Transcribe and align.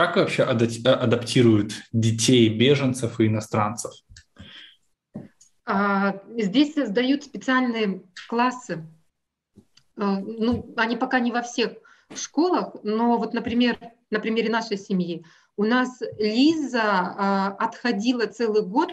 Как 0.00 0.16
вообще 0.16 0.44
адаптируют 0.44 1.74
детей 1.92 2.48
беженцев 2.48 3.20
и 3.20 3.26
иностранцев? 3.26 3.92
А, 5.66 6.22
здесь 6.38 6.72
создают 6.72 7.24
специальные 7.24 8.04
классы. 8.26 8.82
А, 9.98 10.18
ну, 10.20 10.72
они 10.78 10.96
пока 10.96 11.20
не 11.20 11.30
во 11.30 11.42
всех 11.42 11.72
школах, 12.14 12.76
но 12.82 13.18
вот, 13.18 13.34
например, 13.34 13.78
на 14.08 14.20
примере 14.20 14.48
нашей 14.48 14.78
семьи, 14.78 15.22
у 15.58 15.64
нас 15.64 16.00
Лиза 16.18 16.80
а, 16.82 17.56
отходила 17.58 18.24
целый 18.24 18.62
год 18.62 18.92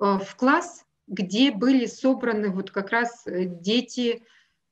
в 0.00 0.36
класс, 0.38 0.86
где 1.06 1.52
были 1.52 1.84
собраны 1.84 2.48
вот 2.48 2.70
как 2.70 2.88
раз 2.88 3.24
дети, 3.26 4.22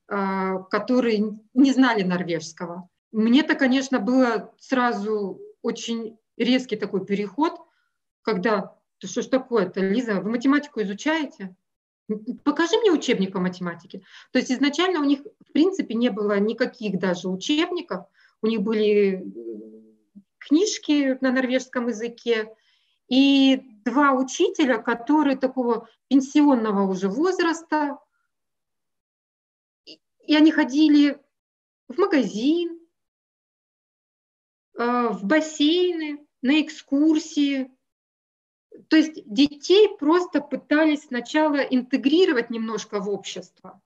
которые 0.06 1.38
не 1.52 1.72
знали 1.72 2.04
норвежского. 2.04 2.88
Мне-то, 3.12 3.54
конечно, 3.54 3.98
было 3.98 4.54
сразу 4.58 5.38
очень 5.62 6.18
резкий 6.36 6.76
такой 6.76 7.04
переход, 7.04 7.60
когда, 8.22 8.76
да 9.00 9.08
что 9.08 9.22
ж 9.22 9.26
такое-то, 9.26 9.80
Лиза, 9.80 10.20
вы 10.20 10.30
математику 10.30 10.82
изучаете? 10.82 11.54
Покажи 12.44 12.76
мне 12.78 12.90
учебник 12.90 13.32
по 13.32 13.40
математике. 13.40 14.02
То 14.32 14.38
есть 14.38 14.50
изначально 14.50 15.00
у 15.00 15.04
них, 15.04 15.20
в 15.20 15.52
принципе, 15.52 15.94
не 15.94 16.10
было 16.10 16.38
никаких 16.38 16.98
даже 16.98 17.28
учебников. 17.28 18.06
У 18.42 18.48
них 18.48 18.60
были 18.60 19.24
книжки 20.38 21.16
на 21.20 21.30
норвежском 21.30 21.88
языке, 21.88 22.52
и 23.08 23.60
два 23.84 24.12
учителя, 24.12 24.78
которые 24.78 25.36
такого 25.36 25.88
пенсионного 26.08 26.90
уже 26.90 27.08
возраста, 27.08 27.98
и 29.84 30.34
они 30.34 30.50
ходили 30.50 31.18
в 31.88 31.98
магазин, 31.98 32.81
Э, 32.81 32.81
в 34.74 35.20
бассейны, 35.22 36.26
на 36.42 36.60
экскурсии. 36.60 37.70
То 38.88 38.96
есть 38.96 39.22
детей 39.26 39.96
просто 39.98 40.40
пытались 40.40 41.04
сначала 41.04 41.56
интегрировать 41.56 42.50
немножко 42.50 43.00
в 43.00 43.08
общество. 43.08 43.80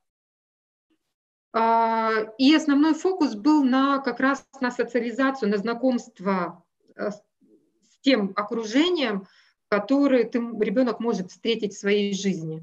А, 1.52 2.12
и 2.38 2.54
основной 2.54 2.94
фокус 2.94 3.34
был 3.34 3.64
на 3.64 3.98
как 3.98 4.20
раз 4.20 4.46
на 4.60 4.70
социализацию, 4.70 5.50
на 5.50 5.56
знакомство 5.56 6.64
э, 6.94 7.10
с 7.10 8.00
тем 8.02 8.32
окружением, 8.36 9.26
которое 9.68 10.24
ты, 10.24 10.38
ребенок 10.38 11.00
может 11.00 11.30
встретить 11.30 11.74
в 11.74 11.78
своей 11.78 12.12
жизни. 12.12 12.62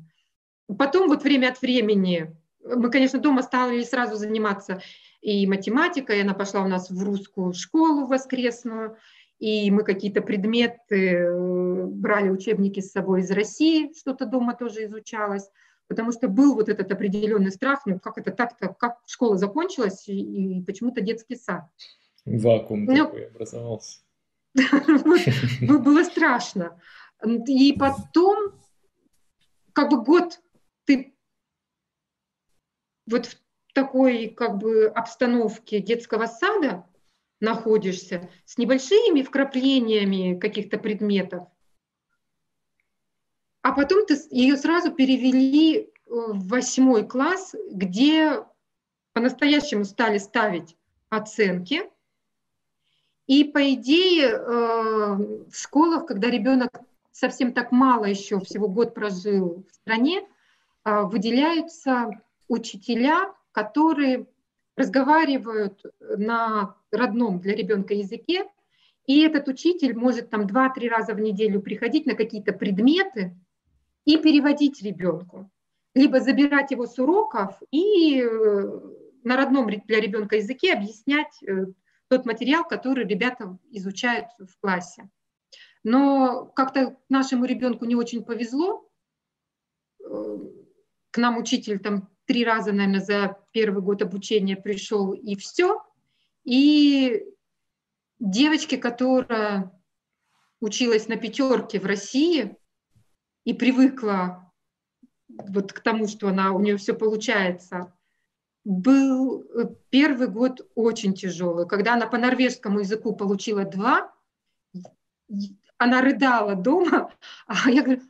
Потом 0.77 1.08
вот 1.08 1.23
время 1.23 1.49
от 1.49 1.61
времени 1.61 2.35
мы, 2.63 2.89
конечно, 2.89 3.19
дома 3.19 3.41
стали 3.41 3.83
сразу 3.83 4.15
заниматься 4.15 4.81
и 5.23 5.47
математикой, 5.47 6.21
она 6.21 6.33
пошла 6.33 6.61
у 6.63 6.67
нас 6.67 6.89
в 6.89 7.02
русскую 7.02 7.53
школу 7.53 8.05
воскресную, 8.05 8.97
и 9.39 9.71
мы 9.71 9.83
какие-то 9.83 10.21
предметы 10.21 11.11
э, 11.15 11.85
брали 11.85 12.30
учебники 12.30 12.81
с 12.81 12.91
собой 12.91 13.21
из 13.21 13.31
России, 13.31 13.93
что-то 13.97 14.25
дома 14.25 14.53
тоже 14.53 14.83
изучалось, 14.83 15.49
потому 15.88 16.11
что 16.11 16.27
был 16.27 16.55
вот 16.55 16.67
этот 16.67 16.91
определенный 16.91 17.52
страх, 17.52 17.85
ну 17.85 18.02
как 18.02 18.17
это 18.17 18.31
так-то, 18.31 18.75
как 18.77 18.97
школа 19.05 19.38
закончилась 19.38 20.09
и, 20.09 20.57
и 20.57 20.61
почему-то 20.61 20.99
детский 20.99 21.37
сад. 21.37 21.63
Вакуум 22.25 22.83
ну, 22.83 23.05
такой 23.05 23.27
образовался. 23.27 23.99
Было 25.61 26.03
страшно. 26.03 26.80
И 27.47 27.73
потом, 27.80 28.59
как 29.71 29.89
бы 29.89 30.03
год 30.03 30.41
ты 30.83 31.15
вот 33.05 33.37
такой 33.73 34.29
как 34.29 34.57
бы 34.57 34.88
обстановке 34.88 35.79
детского 35.79 36.27
сада 36.27 36.85
находишься, 37.39 38.30
с 38.45 38.57
небольшими 38.57 39.21
вкраплениями 39.21 40.39
каких-то 40.39 40.77
предметов, 40.77 41.48
а 43.64 43.71
потом 43.71 44.05
ты, 44.05 44.17
ее 44.30 44.58
сразу 44.58 44.92
перевели 44.92 45.80
э, 45.80 45.87
в 46.05 46.48
восьмой 46.49 47.08
класс, 47.08 47.55
где 47.71 48.43
по-настоящему 49.14 49.86
стали 49.86 50.17
ставить 50.17 50.75
оценки. 51.09 51.89
И 53.25 53.45
по 53.45 53.73
идее 53.73 54.31
э, 54.31 55.15
в 55.15 55.53
школах, 55.53 56.08
когда 56.08 56.30
ребенок 56.30 56.81
совсем 57.14 57.53
так 57.53 57.71
мало 57.71 58.03
еще, 58.03 58.42
всего 58.42 58.67
год 58.67 58.93
прожил 58.93 59.65
в 59.71 59.73
стране, 59.73 60.27
э, 60.83 61.02
выделяются 61.03 62.09
учителя, 62.49 63.33
которые 63.53 64.27
разговаривают 64.75 65.81
на 66.02 66.75
родном 66.91 67.39
для 67.39 67.55
ребенка 67.55 67.93
языке, 67.93 68.45
и 69.05 69.21
этот 69.21 69.47
учитель 69.47 69.95
может 69.95 70.30
там 70.30 70.45
2-3 70.45 70.87
раза 70.89 71.14
в 71.14 71.19
неделю 71.19 71.61
приходить 71.61 72.05
на 72.05 72.15
какие-то 72.15 72.53
предметы 72.53 73.36
и 74.05 74.17
переводить 74.17 74.81
ребенку. 74.81 75.49
Либо 75.93 76.19
забирать 76.19 76.71
его 76.71 76.87
с 76.87 76.97
уроков 76.97 77.61
и 77.69 78.21
э, 78.21 78.80
на 79.23 79.37
родном 79.37 79.67
для 79.67 79.99
ребенка 79.99 80.37
языке 80.37 80.73
объяснять 80.73 81.43
э, 81.43 81.65
тот 82.08 82.25
материал, 82.25 82.63
который 82.63 83.05
ребята 83.05 83.58
изучают 83.71 84.27
в 84.39 84.59
классе. 84.59 85.09
Но 85.83 86.45
как-то 86.55 86.97
нашему 87.09 87.45
ребенку 87.45 87.86
не 87.86 87.95
очень 87.95 88.23
повезло. 88.23 88.89
Э, 89.99 90.37
к 91.11 91.17
нам 91.17 91.37
учитель 91.37 91.80
там 91.80 92.09
три 92.26 92.45
раза, 92.45 92.72
наверное, 92.72 93.02
за 93.02 93.38
первый 93.52 93.82
год 93.82 94.02
обучения 94.02 94.56
пришел 94.56 95.14
и 95.14 95.36
все. 95.36 95.84
И 96.44 97.23
девочке, 98.20 98.78
которая 98.78 99.72
училась 100.60 101.08
на 101.08 101.17
пятерке 101.17 101.80
в 101.80 101.86
России 101.86 102.56
и 103.44 103.54
привыкла 103.54 104.52
вот 105.28 105.73
к 105.73 105.80
тому, 105.82 106.08
что 106.08 106.30
она, 106.30 106.52
у 106.52 106.60
нее 106.60 106.78
все 106.78 106.94
получается, 106.94 107.94
был 108.64 109.44
первый 109.90 110.28
год 110.28 110.70
очень 110.76 111.14
тяжелый. 111.14 111.67
Когда 111.67 111.94
она 111.94 112.08
по 112.08 112.17
норвежскому 112.17 112.80
языку 112.80 113.16
получила 113.16 113.66
два, 113.66 114.14
она 115.78 116.02
рыдала 116.02 116.55
дома, 116.55 117.11
а 117.48 117.70
я 117.70 117.84
говорю, 117.84 118.02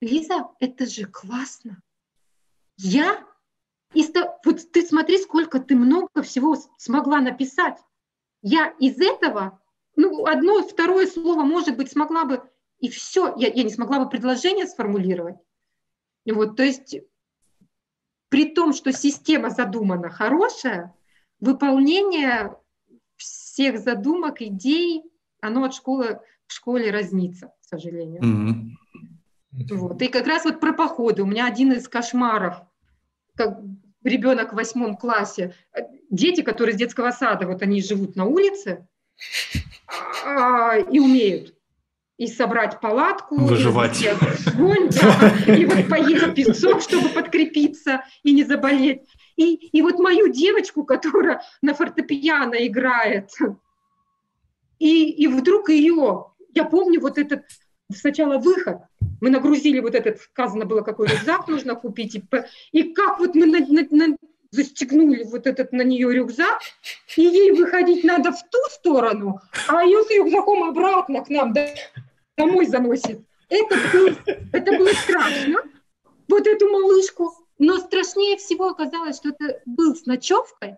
Лиза, 0.00 0.48
это 0.60 0.86
же 0.86 1.06
классно. 1.06 1.82
Я 2.76 3.26
и 3.94 4.04
вот 4.44 4.72
ты 4.72 4.82
смотри, 4.82 5.18
сколько 5.18 5.60
ты 5.60 5.74
много 5.74 6.22
всего 6.22 6.56
смогла 6.76 7.20
написать. 7.20 7.78
Я 8.42 8.68
из 8.78 9.00
этого, 9.00 9.60
ну, 9.96 10.26
одно, 10.26 10.62
второе 10.62 11.06
слово, 11.06 11.42
может 11.42 11.76
быть, 11.76 11.90
смогла 11.90 12.24
бы, 12.24 12.42
и 12.80 12.88
все, 12.88 13.34
я, 13.36 13.48
я 13.48 13.62
не 13.62 13.70
смогла 13.70 14.04
бы 14.04 14.10
предложение 14.10 14.66
сформулировать. 14.66 15.36
Вот, 16.30 16.56
то 16.56 16.62
есть 16.62 16.98
при 18.28 18.44
том, 18.44 18.74
что 18.74 18.92
система 18.92 19.48
задумана 19.48 20.10
хорошая, 20.10 20.94
выполнение 21.40 22.56
всех 23.16 23.78
задумок, 23.78 24.42
идей, 24.42 25.02
оно 25.40 25.64
от 25.64 25.74
школы 25.74 26.20
к 26.46 26.52
школе 26.52 26.90
разнится, 26.90 27.54
к 27.60 27.64
сожалению. 27.64 28.22
Mm-hmm. 28.22 29.74
Вот. 29.76 30.02
И 30.02 30.08
как 30.08 30.26
раз 30.26 30.44
вот 30.44 30.60
про 30.60 30.72
походы. 30.72 31.22
У 31.22 31.26
меня 31.26 31.46
один 31.46 31.72
из 31.72 31.88
кошмаров 31.88 32.62
как 33.38 33.60
ребенок 34.08 34.52
в 34.52 34.56
восьмом 34.56 34.96
классе, 34.96 35.54
дети, 36.10 36.42
которые 36.42 36.74
с 36.74 36.78
детского 36.78 37.10
сада, 37.10 37.46
вот 37.46 37.62
они 37.62 37.82
живут 37.82 38.16
на 38.16 38.24
улице 38.24 38.86
а, 40.24 40.76
и 40.76 40.98
умеют 40.98 41.54
и 42.18 42.26
собрать 42.26 42.80
палатку, 42.80 43.36
выживать, 43.36 44.02
и, 44.02 44.08
огонь, 44.08 44.90
да, 44.90 45.54
и 45.54 45.64
вот 45.64 45.88
поесть 45.88 46.34
песок, 46.34 46.82
чтобы 46.82 47.08
подкрепиться 47.10 48.02
и 48.24 48.32
не 48.32 48.42
заболеть. 48.42 49.02
И, 49.36 49.54
и 49.54 49.82
вот 49.82 50.00
мою 50.00 50.26
девочку, 50.26 50.84
которая 50.84 51.42
на 51.62 51.74
фортепиано 51.74 52.66
играет, 52.66 53.30
и, 54.80 55.10
и 55.10 55.28
вдруг 55.28 55.68
ее, 55.68 56.32
я 56.54 56.64
помню 56.64 57.00
вот 57.00 57.18
этот 57.18 57.44
сначала 57.92 58.38
выход, 58.38 58.78
мы 59.20 59.30
нагрузили 59.30 59.80
вот 59.80 59.94
этот, 59.94 60.20
сказано 60.20 60.64
было, 60.64 60.82
какой 60.82 61.08
рюкзак 61.08 61.48
нужно 61.48 61.74
купить, 61.74 62.14
и, 62.14 62.22
и 62.72 62.92
как 62.92 63.18
вот 63.18 63.34
мы 63.34 63.46
на, 63.46 63.60
на, 63.60 63.86
на, 63.90 64.16
застегнули 64.50 65.24
вот 65.24 65.46
этот 65.46 65.72
на 65.72 65.82
нее 65.82 66.12
рюкзак, 66.12 66.60
и 67.16 67.22
ей 67.22 67.52
выходить 67.52 68.04
надо 68.04 68.32
в 68.32 68.42
ту 68.50 68.58
сторону, 68.70 69.40
а 69.68 69.82
ее 69.82 70.02
с 70.04 70.10
рюкзаком 70.10 70.64
обратно 70.64 71.24
к 71.24 71.28
нам 71.28 71.54
домой 72.36 72.66
заносит. 72.66 73.20
Это 73.48 73.76
было, 73.92 74.14
это 74.52 74.72
было 74.76 74.88
страшно, 74.88 75.62
вот 76.28 76.46
эту 76.46 76.68
малышку. 76.68 77.32
Но 77.60 77.78
страшнее 77.78 78.36
всего 78.36 78.68
оказалось, 78.68 79.16
что 79.16 79.30
это 79.30 79.60
был 79.66 79.96
с 79.96 80.06
ночевкой, 80.06 80.76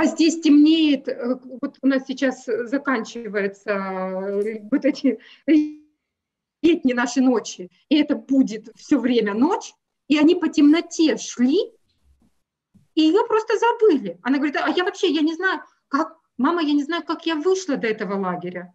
а 0.00 0.06
здесь 0.06 0.40
темнеет, 0.40 1.08
э, 1.08 1.38
вот 1.60 1.76
у 1.82 1.86
нас 1.86 2.06
сейчас 2.06 2.46
заканчивается 2.46 3.70
э, 3.70 4.60
вот 4.70 4.86
эти 4.86 5.18
летние 6.62 6.94
наши 6.94 7.20
ночи, 7.20 7.70
и 7.90 7.98
это 7.98 8.16
будет 8.16 8.70
все 8.76 8.98
время 8.98 9.34
ночь, 9.34 9.74
и 10.08 10.16
они 10.16 10.36
по 10.36 10.48
темноте 10.48 11.18
шли, 11.18 11.58
и 12.94 13.02
ее 13.02 13.26
просто 13.28 13.58
забыли. 13.58 14.18
Она 14.22 14.38
говорит, 14.38 14.56
а 14.56 14.70
я 14.70 14.84
вообще, 14.84 15.10
я 15.10 15.20
не 15.20 15.34
знаю, 15.34 15.60
как, 15.88 16.16
мама, 16.38 16.62
я 16.62 16.72
не 16.72 16.84
знаю, 16.84 17.04
как 17.04 17.26
я 17.26 17.34
вышла 17.34 17.76
до 17.76 17.86
этого 17.86 18.18
лагеря. 18.18 18.72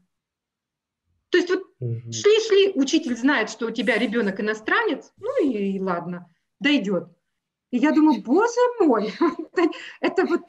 То 1.32 1.40
есть 1.40 1.50
вот 1.50 1.64
шли-шли, 1.80 2.74
учитель 2.76 3.18
знает, 3.18 3.50
что 3.50 3.66
у 3.66 3.72
тебя 3.72 3.98
ребенок 3.98 4.40
иностранец, 4.40 5.12
ну 5.18 5.44
и, 5.44 5.76
и 5.76 5.80
ладно, 5.80 6.32
дойдет. 6.60 7.08
И 7.76 7.78
я 7.78 7.92
думаю, 7.92 8.22
боже 8.22 8.62
мой, 8.80 9.12
это 10.00 10.26
вот 10.26 10.44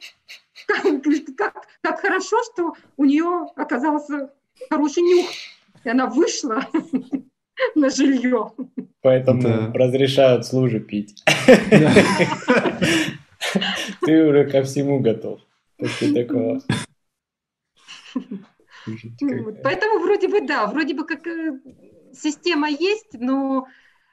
как, 0.65 1.03
как, 1.35 1.67
как 1.81 1.99
хорошо, 1.99 2.37
что 2.53 2.73
у 2.95 3.03
нее 3.03 3.49
оказался 3.57 4.31
хороший 4.69 5.03
нюх, 5.03 5.27
и 5.83 5.89
она 5.89 6.05
вышла 6.05 6.65
на 7.75 7.89
жилье. 7.89 8.53
Поэтому 9.01 9.41
да. 9.41 9.73
разрешают 9.73 10.45
служи 10.45 10.79
пить. 10.79 11.21
Ты 14.05 14.25
уже 14.25 14.49
ко 14.49 14.63
всему 14.63 15.01
готов 15.01 15.41
после 15.77 16.13
такого. 16.13 16.61
Ну 19.19 19.57
поэтому 19.65 19.99
вроде 19.99 20.29
бы 20.29 20.47
да, 20.47 20.65
вроде 20.67 20.93
бы 20.93 21.05
как 21.05 21.27
э, 21.27 21.59
система 22.13 22.69
есть, 22.69 23.19
но 23.19 23.67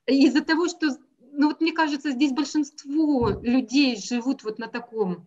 из-за 0.07 0.45
того, 0.45 0.67
что, 0.67 0.89
ну 1.37 1.49
вот 1.49 1.61
мне 1.61 1.73
кажется, 1.73 2.11
здесь 2.11 2.33
большинство 2.33 3.31
людей 3.43 3.97
живут 3.97 4.45
вот 4.45 4.59
на 4.59 4.69
таком 4.69 5.27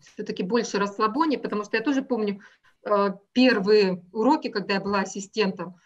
все-таки 0.00 0.42
больше 0.42 0.78
расслабоне, 0.78 1.38
потому 1.38 1.64
что 1.64 1.76
я 1.76 1.82
тоже 1.82 2.02
помню 2.02 2.40
э, 2.84 3.10
первые 3.32 4.04
уроки, 4.12 4.48
когда 4.48 4.74
я 4.74 4.80
была 4.80 5.00
ассистентом, 5.00 5.76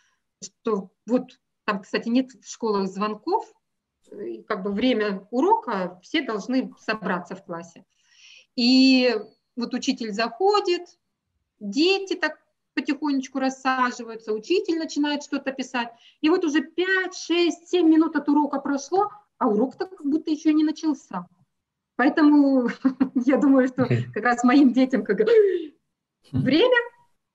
что 0.42 0.90
вот 1.06 1.38
там, 1.64 1.82
кстати, 1.82 2.08
нет 2.08 2.32
в 2.32 2.48
школах 2.50 2.88
звонков, 2.88 3.52
и 4.10 4.42
как 4.42 4.62
бы 4.62 4.72
время 4.72 5.26
урока 5.30 6.00
все 6.02 6.22
должны 6.22 6.72
собраться 6.80 7.36
в 7.36 7.44
классе. 7.44 7.84
И 8.56 9.14
вот 9.54 9.74
учитель 9.74 10.12
заходит, 10.12 10.82
дети 11.60 12.14
так 12.14 12.38
потихонечку 12.78 13.40
рассаживаются, 13.40 14.32
учитель 14.32 14.78
начинает 14.78 15.24
что-то 15.24 15.50
писать. 15.52 15.88
И 16.20 16.30
вот 16.30 16.44
уже 16.44 16.62
5, 16.62 17.14
6, 17.14 17.68
7 17.68 17.88
минут 17.88 18.14
от 18.14 18.28
урока 18.28 18.60
прошло, 18.60 19.10
а 19.38 19.48
урок-то 19.48 19.86
как 19.86 20.06
будто 20.06 20.30
еще 20.30 20.52
не 20.52 20.62
начался. 20.62 21.26
Поэтому 21.96 22.68
я 23.26 23.36
думаю, 23.38 23.66
что 23.66 23.88
как 24.14 24.22
раз 24.24 24.44
моим 24.44 24.72
детям 24.72 25.04
как 25.04 25.18
время, 26.30 26.76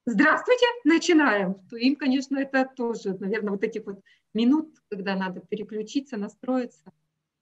здравствуйте, 0.06 0.66
начинаем. 0.86 1.56
То 1.70 1.76
им, 1.76 1.98
конечно, 1.98 2.38
это 2.38 2.70
тоже, 2.74 3.18
наверное, 3.20 3.52
вот 3.52 3.64
этих 3.64 3.86
вот 3.86 4.00
минут, 4.34 4.70
когда 4.90 5.16
надо 5.16 5.42
переключиться, 5.42 6.16
настроиться. 6.16 6.94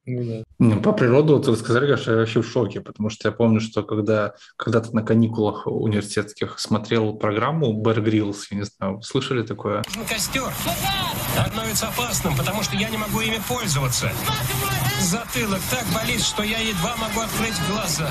Ну, 0.08 0.24
да. 0.24 0.44
По 0.84 0.92
природу, 0.92 1.38
вот 1.38 1.48
вы 1.48 1.58
сказали, 1.58 1.88
конечно, 1.88 2.12
я 2.12 2.18
вообще 2.18 2.42
в 2.44 2.48
шоке, 2.48 2.82
потому 2.82 3.10
что 3.10 3.30
я 3.30 3.32
помню, 3.32 3.60
что 3.60 3.82
когда 3.82 4.34
когда-то 4.58 4.96
на 4.96 5.02
каникулах 5.02 5.66
университетских 5.66 6.60
смотрел 6.60 7.14
программу 7.16 7.82
Bear 7.82 7.98
Grylls, 7.98 8.42
я 8.52 8.58
не 8.58 8.66
знаю, 8.66 9.02
слышали 9.02 9.42
такое? 9.42 9.82
Костер. 10.08 10.54
Становится 11.48 11.88
опасным, 11.88 12.38
потому 12.38 12.62
что 12.62 12.76
я 12.76 12.90
не 12.90 12.98
могу 12.98 13.22
ими 13.22 13.42
пользоваться. 13.48 14.12
Затылок 15.02 15.62
так 15.72 15.86
болит, 15.96 16.22
что 16.22 16.44
я 16.44 16.60
едва 16.60 16.96
могу 16.98 17.22
открыть 17.22 17.56
глаза. 17.68 18.08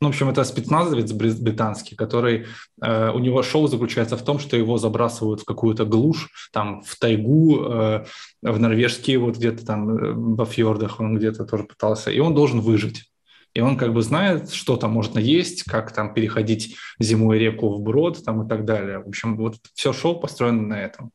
Ну, 0.00 0.08
в 0.08 0.10
общем, 0.10 0.28
это 0.28 0.44
спецназовец 0.44 1.12
британский, 1.12 1.96
который, 1.96 2.46
э, 2.82 3.10
у 3.10 3.18
него 3.18 3.42
шоу 3.42 3.66
заключается 3.66 4.16
в 4.16 4.22
том, 4.22 4.38
что 4.38 4.56
его 4.56 4.76
забрасывают 4.76 5.40
в 5.40 5.44
какую-то 5.44 5.86
глушь, 5.86 6.28
там, 6.52 6.82
в 6.82 6.98
тайгу, 6.98 7.64
э, 7.64 8.04
в 8.42 8.60
норвежские, 8.60 9.18
вот 9.18 9.36
где-то 9.36 9.64
там, 9.64 9.88
э, 9.88 10.12
во 10.12 10.44
фьордах 10.44 11.00
он 11.00 11.16
где-то 11.16 11.46
тоже 11.46 11.64
пытался, 11.64 12.10
и 12.10 12.18
он 12.18 12.34
должен 12.34 12.60
выжить. 12.60 13.10
И 13.54 13.60
он 13.60 13.78
как 13.78 13.94
бы 13.94 14.02
знает, 14.02 14.50
что 14.50 14.76
там 14.76 14.92
можно 14.92 15.18
есть, 15.18 15.62
как 15.62 15.90
там 15.92 16.12
переходить 16.12 16.76
зимой 16.98 17.38
реку 17.38 17.70
вброд 17.70 18.22
там 18.22 18.44
и 18.44 18.48
так 18.48 18.66
далее. 18.66 18.98
В 18.98 19.08
общем, 19.08 19.38
вот 19.38 19.56
все 19.72 19.94
шоу 19.94 20.20
построено 20.20 20.60
на 20.60 20.82
этом. 20.82 21.10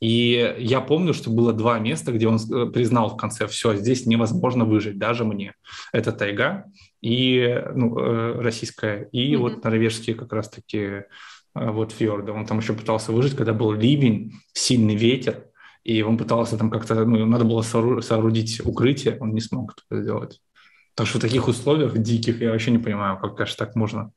И 0.00 0.56
я 0.58 0.80
помню, 0.80 1.12
что 1.12 1.28
было 1.28 1.52
два 1.52 1.78
места, 1.78 2.12
где 2.12 2.28
он 2.28 2.36
э, 2.36 2.70
признал 2.72 3.10
в 3.10 3.16
конце, 3.18 3.46
все, 3.46 3.76
здесь 3.76 4.06
невозможно 4.06 4.64
выжить, 4.64 4.98
даже 4.98 5.24
мне. 5.24 5.54
Это 5.92 6.12
тайга 6.12 6.64
и 7.02 7.62
ну, 7.74 7.98
э, 7.98 8.40
российская, 8.40 9.08
и 9.12 9.34
mm-hmm. 9.34 9.38
вот 9.38 9.64
норвежские 9.64 10.16
как 10.16 10.32
раз-таки 10.32 10.78
э, 10.78 11.04
вот 11.54 11.92
фьорды. 11.92 12.32
Он 12.32 12.46
там 12.46 12.60
еще 12.60 12.72
пытался 12.72 13.12
выжить, 13.12 13.36
когда 13.36 13.52
был 13.52 13.72
ливень, 13.72 14.32
сильный 14.52 14.94
ветер, 14.94 15.44
и 15.84 16.02
он 16.02 16.16
пытался 16.16 16.56
там 16.56 16.70
как-то, 16.70 17.04
ну, 17.04 17.26
надо 17.26 17.44
было 17.44 17.62
соорудить 17.62 18.64
укрытие, 18.64 19.18
он 19.20 19.34
не 19.34 19.40
смог 19.40 19.74
это 19.90 20.00
сделать. 20.00 20.40
Так 20.94 21.06
что 21.06 21.18
в 21.18 21.22
таких 21.22 21.48
условиях 21.48 21.98
диких 21.98 22.40
я 22.40 22.52
вообще 22.52 22.70
не 22.70 22.78
понимаю, 22.78 23.18
как, 23.18 23.36
конечно, 23.36 23.66
так 23.66 23.74
можно. 23.74 24.12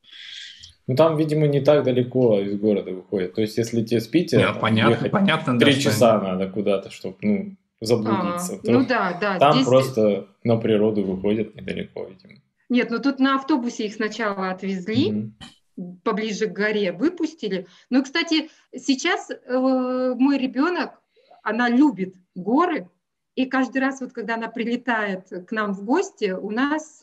Ну 0.86 0.94
там, 0.94 1.16
видимо, 1.16 1.48
не 1.48 1.60
так 1.60 1.82
далеко 1.82 2.38
из 2.38 2.56
города 2.60 2.92
выходит. 2.92 3.34
То 3.34 3.40
есть, 3.40 3.58
если 3.58 3.82
тебе 3.82 4.00
спите, 4.00 4.36
Нет, 4.36 4.60
понятно, 4.60 5.08
понятно, 5.08 5.58
три 5.58 5.74
да, 5.74 5.80
часа 5.80 6.18
что... 6.18 6.28
надо 6.28 6.48
куда-то, 6.48 6.90
чтобы 6.90 7.16
ну, 7.22 7.56
заблудиться. 7.80 8.54
А, 8.54 8.70
ну 8.70 8.86
да, 8.86 9.18
да. 9.20 9.38
Там 9.38 9.54
здесь... 9.54 9.66
просто 9.66 10.28
на 10.44 10.56
природу 10.56 11.02
выходит 11.02 11.56
недалеко, 11.56 12.06
видимо. 12.06 12.40
Нет, 12.68 12.90
ну 12.90 12.98
тут 13.00 13.18
на 13.18 13.36
автобусе 13.36 13.86
их 13.86 13.94
сначала 13.94 14.50
отвезли, 14.50 15.10
mm-hmm. 15.10 15.98
поближе 16.02 16.46
к 16.46 16.52
горе, 16.52 16.92
выпустили. 16.92 17.66
Ну, 17.90 18.02
кстати, 18.02 18.50
сейчас 18.76 19.30
э, 19.30 20.14
мой 20.18 20.38
ребенок, 20.38 21.00
она 21.42 21.68
любит 21.68 22.16
горы, 22.34 22.90
и 23.36 23.44
каждый 23.46 23.78
раз, 23.78 24.00
вот 24.00 24.12
когда 24.12 24.34
она 24.34 24.48
прилетает 24.48 25.28
к 25.46 25.52
нам 25.52 25.74
в 25.74 25.84
гости, 25.84 26.30
у 26.30 26.50
нас 26.50 27.02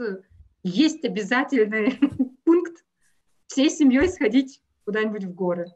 есть 0.64 1.06
обязательный 1.06 2.00
пункт 2.44 2.84
всей 3.48 3.70
семьей 3.70 4.10
сходить 4.10 4.62
куда-нибудь 4.86 5.26
в 5.26 5.34
горы. 5.34 5.68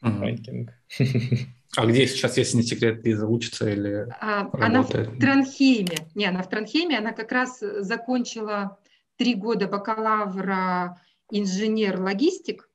Хайкинг. 0.00 0.70
А 1.74 1.86
где 1.86 2.06
сейчас, 2.06 2.36
если 2.36 2.58
не 2.58 2.64
секрет, 2.64 3.02
Лиза 3.02 3.26
учится 3.26 3.66
или 3.66 4.06
а, 4.20 4.46
Она 4.52 4.82
в 4.82 4.90
Транхейме. 4.90 5.96
Не, 6.14 6.26
она 6.26 6.42
в 6.42 6.50
Транхейме, 6.50 6.98
она 6.98 7.12
как 7.12 7.32
раз 7.32 7.60
закончила 7.60 8.78
три 9.22 9.36
года 9.36 9.68
бакалавра 9.68 11.00
инженер-логистик 11.30 12.68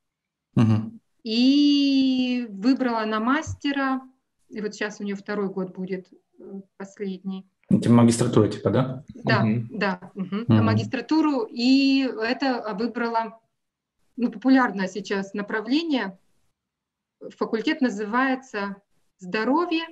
угу. 0.55 0.97
и 1.23 2.47
выбрала 2.49 3.03
на 3.03 3.19
мастера, 3.19 4.01
и 4.47 4.61
вот 4.61 4.73
сейчас 4.73 5.01
у 5.01 5.03
нее 5.03 5.17
второй 5.17 5.49
год 5.49 5.75
будет 5.75 6.07
э, 6.39 6.61
последний. 6.77 7.51
Это 7.69 7.91
магистратура 7.91 8.47
типа, 8.47 8.69
да? 8.69 9.03
Да, 9.13 9.44
угу. 9.44 9.67
да, 9.71 10.11
угу. 10.15 10.38
Угу. 10.47 10.53
магистратуру, 10.53 11.49
и 11.51 12.03
это 12.03 12.73
выбрала 12.79 13.41
ну, 14.16 14.31
популярное 14.31 14.87
сейчас 14.87 15.33
направление. 15.33 16.18
Факультет 17.19 17.81
называется 17.81 18.77
«Здоровье, 19.19 19.83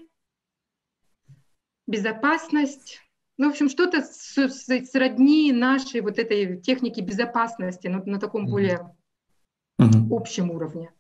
безопасность». 1.86 3.02
Ну, 3.38 3.48
в 3.48 3.52
общем, 3.52 3.70
что-то 3.70 4.02
сродни 4.02 5.52
нашей 5.52 6.02
вот 6.02 6.20
этой 6.20 6.58
техники 6.62 7.02
безопасности, 7.02 7.88
но 7.88 8.02
на 8.06 8.20
таком 8.20 8.48
более 8.48 8.96
mm-hmm. 9.80 10.08
общем 10.10 10.52
уровне. 10.52 10.92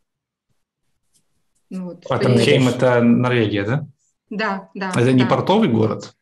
Ну, 1.69 1.85
вот, 1.85 2.05
а 2.09 2.19
Транхейм– 2.19 2.67
это 2.69 3.01
Норвегия, 3.01 3.63
да? 3.63 3.87
Да, 4.29 4.69
да. 4.73 4.89
Это 4.89 5.05
да. 5.05 5.11
не 5.13 5.25
портовый 5.25 5.69
город? 5.69 6.15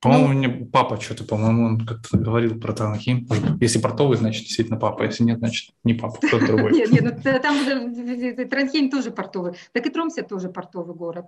По-моему, 0.00 0.28
ну, 0.28 0.34
мне 0.34 0.48
папа 0.48 1.00
что-то, 1.00 1.24
по-моему, 1.24 1.64
он 1.64 1.86
как-то 1.86 2.18
говорил 2.18 2.60
про 2.60 2.72
Транхим. 2.72 3.26
Если 3.60 3.80
портовый, 3.80 4.18
значит, 4.18 4.44
действительно 4.44 4.78
папа. 4.78 5.04
Если 5.04 5.24
нет, 5.24 5.38
значит, 5.38 5.74
не 5.84 5.94
папа, 5.94 6.18
кто-то 6.18 6.46
другой. 6.46 6.72
Нет, 6.72 6.90
нет, 6.90 7.24
ну, 7.24 7.40
там 7.40 8.48
Транхейм 8.48 8.90
тоже 8.90 9.10
портовый. 9.10 9.54
Так 9.72 9.86
и 9.86 9.90
Тромсе 9.90 10.22
тоже 10.22 10.48
портовый 10.50 10.94
город. 10.94 11.26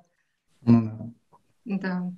Ну 0.62 1.14
да. 1.64 2.12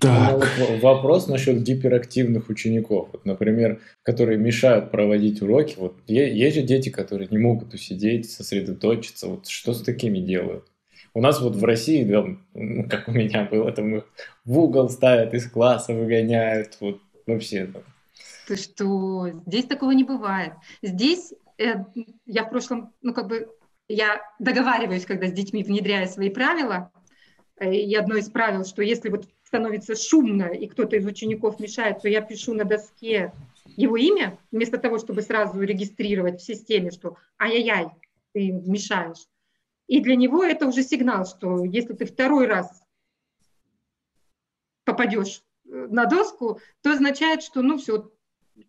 Так. 0.00 0.46
Вопрос 0.82 1.26
насчет 1.26 1.62
гиперактивных 1.62 2.50
учеников. 2.50 3.08
Вот, 3.12 3.24
например, 3.24 3.80
которые 4.02 4.38
мешают 4.38 4.90
проводить 4.90 5.40
уроки. 5.40 5.76
Вот 5.78 5.96
есть 6.06 6.56
же 6.56 6.62
дети, 6.62 6.90
которые 6.90 7.28
не 7.30 7.38
могут 7.38 7.72
усидеть, 7.72 8.30
сосредоточиться. 8.30 9.26
Вот 9.26 9.46
что 9.46 9.72
с 9.72 9.82
такими 9.82 10.18
делают? 10.18 10.66
У 11.14 11.20
нас 11.20 11.40
вот 11.40 11.54
в 11.56 11.64
России, 11.64 12.04
ну, 12.54 12.88
как 12.88 13.08
у 13.08 13.12
меня 13.12 13.44
было, 13.44 13.72
там 13.72 13.96
их 13.96 14.04
в 14.44 14.58
угол 14.58 14.90
ставят, 14.90 15.32
из 15.32 15.48
класса 15.48 15.94
выгоняют, 15.94 16.76
вот 16.80 17.00
вообще 17.26 17.66
там. 17.66 17.82
Ты 18.48 18.56
что, 18.56 19.30
здесь 19.46 19.64
такого 19.64 19.92
не 19.92 20.04
бывает. 20.04 20.52
Здесь 20.82 21.32
э, 21.58 21.84
я 22.26 22.44
в 22.44 22.50
прошлом, 22.50 22.92
ну 23.00 23.14
как 23.14 23.28
бы, 23.28 23.48
я 23.88 24.20
договариваюсь, 24.40 25.06
когда 25.06 25.28
с 25.28 25.32
детьми 25.32 25.62
внедряю 25.62 26.08
свои 26.08 26.30
правила, 26.30 26.90
э, 27.58 27.72
и 27.72 27.94
одно 27.94 28.16
из 28.16 28.28
правил, 28.28 28.64
что 28.64 28.82
если 28.82 29.08
вот 29.08 29.28
становится 29.54 29.94
шумно, 29.94 30.46
и 30.46 30.66
кто-то 30.66 30.96
из 30.96 31.06
учеников 31.06 31.60
мешает, 31.60 32.02
то 32.02 32.08
я 32.08 32.20
пишу 32.20 32.54
на 32.54 32.64
доске 32.64 33.32
его 33.76 33.96
имя, 33.96 34.36
вместо 34.50 34.78
того, 34.78 34.98
чтобы 34.98 35.22
сразу 35.22 35.60
регистрировать 35.60 36.40
в 36.40 36.44
системе, 36.44 36.90
что 36.90 37.16
ай-яй-яй, 37.40 37.86
ты 38.32 38.50
мешаешь. 38.50 39.28
И 39.86 40.00
для 40.00 40.16
него 40.16 40.42
это 40.42 40.66
уже 40.66 40.82
сигнал, 40.82 41.24
что 41.24 41.64
если 41.64 41.92
ты 41.92 42.04
второй 42.04 42.48
раз 42.48 42.82
попадешь 44.84 45.42
э, 45.66 45.86
на 45.88 46.06
доску, 46.06 46.58
то 46.82 46.90
означает, 46.90 47.44
что 47.44 47.62
ну 47.62 47.78
все, 47.78 48.10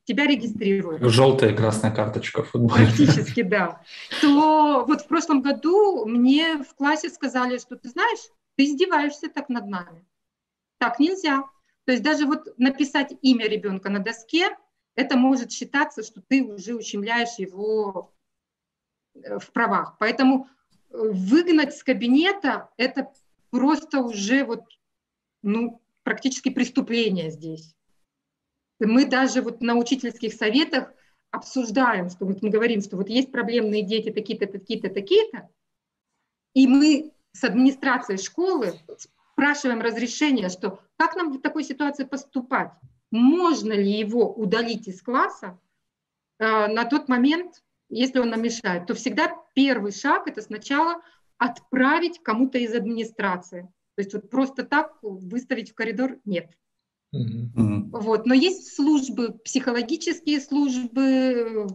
тебя 0.03 0.27
регистрируют. 0.27 1.01
Желтая 1.01 1.51
и 1.51 1.55
красная 1.55 1.91
карточка 1.91 2.43
в 2.43 2.49
футболе. 2.49 2.85
Практически, 2.85 3.41
да. 3.41 3.81
То 4.21 4.85
вот 4.87 5.01
в 5.01 5.07
прошлом 5.07 5.41
году 5.41 6.05
мне 6.05 6.59
в 6.59 6.75
классе 6.75 7.09
сказали, 7.09 7.57
что 7.57 7.75
ты 7.75 7.89
знаешь, 7.89 8.29
ты 8.55 8.65
издеваешься 8.65 9.29
так 9.29 9.49
над 9.49 9.65
нами. 9.65 10.05
Так 10.77 10.99
нельзя. 10.99 11.43
То 11.85 11.91
есть 11.91 12.03
даже 12.03 12.25
вот 12.25 12.57
написать 12.57 13.13
имя 13.21 13.47
ребенка 13.47 13.89
на 13.89 13.99
доске, 13.99 14.57
это 14.95 15.17
может 15.17 15.51
считаться, 15.51 16.03
что 16.03 16.21
ты 16.21 16.43
уже 16.43 16.75
ущемляешь 16.75 17.37
его 17.37 18.13
э, 19.13 19.39
в 19.39 19.51
правах. 19.51 19.97
Поэтому 19.99 20.47
э, 20.89 20.97
выгнать 20.97 21.75
с 21.75 21.83
кабинета– 21.83 22.69
это 22.77 23.11
просто 23.51 23.99
уже 23.99 24.45
вот, 24.45 24.63
ну, 25.43 25.81
практически 26.03 26.49
преступление 26.49 27.29
здесь. 27.29 27.75
Мы 28.79 29.05
даже 29.05 29.41
вот 29.41 29.61
на 29.61 29.75
учительских 29.75 30.33
советах 30.33 30.91
обсуждаем, 31.31 32.09
что 32.09 32.25
вот 32.25 32.41
мы 32.41 32.49
говорим, 32.49 32.81
что 32.81 32.97
вот 32.97 33.09
есть 33.09 33.31
проблемные 33.31 33.83
дети 33.83 34.11
такие-то, 34.11 34.47
такие-то, 34.47 34.89
такие-то, 34.89 35.49
и 36.53 36.67
мы 36.67 37.11
с 37.33 37.43
администрацией 37.43 38.17
школы 38.17 38.73
спрашиваем 39.35 39.81
разрешение, 39.81 40.49
что 40.49 40.79
как 40.97 41.15
нам 41.15 41.31
в 41.31 41.41
такой 41.41 41.63
ситуации 41.63 42.05
поступать? 42.05 42.71
Можно 43.11 43.73
ли 43.73 43.91
его 43.91 44.33
удалить 44.33 44.87
из 44.87 45.01
класса 45.01 45.59
э, 46.39 46.67
на 46.67 46.85
тот 46.85 47.09
момент, 47.09 47.63
если 47.89 48.19
он 48.19 48.29
нам 48.29 48.41
мешает? 48.41 48.87
То 48.87 48.95
всегда 48.95 49.35
первый 49.53 49.91
шаг– 49.91 50.23
это 50.27 50.41
сначала 50.41 51.01
отправить 51.37 52.23
кому-то 52.23 52.57
из 52.57 52.73
администрации. 52.73 53.63
То 53.95 54.01
есть 54.01 54.13
вот 54.13 54.29
просто 54.29 54.63
так 54.63 54.97
выставить 55.01 55.71
в 55.71 55.75
коридор 55.75 56.17
нет. 56.23 56.51
Mm-hmm. 57.13 57.89
Вот. 57.91 58.25
Но 58.25 58.33
есть 58.33 58.73
службы, 58.73 59.33
психологические 59.43 60.39
службы, 60.39 61.67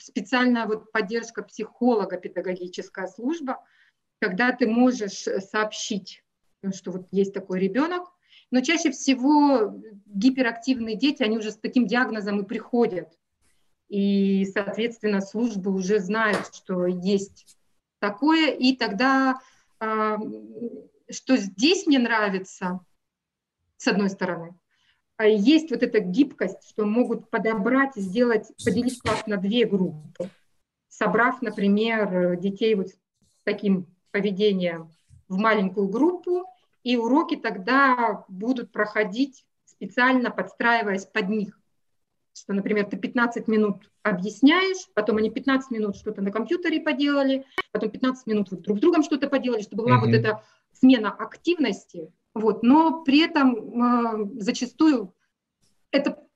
специальная 0.00 0.66
вот 0.66 0.92
поддержка 0.92 1.42
психолога, 1.42 2.18
педагогическая 2.18 3.08
служба, 3.08 3.64
когда 4.20 4.52
ты 4.52 4.68
можешь 4.68 5.26
сообщить, 5.50 6.24
что 6.74 6.92
вот 6.92 7.08
есть 7.10 7.32
такой 7.32 7.60
ребенок, 7.60 8.04
но 8.50 8.60
чаще 8.60 8.90
всего 8.90 9.80
гиперактивные 10.06 10.96
дети, 10.96 11.22
они 11.22 11.38
уже 11.38 11.50
с 11.50 11.56
таким 11.56 11.86
диагнозом 11.86 12.40
и 12.40 12.46
приходят. 12.46 13.08
И, 13.88 14.44
соответственно, 14.52 15.20
службы 15.20 15.72
уже 15.72 15.98
знают, 15.98 16.54
что 16.54 16.86
есть 16.86 17.56
такое, 18.00 18.50
и 18.50 18.76
тогда, 18.76 19.40
а, 19.80 20.18
что 21.10 21.36
здесь 21.36 21.86
мне 21.86 21.98
нравится, 21.98 22.80
с 23.76 23.86
одной 23.86 24.10
стороны, 24.10 24.58
а 25.16 25.26
есть 25.26 25.70
вот 25.70 25.82
эта 25.82 26.00
гибкость, 26.00 26.68
что 26.68 26.84
могут 26.84 27.28
подобрать, 27.30 27.96
сделать, 27.96 28.46
поделить 28.64 29.00
класс 29.00 29.26
на 29.26 29.36
две 29.36 29.66
группы, 29.66 30.30
собрав, 30.88 31.42
например, 31.42 32.36
детей 32.36 32.74
вот 32.74 32.88
с 32.88 32.96
таким 33.42 33.86
поведением 34.10 34.90
в 35.28 35.36
маленькую 35.36 35.88
группу, 35.88 36.44
и 36.82 36.96
уроки 36.96 37.36
тогда 37.36 38.24
будут 38.28 38.72
проходить 38.72 39.44
специально 39.64 40.30
подстраиваясь 40.30 41.06
под 41.06 41.28
них 41.28 41.58
что, 42.38 42.52
например, 42.52 42.86
ты 42.86 42.96
15 42.96 43.48
минут 43.48 43.90
объясняешь, 44.02 44.88
потом 44.94 45.16
они 45.16 45.30
15 45.30 45.70
минут 45.70 45.96
что-то 45.96 46.22
на 46.22 46.30
компьютере 46.30 46.80
поделали, 46.80 47.44
потом 47.72 47.90
15 47.90 48.26
минут 48.26 48.50
вот 48.50 48.62
друг 48.62 48.78
с 48.78 48.80
другом 48.80 49.02
что-то 49.02 49.28
поделали, 49.28 49.62
чтобы 49.62 49.84
была 49.84 49.96
mm-hmm. 49.96 50.06
вот 50.06 50.14
эта 50.14 50.44
смена 50.72 51.10
активности, 51.10 52.12
вот, 52.34 52.62
но 52.62 53.02
при 53.02 53.20
этом 53.20 54.36
э, 54.36 54.40
зачастую 54.40 55.14
это 55.90 56.27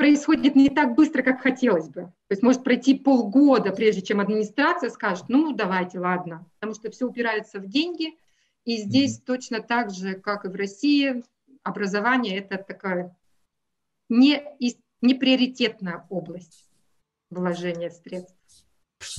происходит 0.00 0.56
не 0.56 0.70
так 0.70 0.94
быстро, 0.94 1.22
как 1.22 1.42
хотелось 1.42 1.90
бы. 1.90 2.04
То 2.04 2.30
есть 2.30 2.42
может 2.42 2.64
пройти 2.64 2.98
полгода, 2.98 3.70
прежде 3.70 4.00
чем 4.00 4.20
администрация 4.20 4.88
скажет, 4.88 5.26
ну 5.28 5.52
давайте, 5.52 5.98
ладно, 5.98 6.46
потому 6.54 6.74
что 6.74 6.90
все 6.90 7.06
упирается 7.06 7.60
в 7.60 7.66
деньги, 7.66 8.14
и 8.64 8.78
здесь 8.78 9.18
mm-hmm. 9.18 9.24
точно 9.26 9.60
так 9.60 9.90
же, 9.90 10.14
как 10.14 10.46
и 10.46 10.48
в 10.48 10.54
России, 10.54 11.22
образование 11.62 12.38
это 12.38 12.56
такая 12.56 13.14
не 14.08 14.42
неприоритетная 15.02 16.06
область 16.08 16.66
вложения 17.28 17.90
средств. 17.90 18.34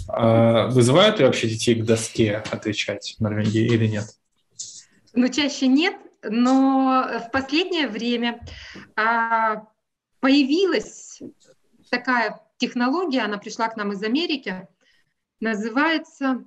А 0.07 0.65
вызывают 0.69 1.19
ли 1.19 1.25
вообще 1.25 1.47
детей 1.47 1.75
к 1.75 1.85
доске 1.85 2.37
отвечать 2.49 3.17
в 3.19 3.21
Норвегии 3.21 3.67
или 3.67 3.85
нет? 3.85 4.05
Ну, 5.13 5.29
чаще 5.29 5.67
нет, 5.67 5.93
но 6.23 7.21
в 7.27 7.31
последнее 7.31 7.87
время 7.87 8.43
а, 8.95 9.67
появилась 10.21 11.21
такая 11.89 12.41
технология, 12.57 13.21
она 13.21 13.37
пришла 13.37 13.67
к 13.67 13.75
нам 13.75 13.91
из 13.91 14.01
Америки, 14.01 14.67
называется, 15.41 16.45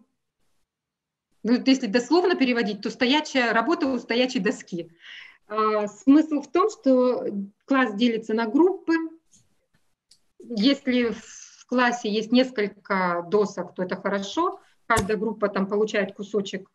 ну, 1.42 1.62
если 1.66 1.86
дословно 1.86 2.36
переводить, 2.36 2.80
то 2.80 2.90
стоячая 2.90 3.52
работа 3.52 3.86
у 3.86 3.98
стоячей 3.98 4.40
доски. 4.40 4.90
А, 5.46 5.86
смысл 5.88 6.40
в 6.40 6.50
том, 6.50 6.70
что 6.70 7.26
класс 7.66 7.94
делится 7.94 8.32
на 8.32 8.46
группы, 8.46 8.94
если 10.38 11.10
в 11.10 11.66
классе 11.66 12.10
есть 12.10 12.32
несколько 12.32 13.26
досок, 13.30 13.74
то 13.74 13.82
это 13.82 13.96
хорошо. 13.96 14.60
Каждая 14.86 15.16
группа 15.16 15.48
там 15.48 15.66
получает 15.66 16.14
кусочек 16.14 16.70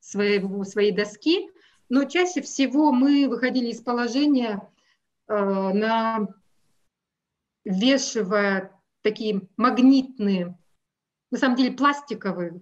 своего, 0.00 0.64
своей 0.64 0.92
доски. 0.92 1.50
Но 1.88 2.04
чаще 2.04 2.42
всего 2.42 2.90
мы 2.90 3.28
выходили 3.28 3.68
из 3.68 3.80
положения 3.80 4.68
э, 5.28 5.34
на 5.34 6.28
вешивая 7.64 8.72
такие 9.02 9.42
магнитные, 9.56 10.58
на 11.30 11.38
самом 11.38 11.56
деле 11.56 11.76
пластиковые 11.76 12.60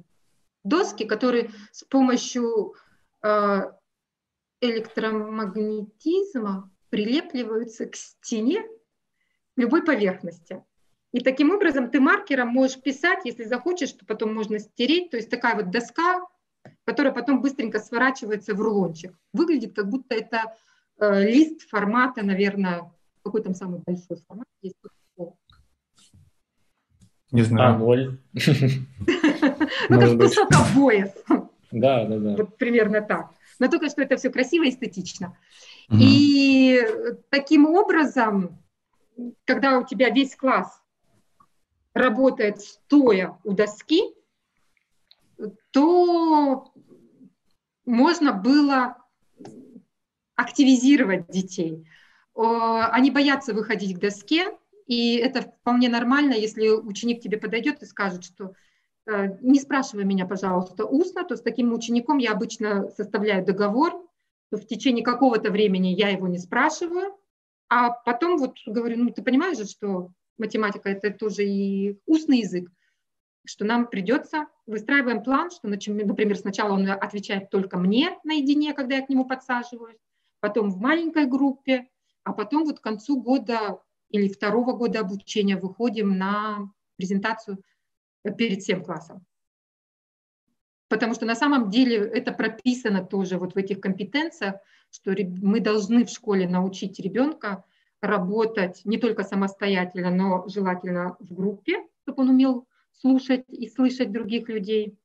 доски, 0.63 1.05
которые 1.05 1.51
с 1.73 1.85
помощью 1.85 2.75
э, 3.23 3.73
электромагнетизма 4.61 6.71
прилепливаются 6.89 7.87
к 7.87 7.97
стене 7.97 8.65
любой 9.57 9.85
поверхности. 9.85 10.65
И 11.13 11.21
таким 11.21 11.53
образом 11.53 11.91
ты 11.91 12.01
маркером 12.01 12.49
можешь 12.49 12.81
писать, 12.81 13.25
если 13.25 13.45
захочешь, 13.45 13.91
что 13.91 14.05
потом 14.05 14.35
можно 14.35 14.59
стереть. 14.59 15.11
То 15.11 15.17
есть 15.17 15.31
такая 15.31 15.55
вот 15.55 15.71
доска, 15.71 16.27
которая 16.85 17.13
потом 17.13 17.41
быстренько 17.41 17.79
сворачивается 17.79 18.55
в 18.55 18.61
рулончик. 18.61 19.17
Выглядит, 19.33 19.77
как 19.77 19.89
будто 19.89 20.15
это 20.15 20.39
э, 20.39 20.51
лист 21.01 21.69
формата, 21.69 22.23
наверное, 22.23 22.91
какой 23.23 23.43
там 23.43 23.55
самый 23.55 23.81
большой 23.87 24.19
формат 24.27 24.47
есть. 24.63 24.77
Не 27.33 27.43
знаю. 27.43 27.81
А0. 27.81 28.19
Ну, 29.91 30.01
как 30.01 30.19
кусок 30.19 30.49
обоев. 30.53 31.11
Да, 31.71 32.07
да, 32.07 32.19
да. 32.19 32.37
Вот 32.37 32.57
примерно 32.57 33.03
так. 33.03 33.33
Но 33.59 33.69
только 33.69 33.91
что 33.91 34.01
это 34.03 34.17
все 34.17 34.31
красиво 34.31 34.65
и 34.65 34.71
эстетично. 34.71 35.37
И 35.91 36.81
таким 37.29 37.67
образом 37.67 38.59
когда 39.45 39.79
у 39.79 39.85
тебя 39.85 40.11
весь 40.11 40.37
класс 40.37 40.83
работает 41.93 42.61
стоя 42.61 43.39
у 43.45 43.53
доски, 43.53 44.03
то 45.71 46.73
можно 47.85 48.33
было 48.33 48.97
активизировать 50.37 51.29
детей. 51.29 51.87
Они 52.35 53.11
боятся 53.11 53.55
выходить 53.55 53.97
к 53.97 54.01
доске, 54.01 54.47
и 54.87 55.17
это 55.17 55.43
вполне 55.43 55.89
нормально, 55.89 56.35
если 56.35 56.69
ученик 56.69 57.23
тебе 57.23 57.39
подойдет 57.39 57.83
и 57.83 57.87
скажет, 57.87 58.25
что 58.25 58.55
э, 59.07 59.39
не 59.41 59.59
спрашивай 59.59 60.05
меня, 60.05 60.27
пожалуйста, 60.27 60.85
устно, 60.85 61.25
то 61.25 61.37
с 61.37 61.43
таким 61.43 61.73
учеником 61.73 62.19
я 62.19 62.33
обычно 62.33 62.91
составляю 62.91 63.45
договор, 63.45 63.93
то 64.51 64.59
в 64.59 64.67
течение 64.67 65.05
какого-то 65.05 65.51
времени 65.51 65.89
я 65.89 66.11
его 66.11 66.29
не 66.29 66.39
спрашиваю, 66.39 67.17
а 67.69 67.91
потом 67.91 68.37
вот 68.37 68.59
говорю, 68.67 69.05
ну 69.05 69.11
ты 69.11 69.23
понимаешь 69.23 69.57
же, 69.57 69.65
что 69.65 70.11
математика 70.37 70.91
это 70.91 71.11
тоже 71.11 71.45
и 71.45 71.99
устный 72.07 72.41
язык, 72.41 72.71
что 73.47 73.65
нам 73.65 73.87
придется, 73.87 74.47
выстраиваем 74.67 75.23
план, 75.23 75.51
что, 75.51 75.69
например, 75.69 76.37
сначала 76.37 76.73
он 76.73 76.91
отвечает 76.91 77.51
только 77.51 77.79
мне 77.79 78.19
наедине, 78.25 78.75
когда 78.75 78.97
я 78.97 79.07
к 79.07 79.09
нему 79.09 79.25
подсаживаюсь, 79.25 79.99
потом 80.45 80.69
в 80.69 80.79
маленькой 80.79 81.25
группе, 81.25 81.89
а 82.23 82.35
потом 82.35 82.67
вот 82.67 82.79
к 82.79 82.83
концу 82.83 83.19
года 83.19 83.81
или 84.11 84.29
второго 84.29 84.75
года 84.75 85.01
обучения 85.01 85.57
выходим 85.57 86.19
на 86.19 86.71
презентацию 86.97 87.65
перед 88.37 88.61
всем 88.61 88.85
классом. 88.85 89.25
Потому 90.89 91.15
что 91.15 91.25
на 91.25 91.35
самом 91.35 91.71
деле 91.71 91.97
это 91.97 92.31
прописано 92.31 93.03
тоже 93.03 93.39
вот 93.39 93.55
в 93.55 93.57
этих 93.57 93.81
компетенциях, 93.81 94.57
что 94.91 95.15
мы 95.17 95.61
должны 95.61 96.05
в 96.05 96.11
школе 96.11 96.47
научить 96.47 97.01
ребенка 97.01 97.65
работать 98.03 98.83
не 98.85 98.99
только 98.99 99.25
самостоятельно, 99.25 100.11
но 100.11 100.47
желательно 100.47 101.17
в 101.21 101.33
группе, 101.33 101.87
чтобы 102.03 102.25
он 102.25 102.29
умел 102.29 102.69
слушать 102.93 103.47
и 103.49 103.67
слышать 103.67 104.13
других 104.13 104.51
людей, 104.51 104.99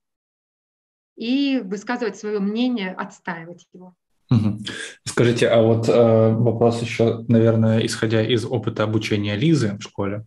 и 1.15 1.61
высказывать 1.63 2.17
свое 2.17 2.41
мнение, 2.41 2.91
отстаивать 2.91 3.69
его. 3.71 3.95
Скажите, 5.05 5.47
а 5.47 5.61
вот 5.61 5.89
э, 5.89 6.33
вопрос 6.33 6.81
еще, 6.81 7.25
наверное, 7.27 7.85
исходя 7.85 8.21
из 8.21 8.45
опыта 8.45 8.83
обучения 8.83 9.35
Лизы 9.35 9.77
в 9.77 9.81
школе. 9.81 10.25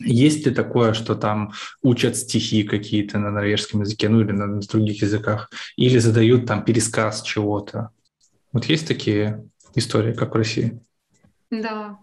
Есть 0.00 0.44
ли 0.44 0.52
такое, 0.52 0.92
что 0.92 1.14
там 1.14 1.52
учат 1.82 2.16
стихи 2.16 2.64
какие-то 2.64 3.18
на 3.18 3.30
норвежском 3.30 3.82
языке, 3.82 4.08
ну 4.08 4.20
или 4.20 4.32
на 4.32 4.60
других 4.60 5.02
языках, 5.02 5.50
или 5.76 5.98
задают 5.98 6.46
там 6.46 6.64
пересказ 6.64 7.22
чего-то? 7.22 7.90
Вот 8.52 8.66
есть 8.66 8.86
такие 8.88 9.48
истории, 9.74 10.12
как 10.12 10.34
в 10.34 10.38
России? 10.38 10.80
Да. 11.50 11.98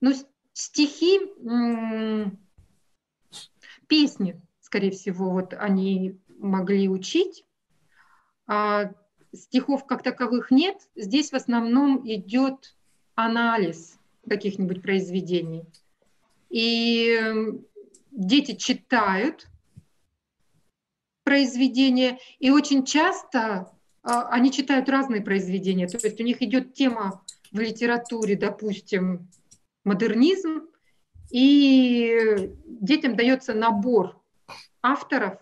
Ну, 0.00 0.14
стихи, 0.52 1.20
песни, 3.88 4.40
скорее 4.60 4.90
всего, 4.90 5.30
вот 5.30 5.52
они 5.52 6.20
могли 6.38 6.88
учить. 6.88 7.44
А 8.46 8.92
стихов 9.34 9.86
как 9.86 10.02
таковых 10.02 10.50
нет. 10.50 10.76
Здесь 10.96 11.30
в 11.30 11.34
основном 11.34 12.02
идет 12.08 12.74
анализ 13.14 13.98
каких-нибудь 14.28 14.82
произведений. 14.82 15.64
И 16.50 17.18
дети 18.10 18.54
читают 18.54 19.46
произведения, 21.24 22.18
и 22.38 22.50
очень 22.50 22.84
часто 22.84 23.72
а, 24.02 24.28
они 24.28 24.52
читают 24.52 24.88
разные 24.88 25.20
произведения. 25.20 25.88
То 25.88 25.98
есть 26.06 26.20
у 26.20 26.24
них 26.24 26.40
идет 26.40 26.74
тема 26.74 27.24
в 27.50 27.58
литературе, 27.58 28.36
допустим, 28.36 29.28
модернизм, 29.84 30.68
и 31.30 32.52
детям 32.64 33.16
дается 33.16 33.54
набор 33.54 34.20
авторов, 34.82 35.40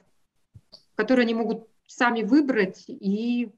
которые 0.95 1.25
они 1.25 1.35
могут 1.35 1.69
сами 1.87 2.23
выбрать, 2.23 2.85
и 2.88 3.50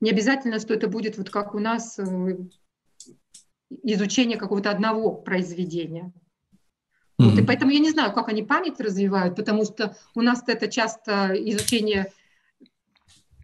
не 0.00 0.10
обязательно, 0.10 0.58
что 0.58 0.74
это 0.74 0.88
будет 0.88 1.18
вот 1.18 1.30
как 1.30 1.54
у 1.54 1.58
нас 1.58 1.98
э, 1.98 2.36
изучение 3.82 4.38
какого-то 4.38 4.70
одного 4.70 5.14
произведения. 5.14 6.12
Mm-hmm. 7.20 7.28
Вот, 7.28 7.38
и 7.38 7.42
поэтому 7.44 7.70
я 7.70 7.80
не 7.80 7.90
знаю, 7.90 8.12
как 8.12 8.28
они 8.28 8.42
память 8.42 8.80
развивают, 8.80 9.36
потому 9.36 9.64
что 9.64 9.96
у 10.14 10.22
нас 10.22 10.42
это 10.46 10.68
часто 10.68 11.32
изучение 11.34 12.12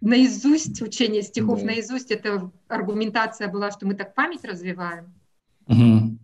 наизусть, 0.00 0.80
учение 0.80 1.22
стихов 1.22 1.62
mm-hmm. 1.62 1.66
наизусть, 1.66 2.10
это 2.10 2.50
аргументация 2.68 3.48
была, 3.48 3.70
что 3.70 3.86
мы 3.86 3.94
так 3.94 4.14
память 4.14 4.44
развиваем. 4.44 5.14
Mm-hmm. 5.68 6.18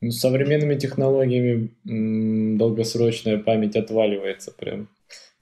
Ну, 0.00 0.10
с 0.10 0.20
современными 0.20 0.76
технологиями 0.76 1.76
м- 1.86 2.56
долгосрочная 2.56 3.38
память 3.38 3.76
отваливается 3.76 4.52
прям 4.52 4.88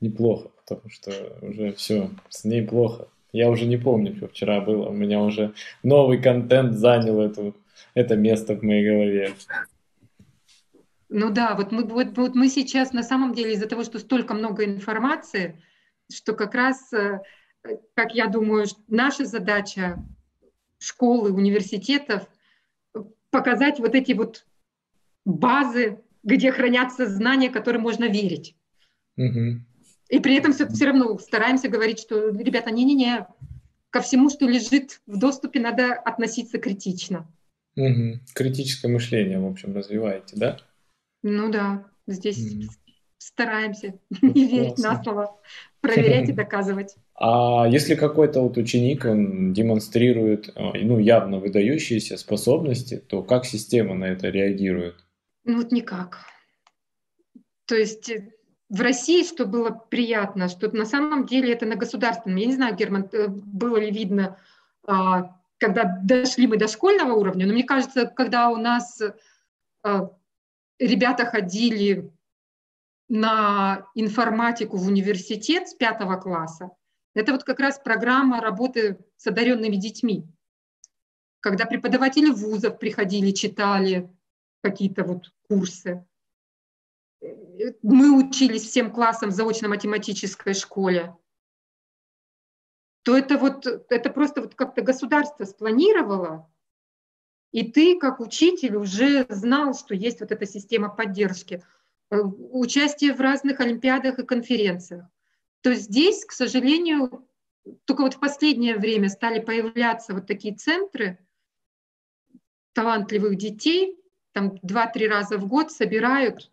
неплохо, 0.01 0.51
потому 0.67 0.91
что 0.91 1.39
уже 1.43 1.73
все, 1.73 2.11
с 2.29 2.45
ней 2.45 2.67
плохо. 2.67 3.09
Я 3.33 3.51
уже 3.51 3.67
не 3.67 3.77
помню, 3.77 4.17
что 4.17 4.29
вчера 4.29 4.61
было. 4.61 4.89
У 4.89 4.93
меня 4.93 5.21
уже 5.21 5.53
новый 5.83 6.21
контент 6.21 6.75
занял 6.75 7.21
эту, 7.21 7.55
это 7.95 8.17
место 8.17 8.57
в 8.57 8.63
моей 8.63 8.89
голове. 8.89 9.35
Ну 11.09 11.31
да, 11.31 11.55
вот 11.55 11.71
мы, 11.71 11.85
вот, 11.85 12.17
вот 12.17 12.35
мы 12.35 12.49
сейчас 12.49 12.93
на 12.93 13.03
самом 13.03 13.33
деле 13.33 13.53
из-за 13.53 13.69
того, 13.69 13.85
что 13.85 13.99
столько 13.99 14.35
много 14.35 14.65
информации, 14.65 15.63
что 16.13 16.35
как 16.35 16.55
раз, 16.55 16.93
э, 16.93 17.21
как 17.95 18.15
я 18.15 18.27
думаю, 18.27 18.67
наша 18.89 19.25
задача 19.25 20.03
школы, 20.79 21.33
университетов 21.33 22.29
показать 23.31 23.79
вот 23.79 23.95
эти 23.95 24.13
вот 24.13 24.47
базы, 25.25 26.01
где 26.25 26.51
хранятся 26.51 27.07
знания, 27.07 27.51
которым 27.51 27.83
можно 27.83 28.07
верить. 28.07 28.57
Угу. 29.17 29.61
И 30.09 30.21
при 30.21 30.37
этом 30.37 30.53
все, 30.53 30.69
все 30.69 30.87
равно 30.87 31.19
стараемся 31.19 31.69
говорить, 31.69 32.01
что, 32.01 32.29
ребята, 32.31 32.71
не-не-не, 32.71 33.27
ко 33.91 34.01
всему, 34.01 34.31
что 34.31 34.47
лежит 34.47 35.01
в 35.07 35.19
доступе, 35.19 35.61
надо 35.61 35.95
относиться 35.95 36.59
критично. 36.59 37.27
Угу. 37.77 38.21
Критическое 38.35 38.89
мышление, 38.89 39.39
в 39.39 39.47
общем, 39.47 39.75
развиваете, 39.75 40.37
да? 40.37 40.59
Ну 41.23 41.51
да, 41.51 41.85
здесь 42.07 42.39
угу. 42.39 42.71
стараемся 43.19 43.99
ну, 44.23 44.33
не 44.33 44.47
верить 44.47 44.78
на 44.78 45.02
слово, 45.02 45.41
проверять 45.80 46.28
и 46.28 46.33
доказывать. 46.33 46.95
А 47.15 47.67
если 47.69 47.95
какой-то 47.95 48.43
вот 48.43 48.57
ученик, 48.59 49.04
он 49.04 49.52
демонстрирует, 49.52 50.50
а, 50.54 50.73
ну, 50.75 50.99
явно 50.99 51.39
выдающиеся 51.39 52.17
способности, 52.17 52.99
то 52.99 53.23
как 53.23 53.45
система 53.45 53.95
на 53.95 54.04
это 54.04 54.28
реагирует? 54.28 54.97
Ну 55.45 55.59
вот 55.59 55.73
никак. 55.73 56.19
То 57.67 57.75
есть 57.75 58.11
э, 58.11 58.33
в 58.69 58.81
России, 58.81 59.23
что 59.23 59.47
было 59.47 59.71
приятно, 59.71 60.49
что 60.49 60.71
на 60.75 60.87
самом 60.87 61.26
деле 61.26 61.52
это 61.52 61.67
на 61.67 61.76
государственном, 61.76 62.39
я 62.39 62.47
не 62.47 62.55
знаю, 62.55 62.75
Герман, 62.75 63.09
э, 63.13 63.29
было 63.29 63.76
ли 63.76 63.91
видно, 63.91 64.39
а, 64.87 65.37
когда 65.59 65.85
дошли 66.02 66.47
мы 66.47 66.57
до 66.57 66.69
школьного 66.69 67.13
уровня, 67.13 67.47
но 67.47 67.52
мне 67.52 67.65
кажется, 67.65 68.07
когда 68.07 68.50
у 68.50 68.57
нас 68.57 69.00
а, 69.83 70.11
ребята 70.79 71.26
ходили 71.26 72.11
на 73.09 73.87
информатику 73.95 74.76
в 74.76 74.87
университет 74.89 75.69
с 75.69 75.75
пятого 75.75 76.17
класса, 76.17 76.71
это 77.15 77.33
вот 77.33 77.45
как 77.45 77.61
раз 77.61 77.79
программа 77.79 78.41
работы 78.41 78.99
с 79.17 79.26
одаренными 79.26 79.76
детьми. 79.76 80.26
Когда 81.41 81.65
преподаватели 81.67 82.31
вузов 82.31 82.79
приходили, 82.79 83.31
читали 83.31 84.11
какие-то 84.61 85.05
вот 85.05 85.33
курсы 85.49 86.05
мы 87.83 88.17
учились 88.17 88.65
всем 88.65 88.93
классам 88.93 89.31
в 89.31 89.33
заочно-математической 89.33 90.55
школе, 90.55 91.17
то 93.02 93.17
это 93.17 93.39
вот 93.39 93.67
это 93.67 94.11
просто 94.11 94.43
вот 94.43 94.55
как-то 94.55 94.83
государство 94.83 95.45
спланировало, 95.45 96.50
и 97.52 97.71
ты 97.71 97.99
как 97.99 98.21
учитель 98.21 98.76
уже 98.76 99.26
знал, 99.29 99.75
что 99.75 99.95
есть 99.95 100.21
вот 100.21 100.33
эта 100.33 100.45
система 100.45 100.89
поддержки, 100.89 101.63
э, 102.11 102.21
участие 102.21 103.15
в 103.15 103.21
разных 103.21 103.61
олимпиадах 103.61 104.19
и 104.19 104.26
конференциях. 104.26 105.07
То 105.63 105.75
здесь, 105.75 106.25
к 106.25 106.33
сожалению, 106.33 107.26
только 107.85 108.02
вот 108.02 108.15
в 108.15 108.21
последнее 108.21 108.76
время 108.76 109.09
стали 109.09 109.41
появляться 109.41 110.13
вот 110.15 110.26
такие 110.26 110.55
центры 110.55 111.19
талантливых 112.75 113.37
детей, 113.37 113.99
там 114.33 114.59
два-три 114.63 115.09
раза 115.09 115.39
в 115.39 115.47
год 115.49 115.73
собирают 115.73 116.52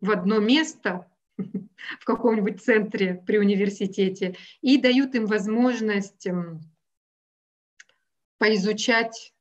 в 0.00 0.10
одно 0.10 0.38
место 0.38 1.06
в 1.36 2.04
каком-нибудь 2.04 2.62
центре 2.62 3.22
при 3.26 3.38
университете 3.38 4.36
и 4.60 4.80
дают 4.80 5.14
им 5.14 5.26
возможность 5.26 6.26
эм, 6.26 6.60
поизучать 8.38 9.32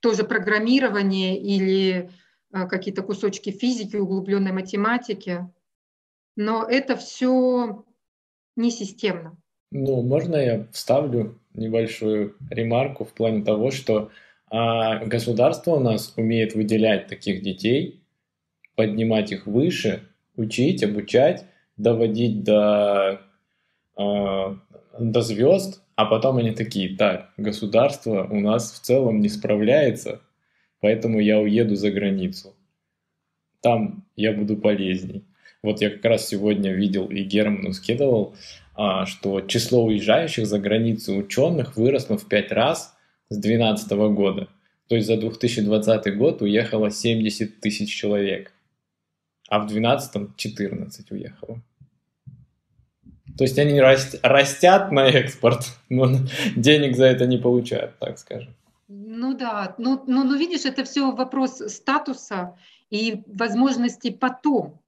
тоже 0.00 0.24
программирование 0.24 1.38
или 1.38 2.10
э, 2.52 2.66
какие-то 2.68 3.02
кусочки 3.02 3.50
физики, 3.50 3.96
углубленной 3.96 4.52
математики. 4.52 5.48
Но 6.36 6.64
это 6.64 6.96
все 6.96 7.84
не 8.56 8.70
системно. 8.70 9.36
Ну, 9.70 10.02
можно 10.02 10.36
я 10.36 10.66
вставлю 10.72 11.40
небольшую 11.54 12.36
ремарку 12.50 13.04
в 13.04 13.12
плане 13.12 13.42
того, 13.42 13.70
что 13.70 14.10
а, 14.50 15.04
государство 15.04 15.72
у 15.72 15.80
нас 15.80 16.12
умеет 16.16 16.54
выделять 16.54 17.06
таких 17.06 17.42
детей 17.42 18.01
поднимать 18.76 19.32
их 19.32 19.46
выше, 19.46 20.02
учить, 20.36 20.82
обучать, 20.82 21.44
доводить 21.76 22.42
до, 22.44 23.20
э, 23.96 24.56
до 24.98 25.20
звезд, 25.20 25.82
а 25.96 26.06
потом 26.06 26.38
они 26.38 26.52
такие, 26.52 26.96
так, 26.96 27.32
государство 27.36 28.24
у 28.24 28.40
нас 28.40 28.72
в 28.72 28.80
целом 28.80 29.20
не 29.20 29.28
справляется, 29.28 30.20
поэтому 30.80 31.20
я 31.20 31.38
уеду 31.38 31.76
за 31.76 31.90
границу. 31.90 32.54
Там 33.60 34.04
я 34.16 34.32
буду 34.32 34.56
полезней. 34.56 35.24
Вот 35.62 35.80
я 35.80 35.90
как 35.90 36.04
раз 36.04 36.26
сегодня 36.26 36.72
видел 36.72 37.06
и 37.06 37.22
Герману 37.22 37.72
скидывал, 37.72 38.34
а, 38.74 39.06
что 39.06 39.40
число 39.42 39.84
уезжающих 39.84 40.46
за 40.46 40.58
границу 40.58 41.14
ученых 41.14 41.76
выросло 41.76 42.18
в 42.18 42.26
пять 42.26 42.50
раз 42.50 42.96
с 43.28 43.36
2012 43.36 43.92
года. 44.08 44.48
То 44.88 44.96
есть 44.96 45.06
за 45.06 45.16
2020 45.16 46.16
год 46.16 46.42
уехало 46.42 46.90
70 46.90 47.60
тысяч 47.60 47.94
человек 47.94 48.52
а 49.52 49.58
в 49.58 49.66
12-м 49.66 50.34
14 50.34 51.10
уехало. 51.10 51.60
То 53.36 53.44
есть 53.44 53.58
они 53.58 53.78
растят 53.82 54.90
на 54.90 55.06
экспорт, 55.08 55.76
но 55.90 56.08
денег 56.56 56.96
за 56.96 57.04
это 57.04 57.26
не 57.26 57.36
получают, 57.36 57.98
так 57.98 58.18
скажем. 58.18 58.54
Ну 58.88 59.36
да, 59.36 59.74
ну, 59.76 60.02
ну, 60.06 60.24
ну 60.24 60.38
видишь, 60.38 60.64
это 60.64 60.84
все 60.84 61.12
вопрос 61.12 61.58
статуса 61.70 62.56
и 62.88 63.22
возможностей 63.26 64.10
потом. 64.10 64.80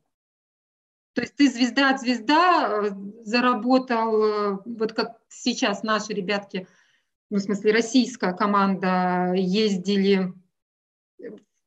То 1.12 1.20
есть 1.20 1.36
ты 1.36 1.50
звезда 1.50 1.90
от 1.90 2.00
звезда, 2.00 2.86
э, 2.86 2.90
заработал, 3.22 4.24
э, 4.24 4.58
вот 4.64 4.94
как 4.94 5.18
сейчас 5.28 5.82
наши 5.82 6.14
ребятки, 6.14 6.66
ну, 7.28 7.36
в 7.36 7.42
смысле 7.42 7.72
российская 7.72 8.32
команда 8.32 9.34
ездили 9.34 10.32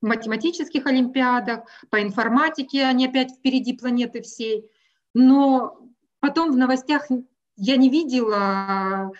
в 0.02 0.06
математических 0.06 0.86
олимпиадах, 0.86 1.62
по 1.90 2.02
информатике 2.02 2.84
они 2.84 3.08
опять 3.08 3.32
впереди 3.32 3.74
планеты 3.74 4.22
всей. 4.22 4.70
Но 5.14 5.80
потом 6.20 6.52
в 6.52 6.58
новостях 6.58 7.08
я 7.56 7.78
не 7.78 7.90
видела 7.90 9.12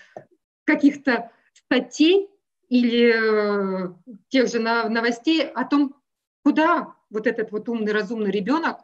каких-то 0.66 1.32
статей 1.54 2.30
или 2.70 3.94
тех 4.30 4.50
же 4.50 4.60
новостей 4.60 5.48
о 5.48 5.66
том, 5.66 5.96
куда 6.44 6.96
вот 7.10 7.26
этот 7.28 7.52
вот 7.52 7.70
умный, 7.70 7.94
разумный 7.94 8.32
ребенок 8.32 8.80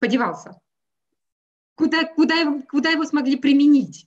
подевался. 0.00 0.60
Куда, 1.74 2.04
куда, 2.04 2.60
куда 2.62 2.90
его 2.90 3.04
смогли 3.04 3.36
применить? 3.36 4.06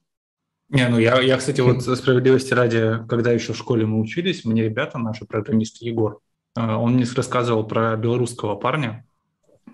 Не, 0.69 0.87
ну 0.89 0.97
я, 0.97 1.21
я, 1.21 1.37
кстати, 1.37 1.61
вот 1.61 1.83
справедливости 1.83 2.53
ради, 2.53 3.05
когда 3.07 3.31
еще 3.31 3.53
в 3.53 3.57
школе 3.57 3.85
мы 3.85 3.99
учились, 3.99 4.45
мне 4.45 4.63
ребята, 4.63 4.97
наши 4.97 5.25
программисты 5.25 5.85
Егор, 5.85 6.13
э, 6.13 6.32
он 6.55 6.93
мне 6.93 7.05
рассказывал 7.15 7.63
про 7.65 7.95
белорусского 7.95 8.55
парня, 8.55 9.05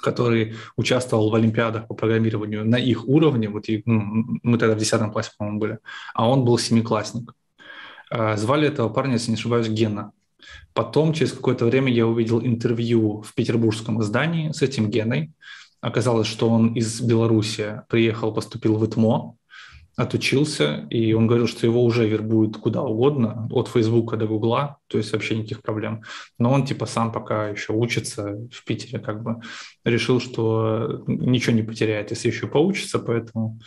который 0.02 0.56
участвовал 0.76 1.30
в 1.30 1.36
олимпиадах 1.36 1.88
по 1.88 1.94
программированию 1.94 2.66
на 2.66 2.78
их 2.78 3.08
уровне, 3.08 3.50
вот 3.50 3.70
и, 3.70 3.84
ну, 3.86 4.40
мы 4.44 4.58
тогда 4.58 4.76
в 4.76 4.80
10 4.80 5.12
классе, 5.12 5.32
по-моему, 5.38 5.60
были, 5.60 5.80
а 6.14 6.30
он 6.30 6.46
был 6.46 6.58
семиклассник. 6.58 7.34
Э, 8.12 8.38
звали 8.38 8.68
этого 8.68 8.90
парня, 8.90 9.14
если 9.14 9.32
не 9.32 9.38
ошибаюсь, 9.38 9.68
Гена. 9.68 10.12
Потом, 10.74 11.14
через 11.14 11.34
какое-то 11.34 11.66
время, 11.66 11.92
я 11.92 12.08
увидел 12.08 12.42
интервью 12.42 13.22
в 13.22 13.34
петербургском 13.34 14.02
издании 14.02 14.52
с 14.52 14.62
этим 14.62 14.90
Геной. 14.90 15.32
Оказалось, 15.82 16.28
что 16.28 16.50
он 16.50 16.74
из 16.74 17.02
Беларуси 17.02 17.82
приехал, 17.90 18.34
поступил 18.34 18.78
в 18.78 18.86
ИТМО, 18.86 19.36
отучился, 20.00 20.88
и 20.90 21.12
он 21.12 21.28
говорил, 21.28 21.46
что 21.46 21.68
его 21.68 21.84
уже 21.84 22.08
вербуют 22.08 22.56
куда 22.58 22.82
угодно, 22.82 23.50
от 23.52 23.68
Фейсбука 23.68 24.16
до 24.16 24.28
Гугла, 24.28 24.78
то 24.88 24.98
есть 24.98 25.12
вообще 25.12 25.36
никаких 25.36 25.62
проблем. 25.62 26.04
Но 26.38 26.52
он 26.54 26.66
типа 26.66 26.86
сам 26.86 27.12
пока 27.12 27.50
еще 27.50 27.74
учится 27.74 28.38
в 28.50 28.64
Питере, 28.64 29.00
как 29.00 29.22
бы 29.22 29.42
решил, 29.84 30.22
что 30.22 31.04
ничего 31.06 31.54
не 31.54 31.64
потеряет, 31.64 32.12
если 32.12 32.30
еще 32.30 32.48
поучится, 32.48 33.00
поэтому 33.00 33.60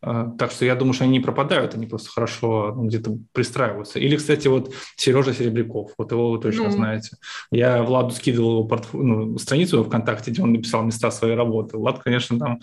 а, 0.00 0.30
так 0.38 0.52
что 0.52 0.64
я 0.64 0.76
думаю, 0.76 0.94
что 0.94 1.04
они 1.04 1.14
не 1.14 1.20
пропадают, 1.20 1.74
они 1.74 1.86
просто 1.86 2.10
хорошо 2.10 2.72
ну, 2.74 2.86
где-то 2.86 3.18
пристраиваются. 3.32 3.98
Или, 3.98 4.16
кстати, 4.16 4.46
вот 4.46 4.72
Сережа 4.96 5.34
Серебряков, 5.34 5.92
вот 5.98 6.12
его 6.12 6.30
вы 6.30 6.40
точно 6.40 6.64
ну. 6.64 6.70
знаете. 6.70 7.16
Я 7.50 7.82
Владу 7.82 8.10
скидывал 8.14 8.52
его 8.52 8.64
портф... 8.64 8.94
ну, 8.94 9.36
страницу 9.38 9.82
ВКонтакте, 9.82 10.30
где 10.30 10.42
он 10.42 10.52
написал 10.52 10.84
места 10.84 11.10
своей 11.10 11.34
работы. 11.34 11.76
Влад, 11.76 11.98
конечно, 11.98 12.38
там 12.38 12.54
э, 12.54 12.60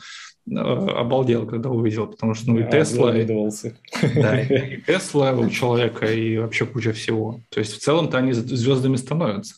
обалдел, 0.48 1.48
когда 1.48 1.70
увидел, 1.70 2.08
потому 2.08 2.34
что 2.34 2.52
ну 2.52 2.60
и 2.60 2.70
Тесла, 2.70 3.18
и, 3.18 3.26
да, 3.26 4.42
и 4.42 4.82
Тесла 4.82 5.32
у 5.32 5.50
человека, 5.50 6.06
и 6.06 6.38
вообще 6.38 6.66
куча 6.66 6.94
всего. 6.94 7.42
То 7.50 7.60
есть 7.60 7.74
в 7.74 7.80
целом-то 7.80 8.18
они 8.18 8.34
звездами 8.34 8.96
становятся. 8.96 9.56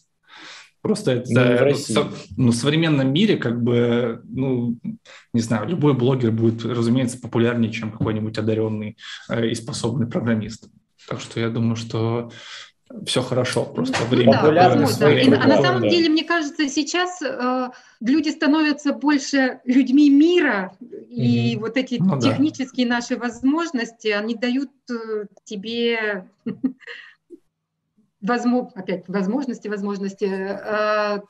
Просто 0.81 1.11
это 1.11 1.29
ну, 1.29 1.73
в, 1.73 1.77
со, 1.77 2.07
ну, 2.37 2.51
в 2.51 2.55
современном 2.55 3.11
мире, 3.11 3.35
как 3.35 3.61
бы, 3.61 4.21
ну, 4.23 4.77
не 5.33 5.41
знаю, 5.41 5.67
любой 5.67 5.93
блогер 5.93 6.31
будет, 6.31 6.63
разумеется, 6.63 7.19
популярнее, 7.19 7.71
чем 7.71 7.91
какой-нибудь 7.91 8.37
одаренный 8.37 8.97
э, 9.29 9.47
и 9.49 9.55
способный 9.55 10.07
программист. 10.07 10.69
Так 11.09 11.19
что 11.19 11.39
я 11.39 11.49
думаю, 11.49 11.75
что 11.75 12.31
все 13.05 13.21
хорошо, 13.21 13.65
просто 13.65 13.97
ну, 14.01 14.15
время. 14.15 14.31
Да, 14.33 14.69
возможно. 14.69 15.07
И, 15.07 15.31
а 15.33 15.47
на 15.47 15.61
самом 15.61 15.81
да. 15.81 15.89
деле, 15.89 16.09
мне 16.09 16.23
кажется, 16.23 16.67
сейчас 16.69 17.21
э, 17.21 17.69
люди 17.99 18.29
становятся 18.29 18.93
больше 18.93 19.59
людьми 19.65 20.09
мира, 20.09 20.75
и 21.09 21.55
угу. 21.55 21.65
вот 21.65 21.77
эти 21.77 21.95
ну, 21.99 22.19
технические 22.19 22.87
да. 22.87 22.95
наши 22.95 23.17
возможности, 23.17 24.07
они 24.09 24.35
дают 24.35 24.71
э, 24.89 25.25
тебе 25.43 26.27
возможно, 28.21 28.71
опять 28.75 29.07
возможности, 29.07 29.67
возможности 29.67 30.25
э, 30.25 31.21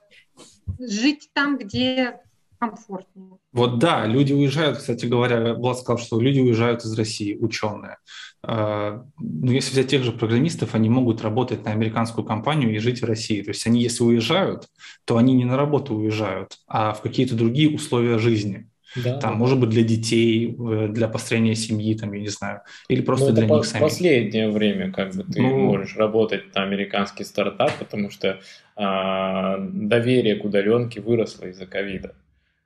жить 0.79 1.29
там, 1.33 1.57
где 1.57 2.21
комфортнее. 2.59 3.37
Вот 3.51 3.79
да, 3.79 4.05
люди 4.05 4.33
уезжают, 4.33 4.79
кстати 4.79 5.05
говоря, 5.05 5.53
Влад 5.53 5.77
сказал, 5.77 5.97
что 5.97 6.19
люди 6.19 6.39
уезжают 6.39 6.83
из 6.83 6.97
России, 6.97 7.37
ученые. 7.37 7.97
Но 8.43 9.03
ну, 9.19 9.51
если 9.51 9.71
взять 9.71 9.87
тех 9.87 10.03
же 10.03 10.11
программистов, 10.11 10.75
они 10.75 10.89
могут 10.89 11.21
работать 11.21 11.65
на 11.65 11.71
американскую 11.71 12.23
компанию 12.23 12.73
и 12.73 12.79
жить 12.79 13.01
в 13.01 13.05
России. 13.05 13.41
То 13.41 13.49
есть 13.49 13.65
они, 13.67 13.81
если 13.81 14.03
уезжают, 14.03 14.67
то 15.05 15.17
они 15.17 15.33
не 15.33 15.45
на 15.45 15.57
работу 15.57 15.95
уезжают, 15.95 16.59
а 16.67 16.93
в 16.93 17.01
какие-то 17.01 17.35
другие 17.35 17.69
условия 17.69 18.19
жизни. 18.19 18.69
Да, 18.95 19.19
там, 19.19 19.33
да. 19.33 19.37
может 19.37 19.59
быть, 19.59 19.69
для 19.69 19.83
детей, 19.83 20.55
э, 20.57 20.87
для 20.87 21.07
построения 21.07 21.55
семьи, 21.55 21.93
там, 21.95 22.13
я 22.13 22.21
не 22.21 22.29
знаю, 22.29 22.61
или 22.87 23.01
просто 23.01 23.29
ну, 23.29 23.35
для 23.35 23.45
них 23.45 23.65
самих. 23.65 23.83
Последнее 23.83 24.49
время, 24.49 24.91
как 24.91 25.13
бы, 25.13 25.23
ты 25.23 25.41
ну, 25.41 25.57
можешь 25.57 25.97
работать 25.97 26.55
на 26.55 26.63
американский 26.63 27.25
стартап, 27.25 27.71
потому 27.77 28.09
что 28.09 28.39
а, 28.75 29.57
доверие 29.59 30.37
к 30.37 30.45
удаленке 30.45 31.01
выросло 31.01 31.45
из-за 31.45 31.65
ковида. 31.65 32.15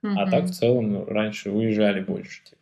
Угу. 0.02 0.12
А 0.16 0.30
так, 0.30 0.44
в 0.44 0.52
целом, 0.52 0.92
ну, 0.92 1.04
раньше 1.04 1.50
уезжали 1.50 2.00
больше, 2.00 2.42
типа. 2.44 2.61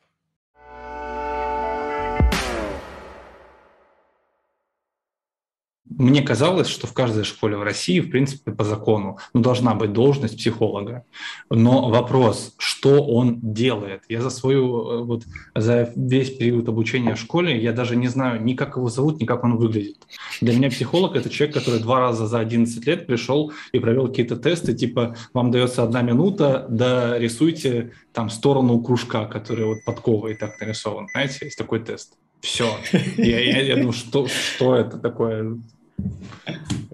Мне 5.98 6.22
казалось, 6.22 6.68
что 6.68 6.86
в 6.86 6.92
каждой 6.92 7.24
школе 7.24 7.56
в 7.56 7.62
России, 7.62 8.00
в 8.00 8.10
принципе, 8.10 8.52
по 8.52 8.62
закону 8.64 9.18
ну, 9.34 9.40
должна 9.40 9.74
быть 9.74 9.92
должность 9.92 10.36
психолога. 10.36 11.04
Но 11.50 11.90
вопрос, 11.90 12.54
что 12.58 13.02
он 13.04 13.40
делает? 13.42 14.02
Я 14.08 14.22
за 14.22 14.30
свою, 14.30 14.90
э, 14.90 15.02
вот 15.02 15.24
за 15.54 15.92
весь 15.96 16.30
период 16.30 16.68
обучения 16.68 17.14
в 17.14 17.18
школе, 17.18 17.60
я 17.60 17.72
даже 17.72 17.96
не 17.96 18.06
знаю 18.06 18.42
ни 18.42 18.54
как 18.54 18.76
его 18.76 18.88
зовут, 18.88 19.20
ни 19.20 19.26
как 19.26 19.42
он 19.42 19.56
выглядит. 19.56 19.96
Для 20.40 20.54
меня 20.54 20.70
психолог– 20.70 21.16
это 21.16 21.28
человек, 21.28 21.56
который 21.56 21.80
два 21.80 21.98
раза 21.98 22.26
за 22.26 22.38
11 22.38 22.86
лет 22.86 23.06
пришел 23.06 23.52
и 23.72 23.80
провел 23.80 24.06
какие-то 24.06 24.36
тесты, 24.36 24.74
типа 24.74 25.16
вам 25.34 25.50
дается 25.50 25.82
одна 25.82 26.02
минута, 26.02 26.66
да 26.68 27.18
рисуйте 27.18 27.92
там 28.12 28.30
сторону 28.30 28.80
кружка, 28.80 29.26
который 29.26 29.64
вот 29.64 29.84
подковой 29.84 30.34
так 30.34 30.60
нарисован. 30.60 31.08
Знаете, 31.12 31.46
есть 31.46 31.58
такой 31.58 31.80
тест. 31.80 32.14
Все. 32.40 32.76
Я, 33.16 33.40
я, 33.40 33.62
я 33.62 33.76
думаю, 33.76 33.92
что, 33.92 34.26
что 34.26 34.74
это 34.74 34.98
такое? 34.98 35.58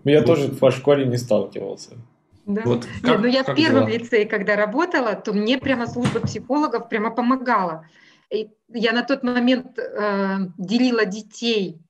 Я 0.04 0.22
тоже 0.22 0.48
по 0.48 0.70
школе 0.70 1.06
не 1.06 1.16
сталкивался. 1.16 1.96
Да. 2.46 2.62
Вот 2.64 2.86
как, 3.02 3.10
Нет, 3.10 3.20
ну 3.20 3.26
я 3.26 3.42
в 3.42 3.54
первом 3.56 3.86
дела? 3.86 3.98
лицее, 3.98 4.24
когда 4.24 4.54
работала, 4.54 5.16
то 5.16 5.32
мне 5.32 5.58
прямо 5.58 5.86
служба 5.88 6.20
психологов 6.20 6.88
прямо 6.88 7.10
помогала. 7.10 7.86
И 8.30 8.50
я 8.68 8.92
на 8.92 9.02
тот 9.02 9.24
момент 9.24 9.78
э, 9.78 10.38
делила 10.56 11.04
детей, 11.04 11.80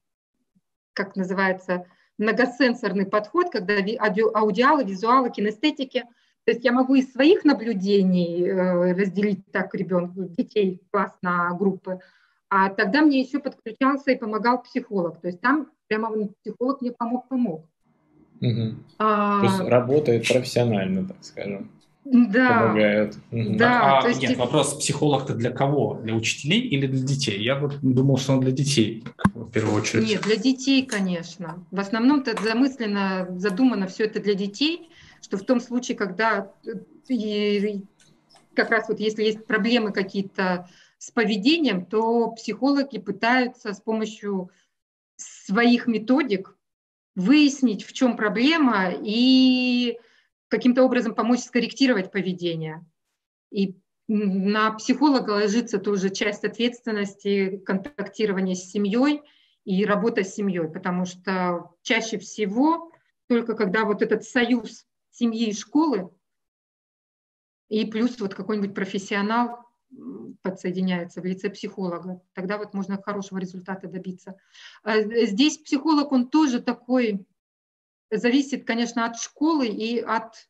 как 0.94 1.14
называется, 1.14 1.84
многосенсорный 2.16 3.04
подход, 3.04 3.50
когда 3.50 3.74
аудио, 3.74 4.30
аудиалы, 4.34 4.84
визуалы, 4.84 5.30
кинестетики. 5.30 6.04
То 6.44 6.52
есть 6.52 6.64
я 6.64 6.72
могу 6.72 6.94
из 6.94 7.12
своих 7.12 7.44
наблюдений 7.44 8.46
э, 8.46 8.92
разделить 8.94 9.44
так 9.52 9.74
ребенку, 9.74 10.24
детей 10.24 10.80
класс 10.90 11.12
на 11.20 11.52
группы, 11.54 12.00
а 12.48 12.70
тогда 12.70 13.02
мне 13.02 13.20
еще 13.20 13.40
подключался 13.40 14.12
и 14.12 14.16
помогал 14.16 14.62
психолог. 14.62 15.20
То 15.20 15.26
есть 15.26 15.40
там 15.40 15.68
прямо 15.88 16.28
психолог 16.42 16.80
мне 16.80 16.92
помог-помог. 16.92 17.64
Угу. 18.40 18.74
А... 18.98 19.40
То 19.40 19.46
есть 19.46 19.60
работает 19.60 20.28
профессионально, 20.28 21.06
так 21.06 21.16
скажем. 21.20 21.70
Да. 22.04 22.60
Помогает. 22.60 23.16
Да. 23.32 23.98
А, 23.98 24.02
то 24.02 24.08
есть... 24.08 24.22
Нет, 24.22 24.36
вопрос, 24.36 24.74
психолог-то 24.74 25.34
для 25.34 25.50
кого? 25.50 25.94
Для 26.02 26.14
учителей 26.14 26.60
или 26.60 26.86
для 26.86 27.02
детей? 27.04 27.42
Я 27.42 27.58
вот 27.58 27.80
думал, 27.82 28.16
что 28.16 28.34
он 28.34 28.40
для 28.40 28.52
детей, 28.52 29.02
в 29.34 29.50
первую 29.50 29.80
очередь. 29.80 30.08
Нет, 30.08 30.22
для 30.22 30.36
детей, 30.36 30.86
конечно. 30.86 31.64
В 31.72 31.80
основном-то 31.80 32.40
замысленно, 32.40 33.26
задумано 33.36 33.88
все 33.88 34.04
это 34.04 34.22
для 34.22 34.34
детей, 34.34 34.88
что 35.20 35.36
в 35.36 35.42
том 35.42 35.60
случае, 35.60 35.96
когда 35.96 36.52
и 37.08 37.82
как 38.54 38.70
раз 38.70 38.88
вот 38.88 39.00
если 39.00 39.24
есть 39.24 39.44
проблемы 39.44 39.92
какие-то 39.92 40.68
с 40.98 41.10
поведением, 41.10 41.84
то 41.84 42.30
психологи 42.30 42.98
пытаются 42.98 43.72
с 43.72 43.80
помощью 43.80 44.50
своих 45.16 45.86
методик 45.86 46.56
выяснить, 47.14 47.84
в 47.84 47.92
чем 47.92 48.16
проблема 48.16 48.90
и 48.92 49.98
каким-то 50.48 50.84
образом 50.84 51.14
помочь 51.14 51.40
скорректировать 51.40 52.12
поведение. 52.12 52.84
И 53.50 53.76
на 54.08 54.72
психолога 54.72 55.30
ложится 55.30 55.78
тоже 55.78 56.10
часть 56.10 56.44
ответственности 56.44 57.58
контактирования 57.58 58.54
с 58.54 58.70
семьей 58.70 59.22
и 59.64 59.84
работа 59.84 60.22
с 60.22 60.34
семьей, 60.34 60.68
потому 60.68 61.06
что 61.06 61.74
чаще 61.82 62.18
всего 62.18 62.92
только 63.26 63.54
когда 63.54 63.84
вот 63.84 64.02
этот 64.02 64.22
союз 64.22 64.86
семьи 65.10 65.48
и 65.48 65.52
школы 65.52 66.10
и 67.68 67.84
плюс 67.86 68.20
вот 68.20 68.34
какой-нибудь 68.34 68.74
профессионал 68.74 69.65
подсоединяется 70.42 71.20
в 71.20 71.24
лице 71.24 71.50
психолога. 71.50 72.20
Тогда 72.32 72.58
вот 72.58 72.74
можно 72.74 73.00
хорошего 73.00 73.38
результата 73.38 73.88
добиться. 73.88 74.38
А, 74.82 75.00
здесь 75.00 75.58
психолог, 75.58 76.12
он 76.12 76.28
тоже 76.28 76.60
такой, 76.60 77.26
зависит, 78.10 78.66
конечно, 78.66 79.06
от 79.06 79.18
школы 79.18 79.66
и 79.68 80.00
от 80.00 80.48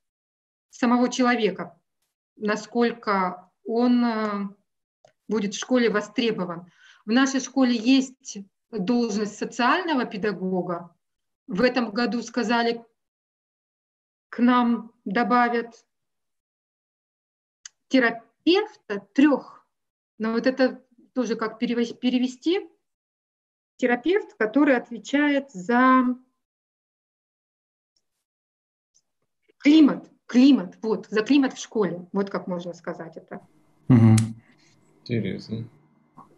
самого 0.70 1.10
человека, 1.10 1.78
насколько 2.36 3.50
он 3.64 4.04
э, 4.04 4.48
будет 5.28 5.54
в 5.54 5.58
школе 5.58 5.90
востребован. 5.90 6.70
В 7.04 7.10
нашей 7.10 7.40
школе 7.40 7.74
есть 7.74 8.38
должность 8.70 9.36
социального 9.36 10.04
педагога. 10.04 10.94
В 11.46 11.62
этом 11.62 11.90
году 11.90 12.22
сказали, 12.22 12.84
к 14.28 14.38
нам 14.40 14.92
добавят 15.04 15.86
терапевта, 17.88 18.25
терапевта 18.46 19.06
трех. 19.12 19.66
Но 20.18 20.32
вот 20.32 20.46
это 20.46 20.82
тоже 21.12 21.36
как 21.36 21.58
перевести, 21.58 22.60
терапевт, 23.76 24.34
который 24.34 24.76
отвечает 24.76 25.50
за 25.50 26.16
климат, 29.58 30.10
климат, 30.26 30.78
вот, 30.82 31.06
за 31.10 31.22
климат 31.22 31.54
в 31.54 31.60
школе, 31.60 32.08
вот 32.12 32.30
как 32.30 32.46
можно 32.46 32.72
сказать 32.72 33.16
это. 33.16 33.40
Угу. 33.88 34.16
Интересно. 35.02 35.68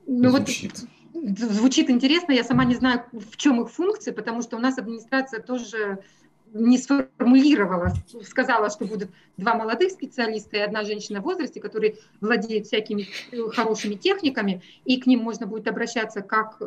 Ну, 0.07 0.31
Звучит. 0.31 0.73
Вот, 1.13 1.39
звучит 1.39 1.91
интересно, 1.91 2.33
я 2.33 2.45
сама 2.45 2.65
не 2.65 2.75
знаю, 2.75 3.05
в 3.13 3.37
чем 3.37 3.63
их 3.63 3.71
функции, 3.71 4.13
потому 4.13 4.43
что 4.43 4.57
у 4.57 4.61
нас 4.61 4.79
администрация 4.79 5.41
тоже 5.41 6.03
не 6.53 6.79
сформулировала, 6.79 7.93
сказала, 8.23 8.71
что 8.71 8.85
будут 8.85 9.11
два 9.37 9.55
молодых 9.55 9.91
специалиста 9.91 10.57
и 10.57 10.61
одна 10.61 10.85
женщина 10.85 11.21
в 11.21 11.25
возрасте, 11.25 11.61
которые 11.61 11.97
владеют 12.21 12.67
всякими 12.67 13.07
э, 13.33 13.49
хорошими 13.51 13.95
техниками, 13.95 14.63
и 14.85 15.01
к 15.01 15.07
ним 15.07 15.21
можно 15.21 15.47
будет 15.47 15.69
обращаться 15.69 16.23
как 16.23 16.57
э, 16.61 16.65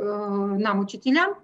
нам, 0.59 0.79
учителям, 0.79 1.35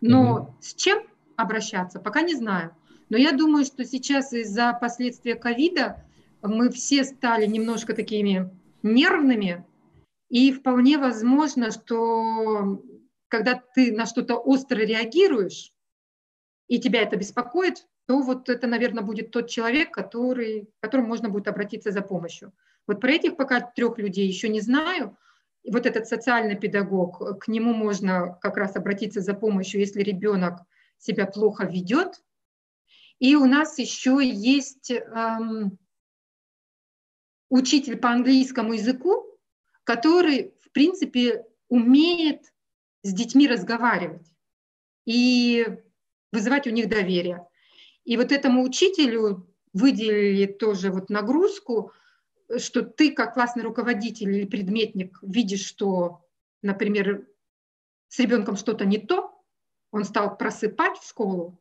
но 0.00 0.34
угу. 0.34 0.54
с 0.60 0.74
чем 0.74 1.02
обращаться, 1.36 2.00
пока 2.00 2.22
не 2.22 2.34
знаю. 2.34 2.70
Но 3.10 3.16
я 3.16 3.32
думаю, 3.32 3.64
что 3.64 3.84
сейчас 3.84 4.32
из-за 4.32 4.76
последствия 4.80 5.34
ковида 5.34 6.02
мы 6.42 6.70
все 6.70 7.04
стали 7.04 7.46
немножко 7.46 7.94
такими 7.94 8.50
нервными, 8.82 9.64
и 10.30 10.52
вполне 10.52 10.98
возможно, 10.98 11.70
что 11.70 12.82
когда 13.28 13.60
ты 13.74 13.92
на 13.92 14.06
что-то 14.06 14.36
остро 14.36 14.76
реагируешь, 14.76 15.73
и 16.68 16.78
тебя 16.78 17.02
это 17.02 17.16
беспокоит, 17.16 17.86
то 18.06 18.20
вот 18.20 18.48
это, 18.48 18.66
наверное, 18.66 19.02
будет 19.02 19.30
тот 19.30 19.48
человек, 19.48 19.92
который, 19.92 20.66
к 20.66 20.82
которому 20.82 21.08
можно 21.08 21.28
будет 21.28 21.48
обратиться 21.48 21.90
за 21.90 22.02
помощью. 22.02 22.52
Вот 22.86 23.00
про 23.00 23.12
этих 23.12 23.36
пока 23.36 23.60
трех 23.60 23.98
людей 23.98 24.26
еще 24.26 24.48
не 24.48 24.60
знаю. 24.60 25.16
И 25.62 25.70
вот 25.70 25.86
этот 25.86 26.06
социальный 26.06 26.56
педагог, 26.56 27.38
к 27.40 27.48
нему 27.48 27.72
можно 27.72 28.38
как 28.42 28.56
раз 28.58 28.76
обратиться 28.76 29.20
за 29.20 29.32
помощью, 29.34 29.80
если 29.80 30.02
ребенок 30.02 30.60
себя 30.98 31.26
плохо 31.26 31.64
ведет. 31.64 32.22
И 33.18 33.34
у 33.36 33.46
нас 33.46 33.78
еще 33.78 34.18
есть 34.22 34.90
эм, 34.90 35.78
учитель 37.48 37.96
по 37.96 38.10
английскому 38.10 38.74
языку, 38.74 39.24
который, 39.84 40.54
в 40.60 40.70
принципе, 40.72 41.46
умеет 41.68 42.52
с 43.02 43.14
детьми 43.14 43.48
разговаривать. 43.48 44.26
И 45.06 45.66
вызывать 46.34 46.66
у 46.66 46.70
них 46.70 46.88
доверие. 46.88 47.46
И 48.04 48.16
вот 48.16 48.32
этому 48.32 48.62
учителю 48.62 49.46
выделили 49.72 50.46
тоже 50.46 50.90
вот 50.90 51.08
нагрузку, 51.08 51.92
что 52.58 52.82
ты 52.82 53.12
как 53.12 53.34
классный 53.34 53.62
руководитель 53.62 54.30
или 54.30 54.44
предметник 54.44 55.18
видишь, 55.22 55.64
что, 55.64 56.26
например, 56.60 57.26
с 58.08 58.18
ребенком 58.18 58.56
что-то 58.56 58.84
не 58.84 58.98
то, 58.98 59.30
он 59.90 60.04
стал 60.04 60.36
просыпать 60.36 60.98
в 60.98 61.08
школу, 61.08 61.60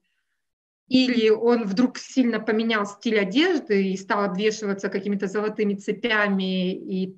или 0.88 1.30
он 1.30 1.64
вдруг 1.64 1.98
сильно 1.98 2.40
поменял 2.40 2.86
стиль 2.86 3.20
одежды 3.20 3.92
и 3.92 3.98
стал 3.98 4.26
обвешиваться 4.26 4.90
какими-то 4.90 5.28
золотыми 5.28 5.76
цепями 5.76 6.74
и 6.74 7.18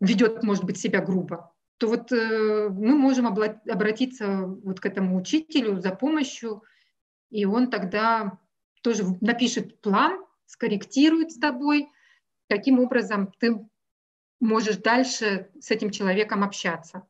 ведет, 0.00 0.42
может 0.42 0.64
быть, 0.64 0.78
себя 0.78 1.00
грубо 1.00 1.52
то 1.78 1.88
вот 1.88 2.10
э, 2.12 2.68
мы 2.70 2.96
можем 2.96 3.26
обратиться 3.26 4.46
вот 4.46 4.80
к 4.80 4.86
этому 4.86 5.18
учителю 5.18 5.80
за 5.80 5.90
помощью, 5.90 6.62
и 7.30 7.44
он 7.44 7.70
тогда 7.70 8.38
тоже 8.82 9.04
напишет 9.20 9.80
план, 9.80 10.24
скорректирует 10.46 11.32
с 11.32 11.38
тобой, 11.38 11.88
каким 12.48 12.78
образом 12.80 13.32
ты 13.38 13.58
можешь 14.40 14.76
дальше 14.76 15.48
с 15.60 15.70
этим 15.70 15.90
человеком 15.90 16.44
общаться. 16.44 17.02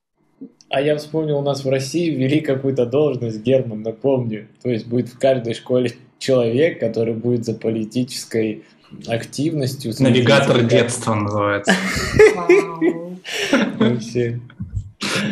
А 0.69 0.81
я 0.81 0.97
вспомнил, 0.97 1.39
у 1.39 1.43
нас 1.43 1.65
в 1.65 1.69
России 1.69 2.11
ввели 2.11 2.41
какую-то 2.41 2.87
должность, 2.87 3.43
Герман, 3.43 3.83
напомню. 3.83 4.49
То 4.63 4.71
есть 4.71 4.87
будет 4.87 5.09
в 5.09 5.19
каждой 5.19 5.55
школе 5.55 5.93
человек, 6.19 6.81
который 6.81 7.15
будет 7.15 7.45
за 7.45 7.55
политической 7.55 8.65
активностью. 9.07 9.93
Навигатор 10.01 10.63
детства 10.65 11.15
называется. 11.15 11.73
Вообще. 12.37 13.06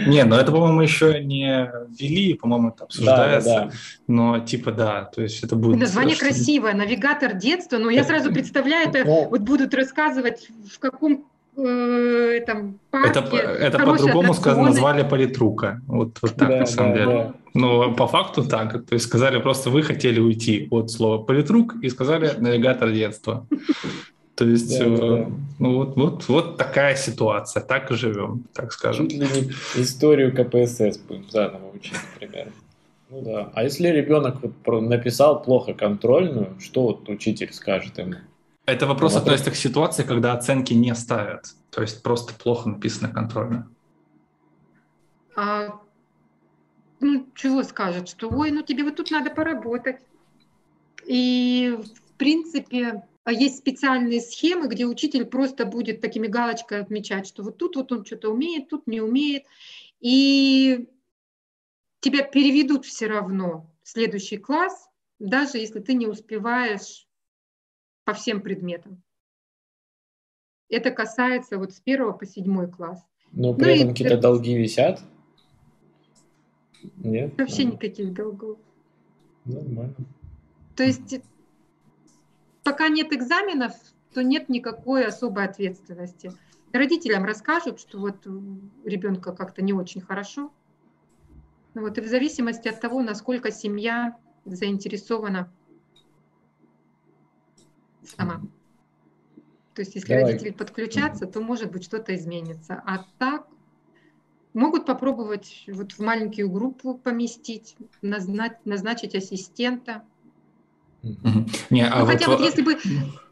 Не, 0.07 0.25
ну 0.25 0.37
это, 0.37 0.53
по-моему, 0.53 0.83
еще 0.83 1.23
не 1.23 1.71
ввели, 1.99 2.35
по-моему, 2.35 2.69
это 2.69 2.85
обсуждается. 2.85 3.49
Да, 3.49 3.65
да. 3.65 3.71
Но 4.07 4.39
типа 4.41 4.73
да, 4.73 5.05
то 5.05 5.23
есть 5.23 5.43
это 5.43 5.57
будет... 5.57 5.79
Название 5.79 6.17
красивое, 6.17 6.75
навигатор 6.75 7.35
детства, 7.35 7.79
но 7.79 7.91
я 7.91 8.05
сразу 8.05 8.33
представляю, 8.33 8.89
это 8.89 9.05
ну, 9.05 9.29
вот 9.31 9.41
будут 9.41 9.75
рассказывать, 9.75 10.49
в 10.71 10.79
каком 10.79 11.25
э, 11.57 12.39
этом 12.43 12.79
парке. 12.91 13.21
Это, 13.21 13.37
это 13.37 13.79
по-другому 13.79 14.35
сказано, 14.35 14.67
назвали 14.67 15.03
политрука. 15.09 15.81
Вот, 15.87 16.19
вот 16.21 16.35
так, 16.35 16.49
да, 16.49 16.57
на 16.59 16.67
самом 16.67 16.93
да, 16.93 16.99
деле. 16.99 17.13
Да. 17.13 17.35
Но 17.55 17.93
по 17.95 18.07
факту 18.07 18.45
так. 18.45 18.85
То 18.85 18.95
есть 18.95 19.07
сказали 19.07 19.41
просто, 19.41 19.71
вы 19.71 19.83
хотели 19.83 20.21
уйти 20.21 20.69
от 20.71 20.91
слова 20.91 21.23
политрук 21.23 21.77
и 21.83 21.89
сказали 21.89 22.33
навигатор 22.37 22.91
детства. 22.91 23.47
То 24.35 24.45
есть, 24.47 24.79
да, 24.79 24.85
э, 24.85 24.97
да. 24.97 25.31
ну 25.61 25.75
вот, 25.77 25.97
вот, 25.97 26.29
вот 26.29 26.57
такая 26.57 26.97
ситуация, 26.97 27.63
так 27.63 27.91
и 27.91 27.95
живем, 27.95 28.45
так 28.53 28.73
скажем. 28.73 29.09
Чуть 29.09 29.21
ли 29.21 29.27
не 29.27 29.53
историю 29.81 30.35
КПСС 30.35 30.99
будем 30.99 31.31
заново 31.31 31.71
учить, 31.73 31.99
например. 32.15 32.53
Ну 33.11 33.23
да. 33.23 33.53
А 33.55 33.63
если 33.63 33.89
ребенок 33.89 34.39
вот 34.43 34.83
написал 34.83 35.41
плохо 35.43 35.73
контрольную, 35.73 36.59
что 36.59 36.83
вот 36.83 37.09
учитель 37.09 37.53
скажет 37.53 37.99
ему? 37.99 38.15
Это 38.67 38.87
вопрос 38.87 39.13
ну, 39.13 39.21
относится 39.21 39.53
к 39.53 39.57
ситуации, 39.57 40.03
когда 40.03 40.33
оценки 40.33 40.73
не 40.73 40.95
ставят. 40.95 41.55
То 41.71 41.83
есть 41.83 42.03
просто 42.03 42.35
плохо 42.35 42.71
написано 42.71 43.11
контрольно. 43.11 43.69
А, 45.37 45.81
ну, 47.01 47.27
чего 47.35 47.63
скажет? 47.63 48.09
Что, 48.09 48.29
ой, 48.29 48.51
ну 48.51 48.63
тебе 48.63 48.83
вот 48.83 48.97
тут 48.97 49.11
надо 49.11 49.31
поработать. 49.31 49.99
И, 51.07 51.79
в 51.79 52.17
принципе, 52.17 53.03
есть 53.33 53.59
специальные 53.59 54.21
схемы, 54.21 54.69
где 54.69 54.85
учитель 54.85 55.25
просто 55.25 55.65
будет 55.65 56.01
такими 56.01 56.27
галочками 56.27 56.83
отмечать, 56.83 57.27
что 57.27 57.43
вот 57.43 57.57
тут 57.57 57.77
вот 57.77 57.91
он 57.91 58.05
что-то 58.05 58.31
умеет, 58.31 58.69
тут 58.69 58.87
не 58.87 59.01
умеет. 59.01 59.45
И 60.01 60.89
тебя 62.01 62.23
переведут 62.23 62.85
все 62.85 63.07
равно 63.07 63.71
в 63.83 63.89
следующий 63.89 64.37
класс, 64.37 64.91
даже 65.19 65.59
если 65.59 65.81
ты 65.81 65.95
не 65.95 66.07
успеваешь 66.07 67.09
по 68.05 68.13
всем 68.13 68.43
предметам. 68.43 69.03
Это 70.69 70.91
касается 70.91 71.57
вот 71.57 71.73
с 71.73 71.81
первого 71.81 72.13
по 72.13 72.27
седьмой 72.27 72.71
класс. 72.71 73.03
Но 73.33 73.55
при 73.55 73.65
ну 73.65 73.71
этом 73.71 73.89
какие-то 73.91 74.19
долги 74.19 74.55
висят? 74.57 75.01
Нет? 76.97 77.39
Вообще 77.39 77.65
никаких 77.65 78.13
долгов. 78.13 78.59
Нормально. 79.45 79.95
То 80.77 80.85
есть 80.85 81.21
пока 82.65 82.89
нет 82.89 83.13
экзаменов, 83.13 83.73
то 84.13 84.23
нет 84.23 84.49
никакой 84.49 85.07
особой 85.07 85.45
ответственности. 85.45 86.33
Родителям 86.73 87.25
расскажут, 87.25 87.79
что 87.79 87.99
вот 88.01 88.27
ребенка 88.85 89.33
как-то 89.33 89.63
не 89.63 89.73
очень 89.73 90.01
хорошо. 90.01 90.53
Ну 91.75 91.83
вот, 91.83 91.99
и 91.99 92.01
в 92.01 92.07
зависимости 92.07 92.69
от 92.69 92.81
того, 92.81 93.03
насколько 93.03 93.53
семья 93.53 94.17
заинтересована 94.45 95.53
сама. 98.05 98.43
То 99.75 99.81
есть 99.83 99.95
если 99.95 100.09
Давай. 100.09 100.25
родители 100.25 100.51
подключатся, 100.51 101.27
то 101.27 101.41
может 101.41 101.73
быть 101.73 101.85
что-то 101.85 102.15
изменится. 102.15 102.83
А 102.87 103.07
так 103.19 103.49
могут 104.53 104.87
попробовать 104.87 105.65
вот 105.67 105.93
в 105.93 105.99
маленькую 105.99 106.49
группу 106.49 106.97
поместить, 106.97 107.77
назначить, 108.01 108.65
назначить 108.65 109.15
ассистента, 109.17 110.05
не, 111.71 111.83
а 111.83 111.99
ну, 111.99 112.05
вот... 112.05 112.13
Хотя 112.13 112.29
вот 112.29 112.41
если 112.41 112.63
бы 112.63 112.79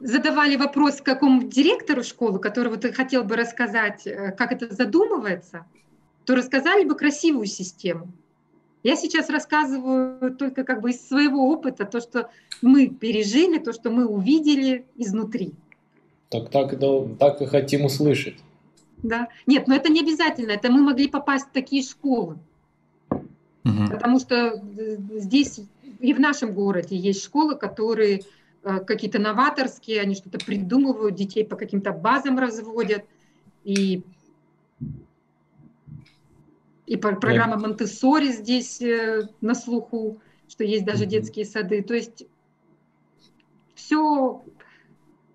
задавали 0.00 0.56
вопрос 0.56 1.00
какому 1.00 1.42
директору 1.44 2.02
школы, 2.02 2.38
который 2.38 2.68
вот 2.68 2.84
хотел 2.94 3.24
бы 3.24 3.36
рассказать, 3.36 4.06
э, 4.06 4.32
как 4.32 4.52
это 4.52 4.74
задумывается, 4.74 5.64
то 6.24 6.34
рассказали 6.34 6.84
бы 6.84 6.94
красивую 6.94 7.46
систему. 7.46 8.08
Я 8.82 8.96
сейчас 8.96 9.30
рассказываю 9.30 10.34
только 10.34 10.64
как 10.64 10.80
бы 10.80 10.90
из 10.90 11.06
своего 11.06 11.48
опыта, 11.50 11.84
то, 11.84 12.00
что 12.00 12.30
мы 12.60 12.88
пережили, 12.88 13.58
то, 13.58 13.72
что 13.72 13.90
мы 13.90 14.06
увидели 14.06 14.84
изнутри. 14.96 15.52
Так, 16.30 16.50
так, 16.50 16.78
так 17.18 17.42
и 17.42 17.46
хотим 17.46 17.84
услышать. 17.84 18.36
Да. 19.02 19.28
Нет, 19.46 19.68
но 19.68 19.74
это 19.74 19.90
не 19.90 20.00
обязательно. 20.00 20.52
Это 20.52 20.70
мы 20.70 20.82
могли 20.82 21.08
попасть 21.08 21.46
в 21.46 21.52
такие 21.52 21.82
школы. 21.82 22.38
Угу. 23.64 23.90
Потому 23.90 24.18
что 24.18 24.36
э, 24.36 24.96
здесь 25.18 25.60
и 26.02 26.12
в 26.12 26.20
нашем 26.20 26.52
городе 26.52 26.96
есть 26.96 27.22
школы, 27.22 27.56
которые 27.56 28.22
э, 28.64 28.80
какие-то 28.80 29.20
новаторские, 29.20 30.00
они 30.00 30.16
что-то 30.16 30.44
придумывают, 30.44 31.14
детей 31.14 31.44
по 31.44 31.54
каким-то 31.54 31.92
базам 31.92 32.40
разводят. 32.40 33.04
И, 33.62 34.02
и 36.86 36.96
программа 36.96 37.56
Монтессори 37.56 38.32
здесь 38.32 38.82
э, 38.82 39.28
на 39.40 39.54
слуху, 39.54 40.20
что 40.48 40.64
есть 40.64 40.84
даже 40.84 41.06
детские 41.06 41.44
сады. 41.44 41.82
То 41.82 41.94
есть 41.94 42.26
все, 43.76 44.44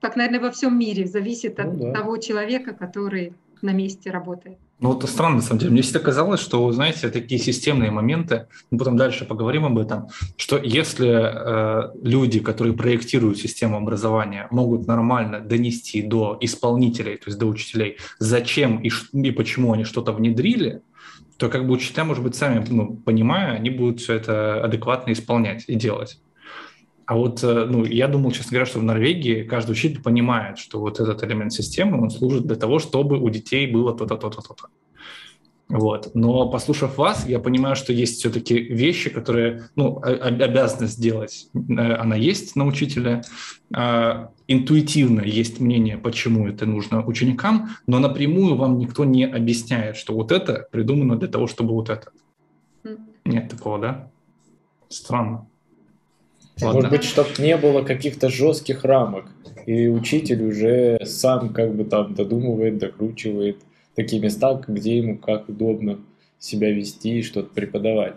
так, 0.01 0.17
наверное, 0.17 0.41
во 0.41 0.51
всем 0.51 0.77
мире 0.77 1.07
зависит 1.07 1.61
от 1.61 1.73
ну, 1.73 1.79
да. 1.79 1.93
того 1.93 2.17
человека, 2.17 2.73
который 2.73 3.33
на 3.61 3.71
месте 3.71 4.11
работает. 4.11 4.57
Ну, 4.79 4.95
это 4.95 5.07
странно, 5.07 5.37
на 5.37 5.41
самом 5.41 5.59
деле. 5.59 5.71
Мне 5.71 5.81
всегда 5.81 5.99
казалось, 5.99 6.39
что, 6.39 6.71
знаете, 6.71 7.09
такие 7.09 7.41
системные 7.41 7.89
моменты, 7.89 8.47
мы 8.69 8.77
потом 8.77 8.95
дальше 8.95 9.25
поговорим 9.25 9.65
об 9.65 9.79
этом, 9.79 10.09
что 10.37 10.57
если 10.57 11.09
э, 11.09 11.91
люди, 12.03 12.39
которые 12.39 12.75
проектируют 12.75 13.39
систему 13.39 13.77
образования, 13.77 14.47
могут 14.51 14.85
нормально 14.85 15.39
донести 15.39 16.03
до 16.03 16.37
исполнителей, 16.41 17.17
то 17.17 17.23
есть 17.27 17.39
до 17.39 17.47
учителей, 17.47 17.97
зачем 18.19 18.77
и, 18.77 18.91
и 19.13 19.31
почему 19.31 19.73
они 19.73 19.83
что-то 19.83 20.11
внедрили, 20.11 20.83
то 21.37 21.49
как 21.49 21.65
бы 21.65 21.73
учителя, 21.73 22.03
может 22.03 22.23
быть, 22.23 22.35
сами, 22.35 22.63
ну, 22.69 22.97
понимая, 22.97 23.53
они 23.53 23.71
будут 23.71 24.01
все 24.01 24.13
это 24.13 24.63
адекватно 24.63 25.11
исполнять 25.11 25.63
и 25.67 25.73
делать. 25.73 26.19
А 27.07 27.15
вот, 27.15 27.41
э, 27.41 27.65
ну, 27.65 27.85
я 27.85 28.09
думал, 28.09 28.31
честно 28.31 28.51
говоря, 28.51 28.65
что 28.65 28.79
в 28.79 28.83
Норвегии 28.83 29.43
каждый 29.43 29.71
учитель 29.71 30.01
понимает, 30.01 30.57
что 30.57 30.81
вот 30.81 30.99
этот 30.99 31.23
элемент 31.23 31.53
системы, 31.53 32.01
он 32.01 32.09
служит 32.09 32.45
для 32.45 32.57
того, 32.57 32.79
чтобы 32.79 33.17
у 33.17 33.29
детей 33.29 33.65
было 33.65 33.97
то-то, 33.97 34.17
то-то, 34.17 34.41
то-то. 34.41 34.67
Вот. 35.69 36.11
Но 36.13 36.49
послушав 36.49 36.97
вас, 36.97 37.25
я 37.25 37.39
понимаю, 37.39 37.77
что 37.77 37.93
есть 37.93 38.19
все-таки 38.19 38.59
вещи, 38.59 39.09
которые, 39.09 39.69
ну, 39.77 40.01
обязанность 40.03 40.95
сделать, 40.95 41.47
э, 41.53 41.93
она 41.93 42.17
есть 42.17 42.57
на 42.57 42.65
учителя. 42.65 43.21
А, 43.73 44.31
интуитивно 44.47 45.21
есть 45.21 45.61
мнение, 45.61 45.97
почему 45.97 46.45
это 46.49 46.65
нужно 46.65 47.05
ученикам, 47.05 47.69
но 47.87 47.99
напрямую 47.99 48.55
вам 48.57 48.79
никто 48.79 49.05
не 49.05 49.23
объясняет, 49.23 49.95
что 49.95 50.13
вот 50.13 50.33
это 50.33 50.67
придумано 50.71 51.15
для 51.15 51.29
того, 51.29 51.47
чтобы 51.47 51.73
вот 51.73 51.89
это. 51.89 52.11
Нет 53.23 53.49
такого, 53.49 53.79
да? 53.79 54.11
Странно. 54.89 55.47
Ладно. 56.61 56.73
Может 56.73 56.91
быть, 56.91 57.03
чтобы 57.03 57.29
не 57.39 57.55
было 57.57 57.83
каких-то 57.83 58.29
жестких 58.29 58.83
рамок, 58.83 59.25
и 59.65 59.87
учитель 59.87 60.43
уже 60.43 60.99
сам 61.03 61.49
как 61.49 61.75
бы 61.75 61.83
там 61.83 62.13
додумывает, 62.15 62.77
докручивает 62.77 63.57
такие 63.95 64.21
места, 64.21 64.59
где 64.67 64.97
ему 64.97 65.17
как 65.17 65.49
удобно 65.49 65.99
себя 66.39 66.71
вести 66.71 67.19
и 67.19 67.23
что-то 67.23 67.53
преподавать. 67.53 68.15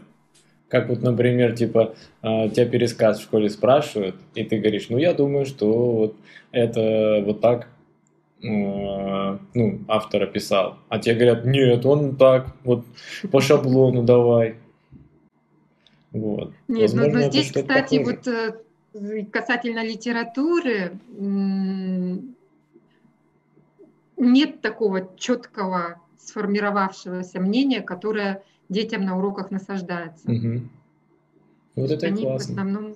Как 0.68 0.88
вот, 0.88 1.02
например, 1.02 1.56
типа, 1.56 1.94
а, 2.22 2.48
тебя 2.48 2.66
пересказ 2.66 3.18
в 3.18 3.22
школе 3.22 3.50
спрашивают, 3.50 4.14
и 4.34 4.44
ты 4.44 4.58
говоришь, 4.58 4.86
ну, 4.88 4.98
я 4.98 5.12
думаю, 5.12 5.44
что 5.44 5.92
вот 5.92 6.16
это 6.52 7.22
вот 7.26 7.40
так 7.40 7.66
а, 8.42 9.38
ну, 9.52 9.80
автор 9.88 10.22
описал. 10.22 10.78
А 10.88 10.98
тебе 10.98 11.16
говорят, 11.16 11.44
нет, 11.44 11.84
он 11.84 12.16
так, 12.16 12.54
вот 12.64 12.84
по 13.30 13.40
шаблону 13.40 14.02
давай. 14.02 14.54
Вот. 16.12 16.52
Нет, 16.68 16.92
ну, 16.92 17.02
Возможно, 17.02 17.20
но 17.20 17.30
здесь, 17.30 17.52
кстати, 17.52 17.98
похоже. 17.98 18.16
вот 18.16 18.28
э, 18.28 19.24
касательно 19.30 19.84
литературы, 19.84 20.98
нет 24.16 24.60
такого 24.60 25.08
четкого 25.16 26.00
сформировавшегося 26.18 27.40
мнения, 27.40 27.80
которое 27.80 28.42
детям 28.68 29.04
на 29.04 29.16
уроках 29.18 29.50
насаждается. 29.50 30.30
Угу. 30.30 30.60
Вот 31.76 31.90
это 31.90 32.06
Они 32.06 32.22
классно. 32.22 32.38
в 32.38 32.50
основном 32.50 32.94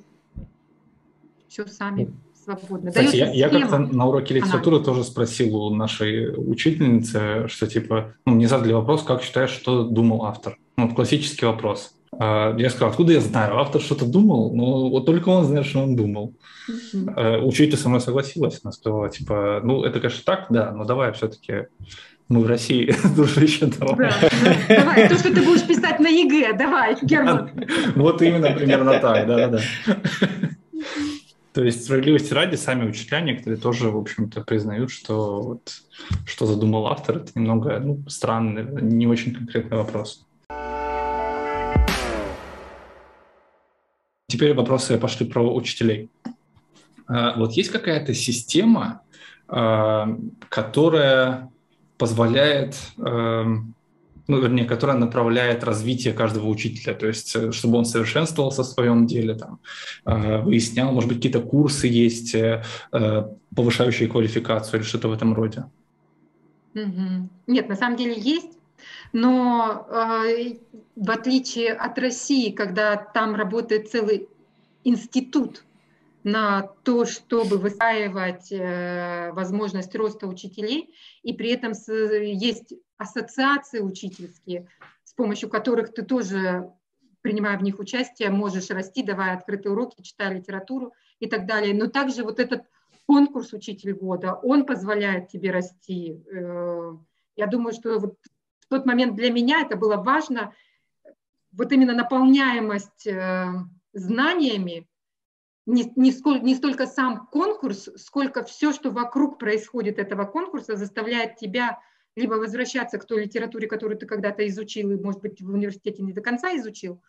все 1.49 1.67
сами 1.67 2.13
свободно. 2.45 2.91
Кстати, 2.91 3.17
я, 3.17 3.33
я 3.33 3.49
как-то 3.49 3.79
на 3.79 4.07
уроке 4.07 4.35
литературы 4.35 4.77
Она... 4.77 4.85
тоже 4.85 5.05
спросил 5.05 5.57
у 5.57 5.75
нашей 5.75 6.35
учительницы, 6.37 7.47
что 7.49 7.67
типа, 7.67 8.15
ну, 8.27 8.35
мне 8.35 8.49
задали 8.49 8.73
вопрос, 8.73 9.03
как 9.03 9.23
считаешь, 9.23 9.51
что 9.51 9.85
думал 9.85 10.25
автор? 10.25 10.59
Ну, 10.77 10.93
классический 10.95 11.47
вопрос. 11.47 11.95
А, 12.19 12.55
я 12.57 12.71
сказал, 12.71 12.91
откуда 12.91 13.13
я 13.13 13.21
знаю? 13.21 13.59
Автор 13.59 13.81
что-то 13.81 14.07
думал, 14.07 14.55
но 14.55 14.89
вот 14.91 15.07
только 15.07 15.29
он 15.29 15.45
знает, 15.45 15.67
что 15.67 15.81
он 15.81 15.97
думал. 15.97 16.35
Mm-hmm. 16.69 17.41
Учитель 17.43 17.77
со 17.77 17.89
мной 17.89 18.01
согласилась, 18.01 18.61
она 18.63 18.73
сказала, 18.73 19.09
типа, 19.11 19.61
ну, 19.63 19.85
это, 19.85 20.01
конечно, 20.01 20.23
так, 20.25 20.47
да, 20.51 20.73
но 20.73 20.85
давай 20.85 21.13
все-таки 21.13 21.67
мы 22.29 22.41
в 22.41 22.47
России, 22.47 22.95
дружище, 23.17 23.67
давай. 23.67 23.97
Да, 23.97 24.17
да. 24.21 24.77
Давай, 24.77 25.09
то, 25.09 25.17
что 25.17 25.35
ты 25.35 25.43
будешь 25.43 25.67
писать 25.67 26.01
на 26.01 26.09
ЕГЭ, 26.09 26.55
давай, 26.55 26.97
Герман. 27.03 27.51
Вот 27.97 28.23
именно 28.23 28.51
примерно 28.53 28.99
так, 28.99 29.27
да-да-да. 29.27 29.61
То 31.53 31.63
есть, 31.63 31.85
справедливости 31.85 32.33
ради, 32.35 32.57
сами 32.57 32.89
учителя 32.89 33.21
некоторые 33.21 33.61
тоже, 33.61 33.89
в 33.89 33.97
общем-то, 33.97 34.41
признают, 34.41 34.91
что 34.91 35.41
вот, 35.41 35.73
что 36.27 36.47
задумал 36.47 36.89
автор, 36.89 37.19
это 37.19 37.31
немного 37.37 37.79
ну, 37.79 38.03
странный, 38.09 38.83
не 38.83 39.07
очень 39.07 39.33
конкретный 39.33 39.77
вопрос. 39.77 40.27
Теперь 44.35 44.53
вопросы 44.53 44.99
пошли 44.99 45.27
про 45.27 45.43
учителей. 45.55 46.09
А, 47.07 47.39
вот 47.39 47.53
есть 47.53 47.71
какая-то 47.71 48.15
система, 48.15 49.03
а, 49.47 50.09
которая 50.49 51.53
позволяет, 51.99 52.75
а, 52.99 53.45
ну, 54.27 54.41
вернее, 54.41 54.65
которая 54.65 54.97
направляет 54.97 55.63
развитие 55.63 56.15
каждого 56.15 56.49
учителя, 56.49 56.95
то 56.95 57.07
есть 57.07 57.37
э, 57.37 57.53
чтобы 57.53 57.79
он 57.79 57.85
совершенствовался 57.85 58.63
в 58.63 58.67
своем 58.67 59.07
деле, 59.07 59.35
там, 59.37 59.61
выяснял, 60.05 60.91
может 60.91 61.09
быть, 61.09 61.19
какие-то 61.19 61.41
курсы 61.41 61.87
есть, 61.87 62.35
э, 62.35 62.65
повышающие 63.55 64.09
квалификацию 64.09 64.81
или 64.81 64.87
что-то 64.89 65.09
в 65.09 65.13
этом 65.13 65.33
роде. 65.35 65.67
Нет, 67.47 67.69
на 67.69 67.77
самом 67.77 67.97
деле 67.97 68.15
есть. 68.19 68.59
Но 69.13 69.87
э, 69.89 70.57
в 70.97 71.11
отличие 71.11 71.73
от 71.73 71.99
России, 71.99 72.51
когда 72.51 72.97
там 72.97 73.35
работает 73.35 73.91
целый 73.91 74.29
институт 74.85 75.65
на 76.25 76.63
то, 76.83 77.05
чтобы 77.05 77.59
выстраивать 77.59 78.51
э, 78.51 79.31
возможность 79.33 79.95
роста 79.95 80.27
учителей, 80.27 80.95
и 81.23 81.33
при 81.35 81.51
этом 81.51 81.75
с, 81.75 81.93
есть 81.93 82.75
ассоциации 82.97 83.81
учительские, 83.81 84.69
с 85.05 85.13
помощью 85.13 85.49
которых 85.49 85.93
ты 85.93 86.03
тоже, 86.03 86.71
принимая 87.21 87.59
в 87.59 87.63
них 87.63 87.79
участие, 87.79 88.31
можешь 88.31 88.71
расти, 88.71 89.03
давая 89.03 89.37
открытые 89.37 89.73
уроки, 89.73 90.03
читая 90.03 90.33
литературу 90.33 90.95
и 91.21 91.27
так 91.27 91.47
далее. 91.47 91.75
Но 91.75 91.89
также 91.89 92.25
вот 92.25 92.41
этот 92.41 92.63
конкурс 93.07 93.53
«Учитель 93.53 93.93
года», 93.93 94.35
он 94.35 94.65
позволяет 94.65 95.29
тебе 95.29 95.51
расти. 95.51 96.23
Э, 96.33 96.93
я 97.37 97.47
думаю, 97.47 97.75
что 97.75 97.99
вот 97.99 98.17
в 98.67 98.69
тот 98.71 98.87
момент 98.87 99.15
для 99.17 99.31
меня 99.31 99.61
это 99.61 99.77
было 99.77 99.97
важно, 99.97 100.55
вот 101.53 101.73
именно 101.73 101.95
наполняемость 101.95 103.07
э, 103.07 103.47
знаниями, 103.93 104.89
не, 105.67 105.91
не, 105.97 106.13
сколько, 106.13 106.45
не 106.45 106.55
столько 106.55 106.87
сам 106.87 107.27
конкурс, 107.27 107.89
сколько 107.97 108.45
все, 108.45 108.73
что 108.73 108.91
вокруг 108.91 109.39
происходит 109.39 109.99
этого 109.99 110.25
конкурса, 110.25 110.77
заставляет 110.77 111.37
тебя 111.37 111.81
либо 112.17 112.35
возвращаться 112.35 112.99
к 112.99 113.07
той 113.07 113.25
литературе, 113.25 113.67
которую 113.67 113.99
ты 113.99 114.07
когда-то 114.07 114.47
изучил, 114.49 114.91
и, 114.91 114.97
может 114.97 115.21
быть, 115.21 115.41
в 115.41 115.51
университете 115.51 116.03
не 116.03 116.13
до 116.13 116.21
конца 116.21 116.55
изучил, 116.57 117.01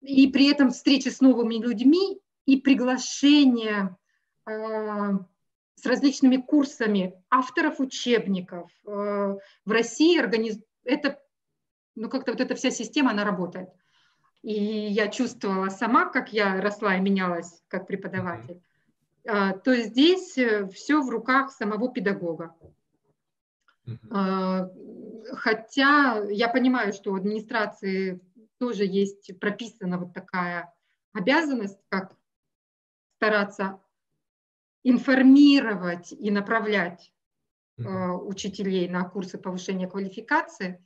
и 0.00 0.28
при 0.28 0.50
этом 0.50 0.70
встречи 0.70 1.08
с 1.08 1.20
новыми 1.20 1.56
людьми 1.56 2.20
и 2.46 2.60
приглашение 2.60 3.96
э, 4.46 4.50
с 5.74 5.86
различными 5.86 6.36
курсами 6.36 7.14
авторов 7.30 7.80
учебников. 7.80 8.70
Э, 8.86 9.36
в 9.64 9.70
России 9.70 10.18
организ... 10.18 10.58
это, 10.90 11.22
ну 11.94 12.08
как-то 12.08 12.32
вот 12.32 12.40
эта 12.40 12.54
вся 12.54 12.70
система, 12.70 13.10
она 13.10 13.24
работает. 13.24 13.70
И 14.42 14.52
я 14.52 15.08
чувствовала 15.08 15.68
сама, 15.68 16.06
как 16.06 16.32
я 16.32 16.60
росла 16.60 16.96
и 16.96 17.00
менялась 17.00 17.62
как 17.68 17.86
преподаватель, 17.86 18.62
э, 19.24 19.52
то 19.64 19.76
здесь 19.76 20.38
э, 20.38 20.66
все 20.68 21.02
в 21.02 21.10
руках 21.10 21.50
самого 21.50 21.92
педагога. 21.92 22.54
Хотя 25.32 26.22
я 26.28 26.48
понимаю, 26.48 26.92
что 26.92 27.12
у 27.12 27.16
администрации 27.16 28.20
тоже 28.58 28.84
есть 28.84 29.38
прописана 29.40 29.98
вот 29.98 30.12
такая 30.12 30.72
обязанность, 31.12 31.78
как 31.88 32.14
стараться 33.16 33.80
информировать 34.82 36.12
и 36.12 36.30
направлять 36.30 37.12
учителей 37.88 38.88
на 38.88 39.04
курсы 39.04 39.38
повышения 39.38 39.88
квалификации. 39.88 40.84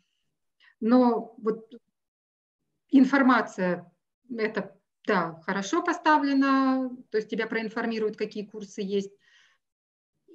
Но 0.81 1.35
вот 1.39 1.73
информация 2.91 3.91
это 4.37 4.77
да, 5.07 5.41
хорошо 5.45 5.83
поставлена, 5.83 6.91
то 7.11 7.19
есть 7.19 7.29
тебя 7.29 7.47
проинформируют, 7.47 8.17
какие 8.17 8.47
курсы 8.47 8.81
есть. 8.81 9.13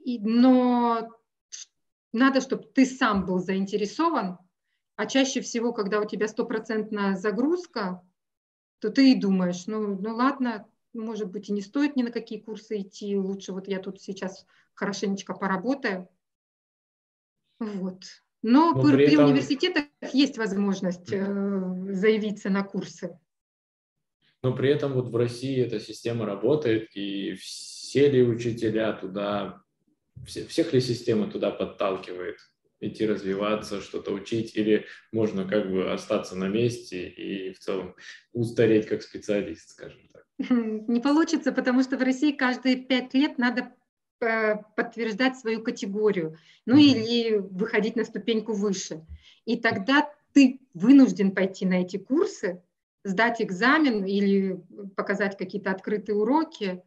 И, 0.05 0.19
но 0.19 1.09
надо, 2.13 2.41
чтобы 2.41 2.63
ты 2.63 2.85
сам 2.85 3.25
был 3.25 3.39
заинтересован, 3.39 4.37
а 4.95 5.05
чаще 5.05 5.41
всего, 5.41 5.73
когда 5.73 5.99
у 5.99 6.05
тебя 6.05 6.27
стопроцентная 6.27 7.15
загрузка, 7.15 8.01
то 8.79 8.89
ты 8.89 9.11
и 9.11 9.19
думаешь, 9.19 9.65
ну, 9.67 9.97
ну 9.97 10.15
ладно, 10.15 10.67
может 10.93 11.31
быть, 11.31 11.49
и 11.49 11.53
не 11.53 11.61
стоит 11.61 11.95
ни 11.95 12.03
на 12.03 12.11
какие 12.11 12.39
курсы 12.39 12.81
идти, 12.81 13.17
лучше 13.17 13.53
вот 13.53 13.67
я 13.67 13.79
тут 13.79 14.01
сейчас 14.01 14.45
хорошенечко 14.73 15.33
поработаю. 15.33 16.09
Вот. 17.59 18.03
Но, 18.41 18.73
Но 18.73 18.81
при, 18.83 18.95
при 18.95 19.13
этом... 19.13 19.25
университетах 19.25 19.85
есть 20.13 20.37
возможность 20.37 21.11
э, 21.11 21.25
заявиться 21.91 22.49
на 22.49 22.63
курсы. 22.63 23.19
Но 24.41 24.55
при 24.55 24.69
этом 24.69 24.93
вот 24.93 25.09
в 25.09 25.15
России 25.15 25.61
эта 25.61 25.79
система 25.79 26.25
работает, 26.25 26.95
и 26.95 27.33
все 27.35 28.09
ли 28.09 28.23
учителя 28.23 28.93
туда, 28.93 29.61
все, 30.25 30.45
всех 30.45 30.71
ли 30.71 30.79
система 30.79 31.29
туда 31.29 31.51
подталкивает 31.51 32.37
идти 32.79 33.05
развиваться, 33.05 33.81
что-то 33.81 34.11
учить, 34.13 34.55
или 34.55 34.85
можно 35.11 35.45
как 35.45 35.69
бы 35.69 35.91
остаться 35.91 36.37
на 36.37 36.47
месте 36.47 37.09
и 37.09 37.53
в 37.53 37.59
целом 37.59 37.95
устареть 38.31 38.87
как 38.87 39.01
специалист, 39.01 39.71
скажем 39.71 39.99
так? 40.13 40.25
Не 40.49 41.01
получится, 41.01 41.51
потому 41.51 41.83
что 41.83 41.97
в 41.97 42.01
России 42.01 42.31
каждые 42.31 42.77
пять 42.77 43.13
лет 43.13 43.37
надо 43.37 43.73
подтверждать 44.19 45.37
свою 45.37 45.63
категорию, 45.63 46.37
ну 46.65 46.75
mm-hmm. 46.75 46.81
или 46.81 47.37
выходить 47.37 47.95
на 47.95 48.03
ступеньку 48.03 48.53
выше. 48.53 49.05
И 49.45 49.57
тогда 49.57 50.09
ты 50.33 50.59
вынужден 50.73 51.31
пойти 51.31 51.65
на 51.65 51.81
эти 51.81 51.97
курсы, 51.97 52.61
сдать 53.03 53.41
экзамен 53.41 54.03
или 54.03 54.61
показать 54.95 55.37
какие-то 55.37 55.71
открытые 55.71 56.17
уроки, 56.17 56.83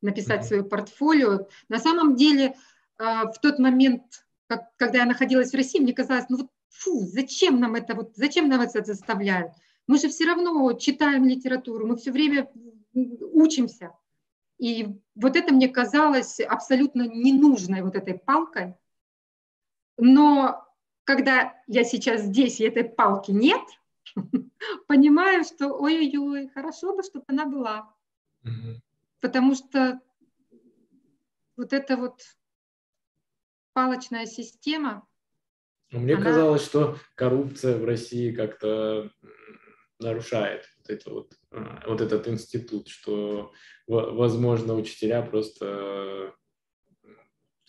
написать 0.00 0.40
mm-hmm. 0.40 0.48
свое 0.48 0.64
портфолио. 0.64 1.46
На 1.68 1.78
самом 1.78 2.16
деле, 2.16 2.56
э, 2.98 3.04
в 3.04 3.34
тот 3.40 3.60
момент, 3.60 4.02
как, 4.48 4.76
когда 4.76 4.98
я 4.98 5.06
находилась 5.06 5.52
в 5.52 5.56
России, 5.56 5.78
мне 5.78 5.92
казалось, 5.92 6.26
ну 6.28 6.38
вот 6.38 6.48
фу, 6.68 7.06
зачем 7.06 7.60
нам 7.60 7.76
это, 7.76 7.94
вот, 7.94 8.16
зачем 8.16 8.48
нам 8.48 8.60
это 8.60 8.82
заставляют? 8.84 9.52
Мы 9.86 9.98
же 9.98 10.08
все 10.08 10.24
равно 10.24 10.72
читаем 10.72 11.26
литературу, 11.26 11.86
мы 11.86 11.96
все 11.96 12.10
время 12.10 12.50
учимся. 12.92 13.92
И 14.62 14.86
вот 15.16 15.34
это 15.34 15.52
мне 15.52 15.68
казалось 15.68 16.38
абсолютно 16.38 17.08
ненужной 17.08 17.82
вот 17.82 17.96
этой 17.96 18.16
палкой. 18.16 18.76
Но 19.96 20.64
когда 21.02 21.60
я 21.66 21.82
сейчас 21.82 22.22
здесь, 22.22 22.60
и 22.60 22.64
этой 22.64 22.84
палки 22.84 23.32
нет, 23.32 23.60
понимаю, 24.86 25.42
что 25.42 25.72
ой-ой-ой, 25.72 26.48
хорошо 26.50 26.94
бы, 26.94 27.02
чтобы 27.02 27.24
она 27.26 27.46
была. 27.46 27.92
Потому 29.20 29.56
что 29.56 30.00
вот 31.56 31.72
эта 31.72 31.96
вот 31.96 32.22
палочная 33.72 34.26
система. 34.26 35.08
Мне 35.90 36.14
она... 36.14 36.24
казалось, 36.24 36.64
что 36.64 36.98
коррупция 37.16 37.78
в 37.78 37.84
России 37.84 38.30
как-то 38.30 39.10
нарушает 39.98 40.68
вот, 40.82 40.90
это 40.90 41.10
вот, 41.10 41.32
а, 41.50 41.82
вот 41.86 42.00
этот 42.00 42.28
институт, 42.28 42.88
что, 42.88 43.52
возможно, 43.92 44.74
учителя 44.74 45.22
просто 45.22 46.34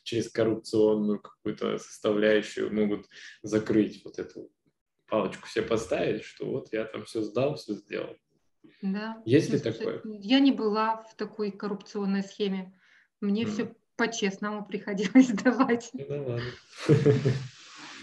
через 0.04 0.30
коррупционную 0.30 1.20
какую-то 1.20 1.78
составляющую 1.78 2.74
могут 2.74 3.08
закрыть 3.42 4.04
вот 4.04 4.20
эту 4.20 4.52
палочку 5.08 5.48
себе 5.48 5.66
поставить, 5.66 6.24
что 6.24 6.46
вот 6.46 6.70
я 6.72 6.86
там 6.86 7.06
все 7.06 7.22
сдал, 7.22 7.56
все 7.56 7.74
сделал. 7.74 8.16
Да. 8.82 9.22
Есть 9.26 9.50
ли 9.52 9.60
такое? 9.60 10.02
Я 10.04 10.40
не 10.40 10.52
была 10.52 11.04
в 11.04 11.16
такой 11.16 11.52
коррупционной 11.52 12.24
схеме. 12.24 12.78
Мне 13.22 13.44
mm. 13.44 13.50
все 13.50 13.76
по-честному 13.96 14.66
приходилось 14.66 15.28
сдавать. 15.30 15.90
Ну, 15.94 16.06
да 16.08 16.22
ладно. 16.22 16.52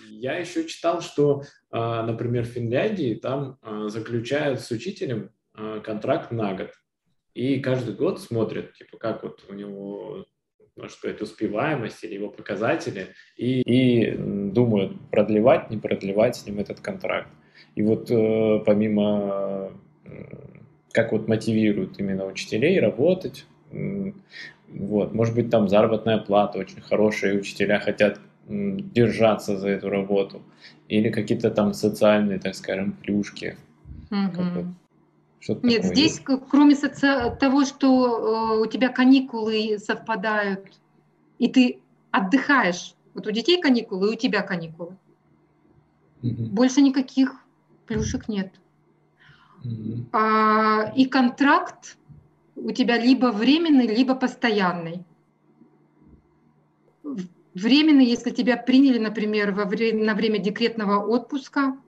Я 0.09 0.39
еще 0.39 0.67
читал, 0.67 1.01
что, 1.03 1.45
а, 1.71 2.03
например, 2.05 2.45
в 2.45 2.49
Финляндии 2.49 3.15
там 3.15 3.59
а, 3.63 3.89
заключают 3.89 4.61
с 4.61 4.71
учителем 4.71 5.31
контракт 5.85 6.31
на 6.31 6.55
год. 6.55 6.71
И 7.35 7.61
каждый 7.61 7.95
год 7.95 8.21
смотрят, 8.21 8.75
типа, 8.75 8.97
как 8.99 9.23
вот 9.23 9.45
у 9.49 9.55
него 9.55 10.27
можно 10.77 10.97
сказать, 10.97 11.21
успеваемость 11.21 12.05
или 12.05 12.15
его 12.15 12.29
показатели, 12.29 13.09
и, 13.37 13.61
и 13.61 14.17
думают, 14.17 14.97
продлевать, 15.11 15.71
не 15.71 15.77
продлевать 15.77 16.37
с 16.37 16.47
ним 16.47 16.59
этот 16.59 16.81
контракт. 16.81 17.29
И 17.75 17.83
вот 17.83 18.11
э, 18.11 18.63
помимо, 18.65 19.73
как 20.93 21.13
вот 21.13 21.29
мотивируют 21.29 21.99
именно 21.99 22.25
учителей 22.27 22.81
работать, 22.81 23.47
вот, 24.69 25.15
может 25.15 25.35
быть, 25.35 25.51
там 25.51 25.69
заработная 25.69 26.19
плата 26.19 26.59
очень 26.59 26.81
хорошая, 26.81 27.35
и 27.35 27.39
учителя 27.39 27.79
хотят 27.79 28.21
держаться 28.49 29.57
за 29.57 29.69
эту 29.69 29.91
работу, 29.91 30.43
или 30.89 31.09
какие-то 31.11 31.51
там 31.51 31.73
социальные, 31.73 32.39
так 32.39 32.55
скажем, 32.55 32.93
плюшки. 32.93 33.57
Угу. 34.11 34.75
Что 35.41 35.59
Нет, 35.63 35.85
здесь, 35.85 36.19
есть? 36.19 36.41
кроме 36.51 36.77
соци... 36.77 37.35
того, 37.41 37.65
что 37.65 38.59
э, 38.59 38.61
у 38.61 38.67
тебя 38.67 38.91
каникулы 38.91 39.79
совпадают, 39.79 40.67
и 41.39 41.49
ты 41.49 41.81
отдыхаешь, 42.11 42.95
вот 43.15 43.27
у 43.27 43.31
детей 43.31 43.61
каникулы, 43.61 44.11
и 44.11 44.13
у 44.13 44.19
тебя 44.19 44.43
каникулы, 44.43 44.97
угу. 46.23 46.45
больше 46.45 46.83
никаких 46.83 47.43
плюшек 47.87 48.29
нет. 48.29 48.53
Угу. 49.65 50.09
А, 50.13 50.93
и 50.95 51.07
контракт 51.07 51.97
у 52.55 52.71
тебя 52.73 52.99
либо 52.99 53.33
временный, 53.33 53.87
либо 53.87 54.15
постоянный. 54.15 55.05
Временно, 57.55 58.03
если 58.03 58.31
тебя 58.31 58.59
приняли, 58.59 58.99
например, 58.99 59.53
во 59.53 59.65
время, 59.65 60.05
на 60.05 60.15
время 60.15 60.39
декретного 60.39 61.03
отпуска, 61.03 61.79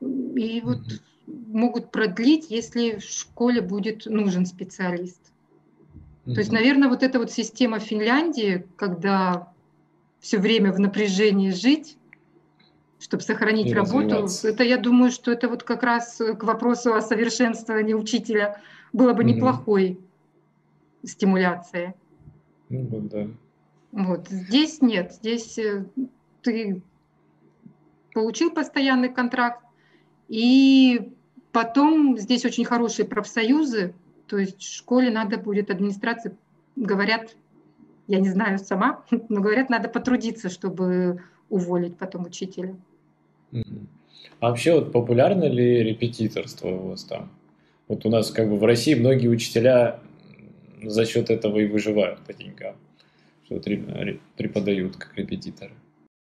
и 0.00 0.60
вот 0.62 0.78
mm-hmm. 0.78 1.00
Могут 1.52 1.90
продлить, 1.90 2.50
если 2.50 2.96
в 2.96 3.02
школе 3.02 3.60
будет 3.60 4.06
нужен 4.06 4.46
специалист. 4.46 5.20
Mm-hmm. 6.24 6.34
То 6.34 6.40
есть, 6.40 6.52
наверное, 6.52 6.88
вот 6.88 7.02
эта 7.02 7.18
вот 7.18 7.30
система 7.30 7.78
Финляндии, 7.78 8.66
когда 8.76 9.52
все 10.20 10.38
время 10.38 10.72
в 10.72 10.78
напряжении 10.78 11.50
жить, 11.50 11.96
чтобы 12.98 13.22
сохранить 13.22 13.66
и 13.66 13.74
работу, 13.74 14.28
это 14.44 14.62
я 14.62 14.78
думаю, 14.78 15.10
что 15.10 15.32
это 15.32 15.48
вот 15.48 15.64
как 15.64 15.82
раз 15.82 16.18
к 16.18 16.44
вопросу 16.44 16.94
о 16.94 17.00
совершенствовании 17.00 17.94
учителя 17.94 18.60
было 18.92 19.12
бы 19.12 19.22
mm-hmm. 19.22 19.26
неплохой 19.26 20.00
стимуляцией. 21.04 21.94
Ну 22.68 23.00
да. 23.00 23.28
Вот. 23.90 24.28
Здесь 24.28 24.80
нет. 24.80 25.12
Здесь 25.12 25.58
э, 25.58 25.84
ты 26.42 26.80
получил 28.14 28.50
постоянный 28.50 29.08
контракт, 29.08 29.64
и 30.28 31.12
потом 31.52 32.18
здесь 32.18 32.44
очень 32.44 32.64
хорошие 32.64 33.06
профсоюзы, 33.06 33.94
то 34.26 34.38
есть 34.38 34.60
в 34.60 34.76
школе 34.76 35.10
надо 35.10 35.38
будет 35.38 35.70
администрации, 35.70 36.36
говорят, 36.74 37.36
я 38.08 38.18
не 38.18 38.30
знаю 38.30 38.58
сама, 38.58 39.04
но 39.28 39.40
говорят, 39.40 39.70
надо 39.70 39.88
потрудиться, 39.88 40.48
чтобы 40.48 41.22
уволить 41.48 41.96
потом 41.96 42.24
учителя. 42.24 42.74
А 43.52 44.48
вообще 44.48 44.74
вот 44.74 44.92
популярно 44.92 45.44
ли 45.44 45.82
репетиторство 45.82 46.68
у 46.68 46.88
вас 46.88 47.04
там? 47.04 47.30
Вот 47.88 48.06
у 48.06 48.10
нас 48.10 48.30
как 48.30 48.48
бы 48.48 48.56
в 48.56 48.64
России 48.64 48.94
многие 48.94 49.28
учителя 49.28 50.00
за 50.82 51.04
счет 51.04 51.30
этого 51.30 51.58
и 51.58 51.66
выживают 51.66 52.20
по 52.20 52.32
деньгам, 52.32 52.74
что 53.44 53.60
преподают 54.36 54.96
как 54.96 55.16
репетиторы. 55.16 55.72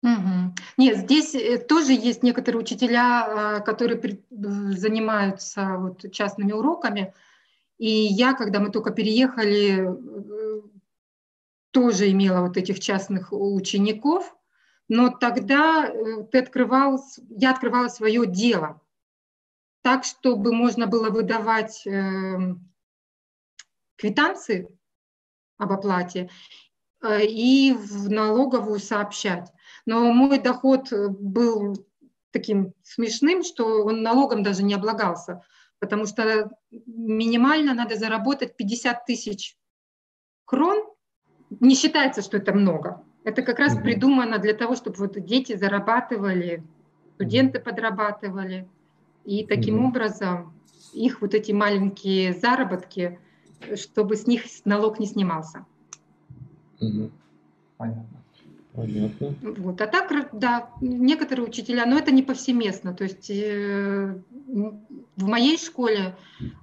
Угу. 0.03 0.55
Нет, 0.78 0.96
здесь 0.98 1.34
э, 1.34 1.59
тоже 1.59 1.92
есть 1.92 2.22
некоторые 2.22 2.61
учителя, 2.62 3.57
а, 3.57 3.61
которые 3.61 4.20
занимаются 4.30 5.76
вот 5.76 6.11
частными 6.11 6.53
уроками. 6.53 7.12
И 7.76 7.88
я, 7.88 8.32
когда 8.34 8.61
мы 8.61 8.70
только 8.70 8.92
переехали, 8.92 9.88
э, 9.88 10.62
тоже 11.70 12.11
имела 12.11 12.46
вот 12.46 12.57
этих 12.57 12.80
частных 12.80 13.28
учеников, 13.32 14.34
но 14.88 15.11
тогда 15.11 15.86
э, 15.86 16.24
ты 16.32 16.38
открывал, 16.38 16.98
я 17.28 17.53
открывала 17.53 17.88
свое 17.88 18.26
дело 18.26 18.80
так, 19.82 20.05
чтобы 20.05 20.53
можно 20.53 20.86
было 20.86 21.11
выдавать 21.11 21.86
эм, 21.86 22.70
квитанции 23.96 24.68
об 25.59 25.72
оплате 25.72 26.30
э, 27.03 27.24
и 27.24 27.72
в 27.72 28.11
налоговую 28.11 28.78
сообщать. 28.78 29.51
Но 29.91 30.12
мой 30.12 30.38
доход 30.38 30.93
э, 30.93 31.09
был 31.09 31.74
таким 32.30 32.74
смешным, 32.84 33.43
что 33.43 33.84
он 33.84 34.03
налогом 34.03 34.45
даже 34.45 34.62
не 34.62 34.74
облагался, 34.74 35.43
потому 35.80 36.07
что 36.07 36.49
минимально 36.86 37.74
надо 37.74 37.97
заработать 37.97 38.57
50 38.57 39.05
тысяч 39.05 39.57
крон. 40.45 40.84
Не 41.59 41.74
считается, 41.74 42.22
что 42.22 42.36
это 42.36 42.53
много. 42.53 43.03
Это 43.24 43.43
как 43.43 43.59
раз 43.59 43.76
придумано 43.76 44.38
для 44.38 44.55
того, 44.55 44.76
чтобы 44.76 44.97
вот 44.99 45.18
дети 45.24 45.57
зарабатывали, 45.57 46.62
студенты 47.14 47.59
подрабатывали. 47.59 48.68
И 49.24 49.45
таким 49.45 49.84
образом 49.84 50.55
их 50.93 51.20
вот 51.20 51.34
эти 51.34 51.51
маленькие 51.51 52.32
заработки– 52.32 53.18
чтобы 53.76 54.16
с 54.16 54.26
них 54.26 54.45
налог 54.64 54.99
не 54.99 55.07
снимался. 55.07 55.66
Понятно. 57.76 58.20
Понятно. 58.73 59.35
Вот. 59.43 59.81
А 59.81 59.87
так, 59.87 60.31
да, 60.33 60.71
некоторые 60.81 61.47
учителя, 61.47 61.87
но 61.87 61.99
это 61.99 62.12
не 62.12 62.23
повсеместно. 62.23 62.95
То 62.95 63.05
есть 63.05 63.29
э, 63.29 64.14
в 65.16 65.27
моей 65.27 65.59
школе 65.59 66.14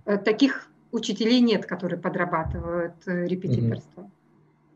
э, 0.05 0.18
таких 0.18 0.70
учителей 0.91 1.41
нет, 1.41 1.66
которые 1.66 1.99
подрабатывают 1.99 2.95
э, 3.05 3.26
репетиторство. 3.26 4.01
Угу. 4.01 4.12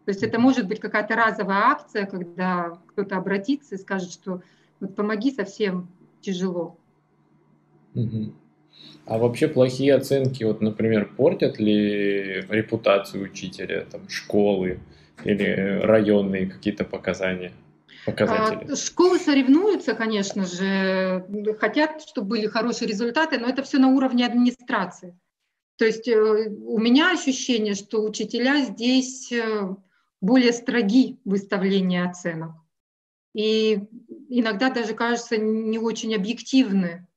То 0.05 0.11
есть 0.11 0.23
это 0.23 0.39
может 0.39 0.67
быть 0.67 0.79
какая-то 0.79 1.15
разовая 1.15 1.71
акция, 1.71 2.05
когда 2.05 2.79
кто-то 2.87 3.17
обратится 3.17 3.75
и 3.75 3.77
скажет, 3.77 4.11
что 4.11 4.41
вот 4.79 4.95
помоги, 4.95 5.31
совсем 5.31 5.87
тяжело. 6.19 6.75
Угу. 7.95 8.33
А 9.05 9.17
вообще 9.17 9.47
плохие 9.47 9.95
оценки, 9.95 10.43
вот, 10.43 10.61
например, 10.61 11.13
портят 11.15 11.59
ли 11.59 12.41
репутацию 12.49 13.23
учителя, 13.23 13.85
там, 13.89 14.09
школы 14.09 14.79
или 15.25 15.79
районные 15.83 16.47
какие-то 16.47 16.83
показания? 16.83 17.51
показатели? 18.05 18.71
А, 18.71 18.75
школы 18.75 19.19
соревнуются, 19.19 19.93
конечно 19.93 20.45
же, 20.45 21.25
хотят, 21.59 22.01
чтобы 22.01 22.29
были 22.29 22.47
хорошие 22.47 22.87
результаты, 22.87 23.37
но 23.37 23.47
это 23.47 23.63
все 23.63 23.77
на 23.77 23.89
уровне 23.89 24.25
администрации. 24.25 25.17
То 25.77 25.85
есть 25.85 26.07
э, 26.07 26.49
у 26.49 26.79
меня 26.79 27.11
ощущение, 27.11 27.73
что 27.73 28.03
учителя 28.03 28.63
здесь 28.63 29.31
э, 29.31 29.75
более 30.19 30.53
строги 30.53 31.19
в 31.25 31.31
выставлении 31.31 32.03
оценок. 32.03 32.51
И 33.33 33.79
иногда 34.29 34.69
даже 34.69 34.93
кажется 34.93 35.37
не 35.37 35.79
очень 35.79 36.13
объективны. 36.13 37.07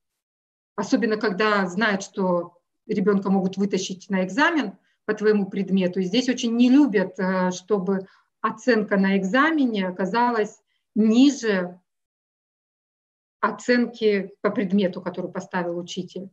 Особенно 0.75 1.17
когда 1.17 1.67
знают, 1.67 2.03
что 2.03 2.57
ребенка 2.87 3.29
могут 3.29 3.57
вытащить 3.57 4.09
на 4.09 4.23
экзамен 4.23 4.73
по 5.05 5.13
твоему 5.13 5.49
предмету. 5.49 5.99
И 5.99 6.03
здесь 6.03 6.29
очень 6.29 6.55
не 6.55 6.69
любят, 6.69 7.19
э, 7.19 7.51
чтобы 7.51 8.07
оценка 8.41 8.97
на 8.97 9.17
экзамене 9.17 9.87
оказалась 9.87 10.61
ниже 10.93 11.79
оценки 13.39 14.31
по 14.41 14.49
предмету, 14.49 15.01
который 15.01 15.31
поставил 15.31 15.77
учитель. 15.77 16.29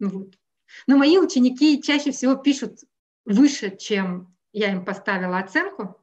Вот. 0.00 0.38
Но 0.86 0.96
мои 0.96 1.18
ученики 1.18 1.80
чаще 1.82 2.10
всего 2.10 2.34
пишут 2.34 2.80
выше, 3.24 3.76
чем 3.76 4.34
я 4.52 4.72
им 4.72 4.84
поставила 4.84 5.38
оценку, 5.38 6.00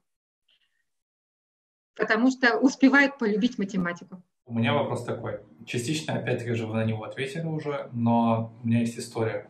потому 1.95 2.31
что 2.31 2.57
успевают 2.57 3.17
полюбить 3.17 3.57
математику. 3.57 4.23
У 4.45 4.53
меня 4.53 4.73
вопрос 4.73 5.03
такой. 5.05 5.39
Частично, 5.65 6.15
опять-таки 6.15 6.53
же, 6.53 6.65
вы 6.65 6.75
на 6.75 6.83
него 6.83 7.03
ответили 7.03 7.45
уже, 7.45 7.89
но 7.93 8.53
у 8.63 8.67
меня 8.67 8.79
есть 8.79 8.97
история. 8.97 9.49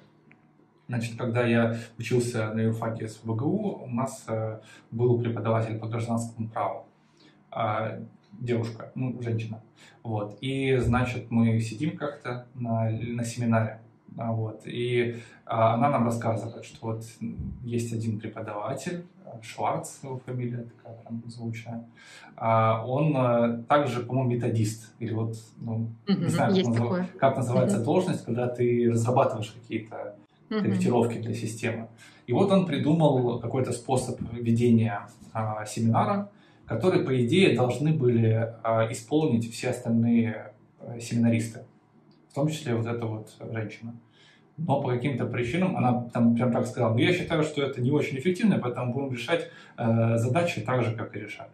Значит, 0.91 1.17
когда 1.17 1.47
я 1.47 1.77
учился 1.97 2.51
на 2.53 2.59
юрфаке 2.59 3.07
с 3.07 3.21
ВГУ, 3.23 3.83
у 3.85 3.87
нас 3.87 4.25
э, 4.27 4.59
был 4.91 5.17
преподаватель 5.21 5.79
по 5.79 5.87
гражданскому 5.87 6.49
праву. 6.49 6.85
Э, 7.55 8.01
девушка, 8.33 8.91
ну, 8.93 9.15
женщина. 9.21 9.61
Вот. 10.03 10.37
И, 10.41 10.75
значит, 10.79 11.31
мы 11.31 11.61
сидим 11.61 11.95
как-то 11.95 12.45
на, 12.55 12.89
на 12.89 13.23
семинаре. 13.23 13.79
А, 14.17 14.33
вот. 14.33 14.63
И 14.65 15.21
а, 15.45 15.75
она 15.75 15.89
нам 15.89 16.03
рассказывает, 16.03 16.65
что 16.65 16.87
вот 16.87 17.05
есть 17.63 17.93
один 17.93 18.19
преподаватель, 18.19 19.05
Шварц, 19.41 20.03
его 20.03 20.19
фамилия 20.25 20.65
такая 20.75 20.97
прям 20.97 21.23
звучная. 21.27 21.85
А, 22.35 22.85
он 22.85 23.13
а, 23.15 23.63
также, 23.69 24.01
по-моему, 24.01 24.31
методист. 24.31 24.93
Или 24.99 25.13
вот, 25.13 25.37
ну, 25.55 25.87
не 26.05 26.27
знаю, 26.27 26.53
как, 26.53 26.65
назов... 26.65 26.99
как 27.17 27.37
называется 27.37 27.81
должность, 27.81 28.25
когда 28.25 28.49
ты 28.49 28.89
разрабатываешь 28.91 29.51
какие-то. 29.51 30.17
Корректировки 30.59 31.17
для 31.17 31.33
системы. 31.33 31.87
И 32.27 32.33
вот 32.33 32.51
он 32.51 32.65
придумал 32.65 33.39
какой-то 33.39 33.71
способ 33.71 34.19
ведения 34.31 35.07
а, 35.33 35.65
семинара, 35.65 36.29
который, 36.65 37.03
по 37.03 37.25
идее, 37.25 37.55
должны 37.55 37.93
были 37.93 38.53
а, 38.63 38.87
исполнить 38.91 39.51
все 39.51 39.69
остальные 39.69 40.53
а, 40.79 40.99
семинаристы 40.99 41.61
в 42.31 42.33
том 42.33 42.47
числе 42.47 42.75
вот 42.75 42.87
эта 42.87 43.05
вот 43.05 43.29
женщина. 43.51 43.93
Но 44.57 44.81
по 44.81 44.89
каким-то 44.89 45.25
причинам 45.25 45.75
она 45.75 46.09
там 46.13 46.35
прям 46.35 46.51
так 46.51 46.65
сказала, 46.65 46.93
ну 46.93 46.99
я 46.99 47.13
считаю, 47.13 47.43
что 47.43 47.61
это 47.61 47.81
не 47.81 47.91
очень 47.91 48.17
эффективно, 48.17 48.59
поэтому 48.59 48.93
будем 48.93 49.11
решать 49.13 49.49
э, 49.77 50.17
задачи 50.17 50.61
так 50.61 50.83
же, 50.83 50.95
как 50.95 51.15
и 51.15 51.19
решали. 51.19 51.51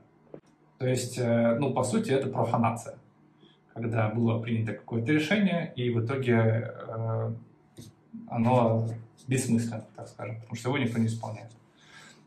То 0.77 0.87
есть, 0.87 1.17
э, 1.17 1.57
ну, 1.59 1.73
по 1.73 1.83
сути, 1.83 2.11
это 2.11 2.27
профанация, 2.27 2.97
когда 3.73 4.09
было 4.09 4.39
принято 4.39 4.73
какое-то 4.73 5.11
решение, 5.11 5.73
и 5.75 5.89
в 5.89 6.05
итоге 6.05 6.73
э, 6.87 7.33
оно 8.27 8.87
бессмысленно, 9.27 9.85
так 9.95 10.07
скажем, 10.07 10.39
потому 10.41 10.55
что 10.55 10.69
его 10.69 10.77
никто 10.77 10.99
не 10.99 11.07
исполняет. 11.07 11.51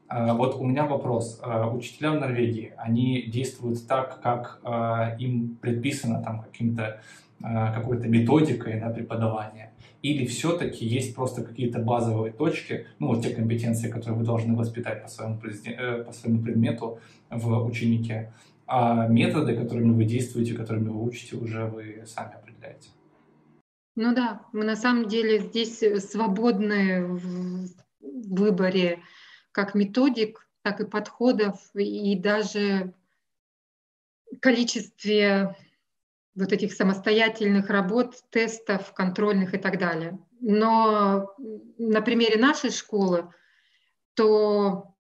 Э, 0.08 0.32
вот 0.32 0.56
у 0.56 0.64
меня 0.64 0.86
вопрос. 0.86 1.40
Э, 1.42 1.66
учителя 1.66 2.12
в 2.12 2.20
Норвегии, 2.20 2.72
они 2.76 3.22
действуют 3.22 3.86
так, 3.86 4.20
как 4.20 4.60
э, 4.64 5.16
им 5.18 5.56
предписано 5.60 6.22
там 6.22 6.42
каким-то 6.42 7.00
какой-то 7.42 8.06
методикой 8.06 8.78
на 8.78 8.90
преподавание, 8.90 9.70
или 10.02 10.24
все-таки 10.26 10.86
есть 10.86 11.14
просто 11.14 11.42
какие-то 11.42 11.78
базовые 11.78 12.32
точки, 12.32 12.86
ну 12.98 13.08
вот 13.08 13.22
те 13.22 13.30
компетенции, 13.30 13.90
которые 13.90 14.18
вы 14.18 14.24
должны 14.24 14.56
воспитать 14.56 15.02
по 15.02 15.08
своему, 15.08 15.38
э, 15.42 16.04
по 16.04 16.12
своему 16.12 16.42
предмету 16.42 16.98
в 17.28 17.64
ученике, 17.64 18.32
а 18.66 19.06
методы, 19.08 19.54
которыми 19.56 19.92
вы 19.92 20.04
действуете, 20.04 20.54
которыми 20.54 20.88
вы 20.88 21.02
учите, 21.02 21.36
уже 21.36 21.66
вы 21.66 22.04
сами 22.06 22.34
определяете. 22.34 22.88
Ну 24.02 24.14
да, 24.14 24.46
мы 24.54 24.64
на 24.64 24.76
самом 24.76 25.08
деле 25.08 25.40
здесь 25.40 25.78
свободны 26.10 27.04
в 27.04 27.68
выборе 28.00 29.02
как 29.52 29.74
методик, 29.74 30.48
так 30.62 30.80
и 30.80 30.86
подходов, 30.86 31.60
и 31.74 32.16
даже 32.16 32.94
количестве 34.40 35.54
вот 36.34 36.50
этих 36.50 36.72
самостоятельных 36.72 37.68
работ, 37.68 38.14
тестов, 38.30 38.94
контрольных 38.94 39.52
и 39.52 39.58
так 39.58 39.78
далее. 39.78 40.18
Но 40.40 41.34
на 41.76 42.00
примере 42.00 42.40
нашей 42.40 42.70
школы, 42.70 43.30
то 44.14 44.94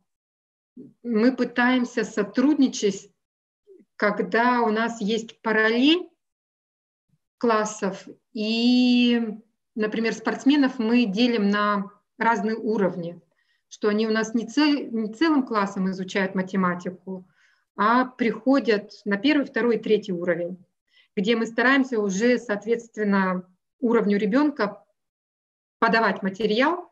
мы 1.02 1.34
пытаемся 1.34 2.04
сотрудничать, 2.04 3.10
когда 3.96 4.60
у 4.60 4.70
нас 4.70 5.00
есть 5.00 5.40
параллель 5.40 6.06
классов, 7.38 8.06
и, 8.32 9.38
например, 9.74 10.12
спортсменов 10.14 10.78
мы 10.78 11.04
делим 11.04 11.48
на 11.48 11.90
разные 12.18 12.56
уровни, 12.56 13.20
что 13.68 13.88
они 13.88 14.06
у 14.06 14.10
нас 14.10 14.34
не, 14.34 14.46
цель, 14.46 14.90
не 14.92 15.12
целым 15.12 15.44
классом 15.46 15.90
изучают 15.90 16.34
математику, 16.34 17.26
а 17.76 18.04
приходят 18.04 18.92
на 19.04 19.16
первый, 19.16 19.46
второй 19.46 19.78
третий 19.78 20.12
уровень 20.12 20.58
где 21.16 21.36
мы 21.36 21.46
стараемся 21.46 22.00
уже, 22.00 22.38
соответственно, 22.38 23.46
уровню 23.80 24.18
ребенка 24.18 24.84
подавать 25.78 26.22
материал, 26.22 26.90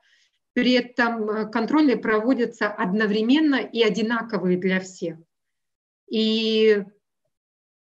при 0.55 0.73
этом 0.73 1.31
э, 1.31 1.51
контрольные 1.51 1.97
проводятся 1.97 2.69
одновременно 2.69 3.57
и 3.57 3.83
одинаковые 3.83 4.59
для 4.59 4.81
всех. 4.81 5.19
И 6.11 6.85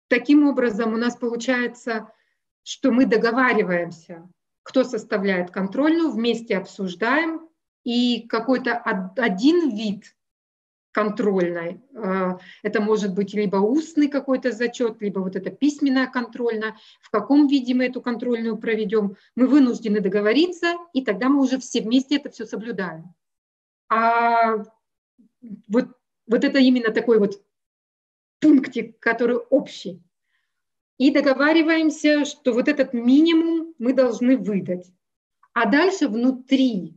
таким 0.09 0.47
образом 0.47 0.93
у 0.93 0.97
нас 0.97 1.17
получается, 1.17 2.13
что 2.71 2.93
мы 2.93 3.05
договариваемся, 3.05 4.31
кто 4.63 4.85
составляет 4.85 5.51
контрольную, 5.51 6.13
вместе 6.13 6.57
обсуждаем, 6.57 7.49
и 7.83 8.29
какой-то 8.29 8.77
один 9.17 9.75
вид 9.75 10.15
контрольной. 10.93 11.81
Э, 11.95 12.39
это 12.63 12.81
может 12.81 13.13
быть 13.13 13.35
либо 13.35 13.57
устный 13.57 14.07
какой-то 14.07 14.53
зачет, 14.53 15.03
либо 15.03 15.19
вот 15.19 15.35
это 15.35 15.51
письменная 15.51 16.07
контрольная. 16.07 16.77
В 17.01 17.11
каком 17.11 17.49
виде 17.49 17.75
мы 17.75 17.87
эту 17.87 18.01
контрольную 18.01 18.57
проведем, 18.57 19.17
мы 19.35 19.49
вынуждены 19.49 20.01
договориться, 20.01 20.77
и 20.93 21.05
тогда 21.05 21.29
мы 21.29 21.43
уже 21.43 21.59
все 21.59 21.81
вместе 21.81 22.19
это 22.19 22.31
все 22.31 22.47
соблюдаем. 22.47 23.13
А 23.89 24.59
вот, 25.67 25.89
вот 26.29 26.45
это 26.45 26.61
именно 26.61 26.93
такой 26.93 27.19
вот 27.19 27.43
пунктик, 28.39 29.01
который 29.01 29.39
общий. 29.39 30.05
И 31.01 31.11
договариваемся, 31.11 32.27
что 32.27 32.53
вот 32.53 32.69
этот 32.69 32.93
минимум 32.93 33.75
мы 33.79 33.95
должны 33.95 34.37
выдать. 34.37 34.93
А 35.55 35.65
дальше 35.65 36.09
внутри 36.09 36.95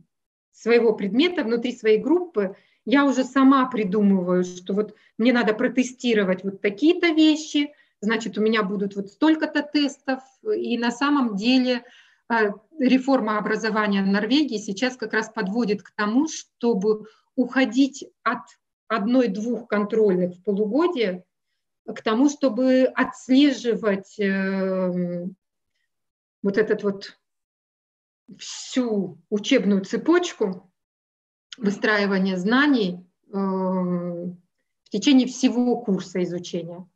своего 0.52 0.92
предмета, 0.92 1.42
внутри 1.42 1.74
своей 1.74 1.96
группы 1.96 2.54
я 2.84 3.06
уже 3.06 3.24
сама 3.24 3.64
придумываю, 3.64 4.44
что 4.44 4.74
вот 4.74 4.94
мне 5.16 5.32
надо 5.32 5.54
протестировать 5.54 6.44
вот 6.44 6.60
такие-то 6.60 7.14
вещи, 7.14 7.72
значит, 8.02 8.36
у 8.36 8.42
меня 8.42 8.62
будут 8.62 8.94
вот 8.94 9.08
столько-то 9.08 9.62
тестов, 9.62 10.20
и 10.54 10.76
на 10.76 10.90
самом 10.90 11.34
деле 11.34 11.82
э, 12.28 12.50
реформа 12.78 13.38
образования 13.38 14.02
Норвегии 14.02 14.58
сейчас 14.58 14.98
как 14.98 15.14
раз 15.14 15.30
подводит 15.30 15.82
к 15.82 15.92
тому, 15.92 16.28
чтобы 16.28 17.06
уходить 17.36 18.04
от 18.22 18.42
одной-двух 18.86 19.66
контрольных 19.66 20.36
в 20.36 20.42
полугодие 20.42 21.24
к 21.86 22.02
тому, 22.02 22.28
чтобы 22.28 22.84
отслеживать 22.94 24.18
э, 24.18 25.26
вот 26.42 26.58
этот 26.58 26.82
вот 26.82 27.18
всю 28.38 29.18
учебную 29.28 29.84
цепочку 29.84 30.72
выстраивания 31.58 32.36
знаний 32.36 33.04
эм, 33.32 34.40
в 34.84 34.90
течение 34.90 35.26
всего 35.26 35.76
курса 35.76 36.22
изучения, 36.24 36.88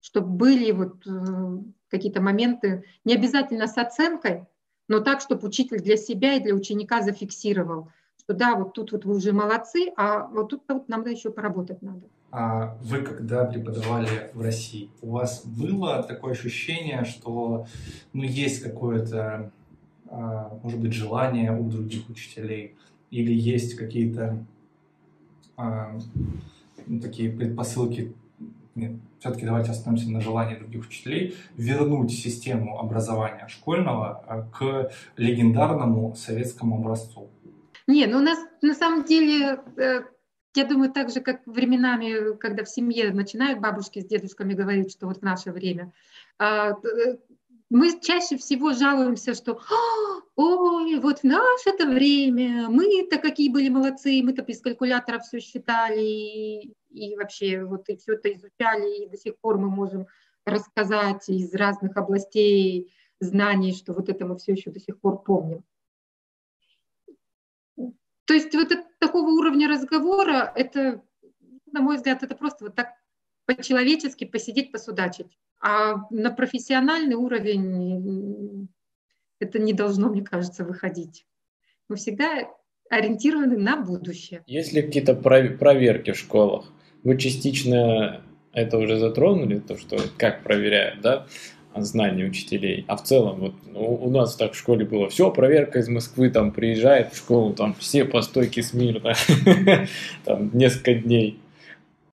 чтобы 0.00 0.28
были 0.28 0.70
вот 0.72 1.06
э, 1.06 1.10
какие-то 1.88 2.22
моменты, 2.22 2.84
не 3.04 3.14
обязательно 3.14 3.66
с 3.66 3.76
оценкой, 3.76 4.46
но 4.88 5.00
так, 5.00 5.20
чтобы 5.20 5.46
учитель 5.46 5.80
для 5.80 5.96
себя 5.96 6.34
и 6.34 6.40
для 6.40 6.54
ученика 6.54 7.02
зафиксировал, 7.02 7.90
что 8.16 8.32
да, 8.32 8.54
вот 8.54 8.72
тут 8.72 8.92
вот 8.92 9.04
вы 9.04 9.16
уже 9.16 9.32
молодцы, 9.32 9.92
а 9.96 10.26
вот 10.28 10.48
тут 10.48 10.62
вот 10.68 10.88
нам 10.88 11.06
еще 11.06 11.30
поработать 11.30 11.82
надо. 11.82 12.08
А 12.32 12.76
вы, 12.82 13.02
когда 13.02 13.44
преподавали 13.44 14.30
в 14.34 14.40
России, 14.40 14.90
у 15.02 15.10
вас 15.10 15.44
было 15.44 16.02
такое 16.02 16.32
ощущение, 16.32 17.04
что 17.04 17.66
ну, 18.12 18.22
есть 18.22 18.62
какое-то, 18.62 19.50
а, 20.08 20.56
может 20.62 20.78
быть, 20.78 20.92
желание 20.92 21.56
у 21.56 21.68
других 21.68 22.08
учителей 22.08 22.76
или 23.10 23.32
есть 23.32 23.74
какие-то 23.74 24.44
э, 25.58 25.98
такие 27.02 27.32
предпосылки 27.32 28.14
нет, 28.76 28.92
все-таки 29.18 29.44
давайте 29.44 29.72
остановимся 29.72 30.10
на 30.10 30.20
желании 30.20 30.56
других 30.56 30.86
учителей 30.86 31.36
вернуть 31.56 32.12
систему 32.12 32.78
образования 32.78 33.46
школьного 33.48 34.24
э, 34.26 34.44
к 34.56 34.92
легендарному 35.16 36.14
советскому 36.14 36.76
образцу. 36.76 37.28
Не, 37.86 38.06
ну 38.06 38.18
у 38.18 38.22
нас 38.22 38.38
на 38.62 38.74
самом 38.74 39.04
деле, 39.04 39.60
э, 39.76 40.02
я 40.54 40.64
думаю, 40.64 40.92
так 40.92 41.10
же, 41.10 41.20
как 41.20 41.46
временами, 41.46 42.36
когда 42.36 42.64
в 42.64 42.68
семье 42.68 43.12
начинают 43.12 43.60
бабушки 43.60 44.00
с 44.00 44.06
дедушками 44.06 44.54
говорить, 44.54 44.92
что 44.92 45.06
вот 45.06 45.18
в 45.18 45.22
наше 45.22 45.52
время, 45.52 45.92
а, 46.38 46.72
э, 46.72 47.18
мы 47.70 48.00
чаще 48.00 48.36
всего 48.36 48.72
жалуемся, 48.72 49.34
что 49.34 49.60
ой, 50.36 50.98
вот 50.98 51.20
в 51.20 51.24
наше-то 51.24 51.86
время 51.86 52.68
мы-то 52.68 53.18
какие 53.18 53.48
были 53.48 53.68
молодцы, 53.68 54.20
мы-то 54.24 54.42
без 54.42 54.60
калькулятора 54.60 55.20
все 55.20 55.38
считали 55.38 56.74
и 56.90 57.16
вообще 57.16 57.64
вот 57.64 57.88
и 57.88 57.96
все 57.96 58.14
это 58.14 58.32
изучали, 58.32 59.04
и 59.04 59.08
до 59.08 59.16
сих 59.16 59.38
пор 59.38 59.58
мы 59.58 59.70
можем 59.70 60.06
рассказать 60.44 61.28
из 61.28 61.54
разных 61.54 61.96
областей 61.96 62.92
знаний, 63.20 63.72
что 63.72 63.92
вот 63.92 64.08
это 64.08 64.26
мы 64.26 64.36
все 64.36 64.52
еще 64.52 64.70
до 64.70 64.80
сих 64.80 64.98
пор 64.98 65.22
помним. 65.22 65.62
То 68.30 68.34
есть 68.34 68.54
вот 68.54 68.70
это, 68.70 68.84
такого 69.00 69.30
уровня 69.30 69.66
разговора, 69.66 70.52
это, 70.54 71.02
на 71.72 71.80
мой 71.80 71.96
взгляд, 71.96 72.22
это 72.22 72.36
просто 72.36 72.66
вот 72.66 72.76
так 72.76 72.92
по-человечески 73.44 74.24
посидеть, 74.24 74.70
посудачить. 74.70 75.36
А 75.60 76.06
на 76.10 76.30
профессиональный 76.30 77.16
уровень 77.16 78.68
это 79.40 79.58
не 79.58 79.72
должно, 79.72 80.10
мне 80.10 80.22
кажется, 80.22 80.64
выходить. 80.64 81.26
Мы 81.88 81.96
всегда 81.96 82.48
ориентированы 82.88 83.58
на 83.58 83.78
будущее. 83.78 84.44
Есть 84.46 84.74
ли 84.74 84.82
какие-то 84.82 85.16
проверки 85.16 86.12
в 86.12 86.16
школах? 86.16 86.66
Вы 87.02 87.18
частично 87.18 88.22
это 88.52 88.78
уже 88.78 89.00
затронули, 89.00 89.58
то, 89.58 89.76
что 89.76 89.98
как 90.18 90.44
проверяют, 90.44 91.00
да, 91.00 91.26
знания 91.76 92.24
учителей. 92.24 92.84
А 92.88 92.96
в 92.96 93.04
целом, 93.04 93.40
вот 93.40 93.54
ну, 93.66 93.94
у 93.94 94.10
нас 94.10 94.36
так 94.36 94.52
в 94.52 94.56
школе 94.56 94.84
было, 94.84 95.08
все, 95.08 95.30
проверка 95.30 95.78
из 95.78 95.88
Москвы, 95.88 96.30
там 96.30 96.52
приезжает 96.52 97.12
в 97.12 97.16
школу, 97.16 97.52
там 97.52 97.74
все 97.74 98.04
по 98.04 98.22
стойке 98.22 98.62
смирно, 98.62 99.14
там 100.24 100.50
несколько 100.52 100.94
дней 100.94 101.38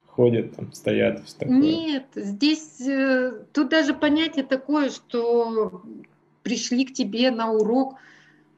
ходят, 0.05 0.55
там 0.55 0.71
стоят. 0.73 1.23
Нет, 1.41 2.05
здесь 2.15 2.81
э, 2.81 3.31
тут 3.53 3.69
даже 3.69 3.93
понятие 3.93 4.45
такое, 4.45 4.89
что 4.89 5.83
пришли 6.43 6.85
к 6.85 6.93
тебе 6.93 7.29
на 7.31 7.51
урок 7.51 7.95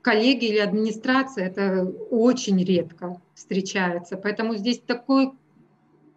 коллеги 0.02 0.46
или 0.46 0.60
администрация, 0.60 1.48
это 1.48 1.84
очень 2.10 2.64
редко 2.64 3.22
встречается. 3.34 4.16
Поэтому 4.16 4.56
здесь 4.56 4.80
такой 4.80 5.32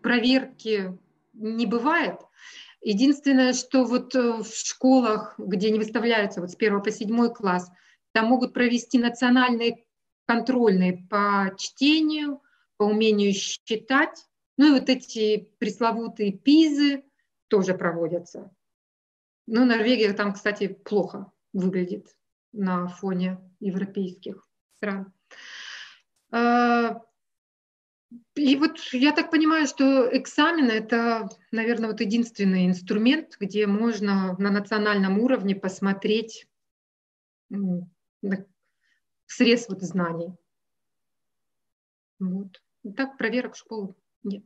проверки 0.00 0.96
не 1.32 1.66
бывает. 1.66 2.16
Единственное, 2.82 3.52
что 3.52 3.84
вот 3.84 4.14
э, 4.16 4.42
в 4.42 4.54
школах, 4.54 5.34
где 5.38 5.70
не 5.70 5.78
выставляются 5.78 6.40
вот 6.40 6.50
с 6.50 6.56
1 6.56 6.82
по 6.82 6.90
7 6.90 7.28
класс, 7.32 7.70
там 8.12 8.26
могут 8.26 8.52
провести 8.52 8.98
национальные 8.98 9.84
контрольные 10.26 11.06
по 11.08 11.54
чтению, 11.56 12.42
по 12.76 12.84
умению 12.84 13.32
считать, 13.32 14.26
ну 14.56 14.68
и 14.68 14.80
вот 14.80 14.88
эти 14.88 15.48
пресловутые 15.58 16.32
пизы 16.32 17.04
тоже 17.48 17.74
проводятся. 17.74 18.54
Ну, 19.46 19.64
Норвегия 19.64 20.12
там, 20.12 20.32
кстати, 20.32 20.68
плохо 20.68 21.30
выглядит 21.52 22.16
на 22.52 22.88
фоне 22.88 23.38
европейских 23.60 24.48
стран. 24.76 25.12
И 28.34 28.56
вот 28.56 28.78
я 28.92 29.12
так 29.12 29.30
понимаю, 29.30 29.66
что 29.66 30.08
экзамен– 30.16 30.70
это, 30.70 31.28
наверное, 31.50 31.90
вот 31.90 32.00
единственный 32.00 32.66
инструмент, 32.66 33.36
где 33.38 33.66
можно 33.66 34.34
на 34.38 34.50
национальном 34.50 35.18
уровне 35.18 35.54
посмотреть 35.54 36.46
срез 39.26 39.68
вот 39.68 39.82
знаний. 39.82 40.34
Вот. 42.18 42.62
И 42.84 42.92
так 42.92 43.18
проверок 43.18 43.56
школы 43.56 43.94
нет. 44.22 44.44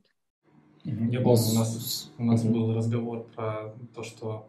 Я 0.85 1.21
помню, 1.21 1.51
у 1.51 1.55
нас, 1.55 2.13
у 2.19 2.25
нас 2.25 2.45
был 2.45 2.75
разговор 2.75 3.25
про 3.35 3.75
то, 3.95 4.03
что, 4.03 4.49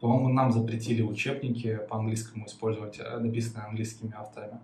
по-моему, 0.00 0.28
нам 0.28 0.52
запретили 0.52 1.02
учебники 1.02 1.78
по 1.88 1.98
английскому 1.98 2.46
использовать, 2.46 2.98
э, 2.98 3.18
написанные 3.18 3.66
английскими 3.66 4.14
авторами. 4.14 4.60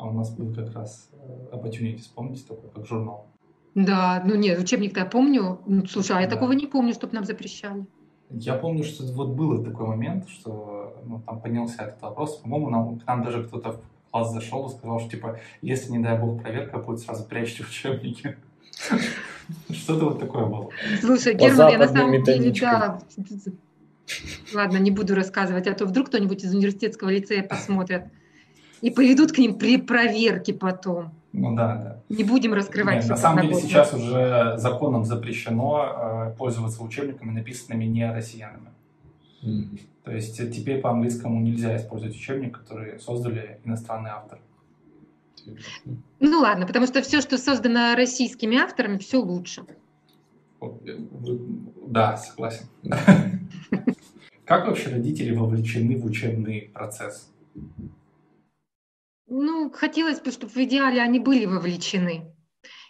А 0.00 0.06
у 0.06 0.12
нас 0.12 0.30
был 0.30 0.52
как 0.54 0.74
раз 0.74 1.10
э, 1.12 1.54
Opportunity, 1.54 2.02
помните, 2.14 2.44
такой, 2.48 2.70
как 2.70 2.86
журнал. 2.86 3.26
Да, 3.74 4.22
ну 4.24 4.34
нет, 4.34 4.58
учебник-то 4.58 5.00
я 5.00 5.06
помню. 5.06 5.60
Ну, 5.66 5.86
слушай, 5.86 6.16
а 6.16 6.20
я 6.22 6.26
да. 6.26 6.36
такого 6.36 6.52
не 6.52 6.66
помню, 6.66 6.94
чтобы 6.94 7.14
нам 7.14 7.24
запрещали. 7.24 7.84
Я 8.30 8.54
помню, 8.54 8.82
что 8.82 9.04
вот 9.12 9.30
был 9.30 9.62
такой 9.62 9.86
момент, 9.86 10.26
что 10.30 10.96
ну, 11.04 11.20
там 11.20 11.40
поднялся 11.42 11.82
этот 11.82 12.00
вопрос. 12.00 12.38
По-моему, 12.38 12.70
нам, 12.70 12.98
к 12.98 13.06
нам 13.06 13.22
даже 13.22 13.44
кто-то 13.44 13.72
в 13.72 13.80
класс 14.10 14.32
зашел 14.32 14.68
и 14.68 14.70
сказал, 14.70 15.00
что 15.00 15.10
типа, 15.10 15.38
если, 15.60 15.92
не 15.92 15.98
дай 15.98 16.18
бог, 16.18 16.40
проверка 16.40 16.78
будет, 16.78 17.00
сразу 17.00 17.24
прячьте 17.24 17.62
учебники. 17.62 18.38
Что-то 19.68 20.06
вот 20.06 20.18
такое 20.18 20.46
было. 20.46 20.70
Слушай, 21.00 21.34
Герман, 21.34 21.72
я 21.72 21.78
на 21.78 21.88
самом 21.88 22.24
деле, 22.24 22.54
да. 22.58 23.00
Ладно, 24.54 24.78
не 24.78 24.90
буду 24.90 25.14
рассказывать, 25.14 25.66
а 25.66 25.74
то 25.74 25.84
вдруг 25.84 26.06
кто-нибудь 26.06 26.42
из 26.42 26.54
университетского 26.54 27.10
лицея 27.10 27.42
посмотрит 27.42 28.04
и 28.80 28.90
поведут 28.90 29.32
к 29.32 29.38
ним 29.38 29.58
при 29.58 29.76
проверке 29.78 30.52
потом. 30.52 31.12
Ну 31.32 31.54
да, 31.54 31.76
да. 31.76 32.14
Не 32.14 32.24
будем 32.24 32.54
раскрывать. 32.54 32.96
Нет, 32.96 33.08
на 33.08 33.16
самом 33.16 33.42
деле 33.42 33.54
сейчас 33.54 33.94
уже 33.94 34.54
законом 34.56 35.04
запрещено 35.04 36.32
э, 36.32 36.36
пользоваться 36.36 36.82
учебниками, 36.82 37.30
написанными 37.30 37.84
не 37.84 38.10
россиянами. 38.12 38.70
Mm-hmm. 39.42 39.80
То 40.04 40.12
есть 40.12 40.36
теперь 40.52 40.80
по 40.80 40.90
английскому 40.90 41.40
нельзя 41.40 41.76
использовать 41.76 42.16
учебник, 42.16 42.58
который 42.58 42.98
создали 42.98 43.60
иностранные 43.64 44.12
авторы. 44.12 44.40
Ну 46.18 46.40
ладно, 46.40 46.66
потому 46.66 46.86
что 46.86 47.00
все, 47.02 47.20
что 47.20 47.38
создано 47.38 47.94
российскими 47.94 48.58
авторами, 48.58 48.98
все 48.98 49.18
лучше. 49.18 49.62
Да, 51.86 52.16
согласен. 52.16 52.66
Как 54.44 54.66
вообще 54.66 54.90
родители 54.90 55.34
вовлечены 55.34 55.96
в 55.96 56.04
учебный 56.04 56.70
процесс? 56.74 57.30
Ну, 59.30 59.70
хотелось 59.70 60.20
бы, 60.20 60.30
чтобы 60.30 60.52
в 60.52 60.56
идеале 60.58 61.00
они 61.00 61.18
были 61.18 61.46
вовлечены. 61.46 62.34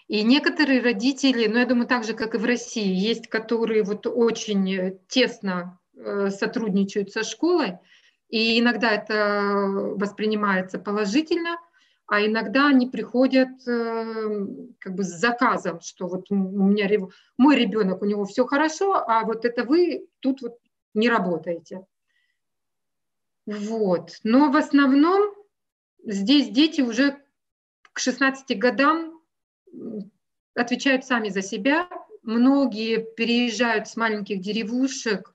И 0.09 0.23
некоторые 0.25 0.81
родители, 0.81 1.47
ну, 1.47 1.59
я 1.59 1.67
думаю, 1.67 1.87
так 1.87 2.03
же, 2.03 2.15
как 2.15 2.35
и 2.35 2.39
в 2.39 2.45
России, 2.45 2.93
есть, 2.93 3.29
которые 3.29 3.85
вот 3.85 4.07
очень 4.07 4.99
тесно 5.07 5.79
э, 5.95 6.31
сотрудничают 6.31 7.13
со 7.13 7.23
школой, 7.23 7.79
и 8.29 8.59
иногда 8.59 8.91
это 8.91 9.45
воспринимается 9.97 10.81
положительно– 10.81 11.57
а 12.11 12.27
иногда 12.27 12.67
они 12.67 12.89
приходят 12.89 13.51
э, 13.69 14.47
как 14.81 14.95
бы 14.97 15.05
с 15.05 15.21
заказом, 15.21 15.81
что 15.81 16.09
вот 16.09 16.27
у 16.31 16.35
меня 16.35 16.89
мой 17.39 17.55
ребенок, 17.55 18.03
у 18.03 18.05
него 18.05 18.25
все 18.25 18.45
хорошо, 18.47 18.95
а 18.95 19.25
вот 19.25 19.45
это 19.45 19.63
вы 19.63 20.09
тут 20.19 20.43
вот 20.43 20.59
не 20.93 21.09
работаете. 21.09 21.87
Вот. 23.47 24.19
Но 24.25 24.51
в 24.51 24.57
основном 24.57 25.33
здесь 26.05 26.51
дети 26.51 26.81
уже 26.81 27.23
к 27.93 27.99
16 27.99 28.59
годам 28.59 29.21
отвечают 30.55 31.05
сами 31.05 31.29
за 31.29 31.43
себя. 31.43 31.89
Многие 32.23 32.99
переезжают 33.15 33.89
с 33.89 33.97
маленьких 33.97 34.41
деревушек, 34.41 35.35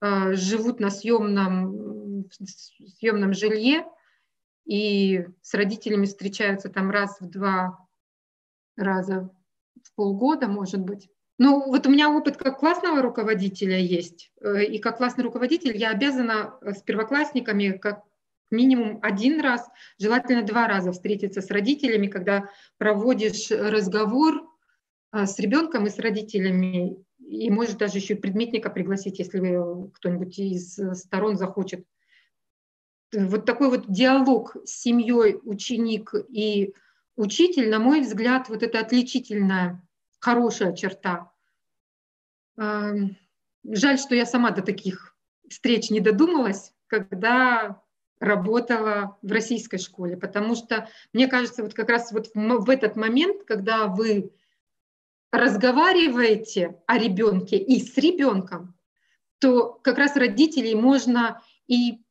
э, 0.00 0.34
живут 0.34 0.80
на 0.80 0.90
съемном, 0.90 2.26
съемном 2.30 3.32
жилье, 3.32 3.86
и 4.66 5.24
с 5.42 5.54
родителями 5.54 6.06
встречаются 6.06 6.68
там 6.68 6.90
раз 6.90 7.20
в 7.20 7.30
два 7.30 7.78
раза 8.76 9.30
в 9.82 9.94
полгода, 9.94 10.48
может 10.48 10.80
быть. 10.80 11.08
Ну, 11.38 11.66
вот 11.66 11.86
у 11.86 11.90
меня 11.90 12.10
опыт 12.10 12.36
как 12.36 12.58
классного 12.58 13.02
руководителя 13.02 13.78
есть, 13.78 14.32
э, 14.40 14.64
и 14.64 14.78
как 14.78 14.98
классный 14.98 15.24
руководитель 15.24 15.76
я 15.76 15.90
обязана 15.90 16.58
с 16.62 16.82
первоклассниками 16.82 17.70
как 17.70 18.02
минимум 18.50 18.98
один 19.02 19.40
раз, 19.40 19.68
желательно 19.98 20.42
два 20.42 20.66
раза 20.68 20.92
встретиться 20.92 21.40
с 21.40 21.50
родителями, 21.50 22.06
когда 22.06 22.50
проводишь 22.78 23.50
разговор 23.50 24.48
э, 25.12 25.26
с 25.26 25.38
ребенком 25.38 25.86
и 25.86 25.90
с 25.90 25.98
родителями, 25.98 27.04
и 27.18 27.50
можешь 27.50 27.74
даже 27.74 27.98
еще 27.98 28.14
предметника 28.14 28.70
пригласить, 28.70 29.18
если 29.18 29.40
кто-нибудь 29.94 30.38
из 30.38 30.78
сторон 30.94 31.36
захочет 31.36 31.84
вот 33.12 33.46
такой 33.46 33.70
вот 33.70 33.90
диалог 33.90 34.56
с 34.64 34.70
семьей, 34.70 35.38
ученик 35.44 36.12
и 36.28 36.74
учитель, 37.16 37.70
на 37.70 37.78
мой 37.78 38.00
взгляд, 38.00 38.48
вот 38.48 38.62
это 38.62 38.80
отличительная, 38.80 39.82
хорошая 40.18 40.74
черта. 40.74 41.32
Эм, 42.58 43.16
жаль, 43.64 43.98
что 43.98 44.14
я 44.14 44.26
сама 44.26 44.50
до 44.50 44.62
таких 44.62 45.16
встреч 45.48 45.90
не 45.90 46.00
додумалась, 46.00 46.72
когда 46.86 47.82
работала 48.18 49.18
в 49.22 49.30
российской 49.30 49.78
школе, 49.78 50.16
потому 50.16 50.54
что 50.54 50.88
мне 51.12 51.28
кажется, 51.28 51.62
вот 51.62 51.74
как 51.74 51.88
раз 51.88 52.12
вот 52.12 52.30
в 52.34 52.70
этот 52.70 52.96
момент, 52.96 53.44
когда 53.44 53.86
вы 53.86 54.32
разговариваете 55.32 56.80
о 56.86 56.98
ребенке 56.98 57.56
и 57.56 57.80
с 57.80 57.96
ребенком, 57.98 58.74
то 59.38 59.72
как 59.82 59.98
раз 59.98 60.16
родителей 60.16 60.74
можно 60.74 61.42
и 61.66 62.02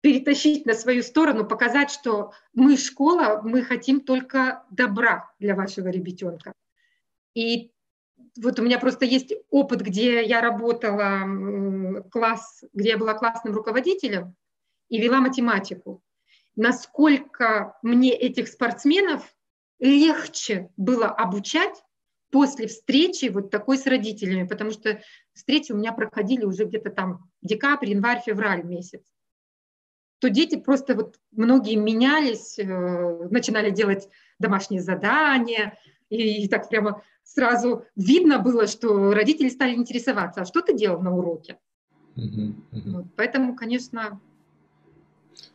перетащить 0.00 0.64
на 0.64 0.72
свою 0.72 1.02
сторону, 1.02 1.46
показать, 1.46 1.90
что 1.90 2.32
мы 2.54 2.78
школа, 2.78 3.42
мы 3.44 3.62
хотим 3.62 4.00
только 4.00 4.64
добра 4.70 5.30
для 5.38 5.54
вашего 5.54 5.88
ребятенка. 5.88 6.54
И 7.34 7.70
вот 8.40 8.58
у 8.58 8.62
меня 8.62 8.78
просто 8.78 9.04
есть 9.04 9.34
опыт, 9.50 9.82
где 9.82 10.24
я 10.24 10.40
работала 10.40 12.02
класс, 12.10 12.64
где 12.72 12.90
я 12.90 12.98
была 12.98 13.12
классным 13.12 13.54
руководителем 13.54 14.34
и 14.90 15.00
вела 15.00 15.20
математику. 15.20 16.02
Насколько 16.56 17.78
мне 17.82 18.12
этих 18.12 18.48
спортсменов 18.48 19.34
легче 19.78 20.70
было 20.76 21.06
обучать 21.06 21.82
после 22.30 22.66
встречи 22.66 23.30
вот 23.30 23.50
такой 23.50 23.78
с 23.78 23.86
родителями, 23.86 24.46
потому 24.46 24.70
что 24.70 25.00
встречи 25.32 25.72
у 25.72 25.76
меня 25.76 25.92
проходили 25.92 26.44
уже 26.44 26.64
где-то 26.64 26.90
там 26.90 27.30
декабрь, 27.40 27.90
январь, 27.90 28.20
февраль 28.24 28.62
месяц 28.62 29.02
то 30.20 30.28
дети 30.28 30.56
просто 30.56 30.94
вот 30.94 31.16
многие 31.32 31.76
менялись, 31.76 32.58
э, 32.58 33.28
начинали 33.30 33.70
делать 33.70 34.08
домашние 34.38 34.82
задания, 34.82 35.78
и, 36.10 36.44
и 36.44 36.48
так 36.48 36.68
прямо 36.68 37.02
сразу 37.24 37.86
видно 37.96 38.38
было, 38.38 38.66
что 38.66 39.12
родители 39.12 39.48
стали 39.48 39.74
интересоваться, 39.74 40.42
а 40.42 40.44
что 40.44 40.60
ты 40.60 40.76
делал 40.76 41.00
на 41.00 41.14
уроке? 41.14 41.58
Uh-huh, 42.16 42.54
uh-huh. 42.72 42.90
Вот, 42.92 43.06
поэтому, 43.16 43.56
конечно... 43.56 44.20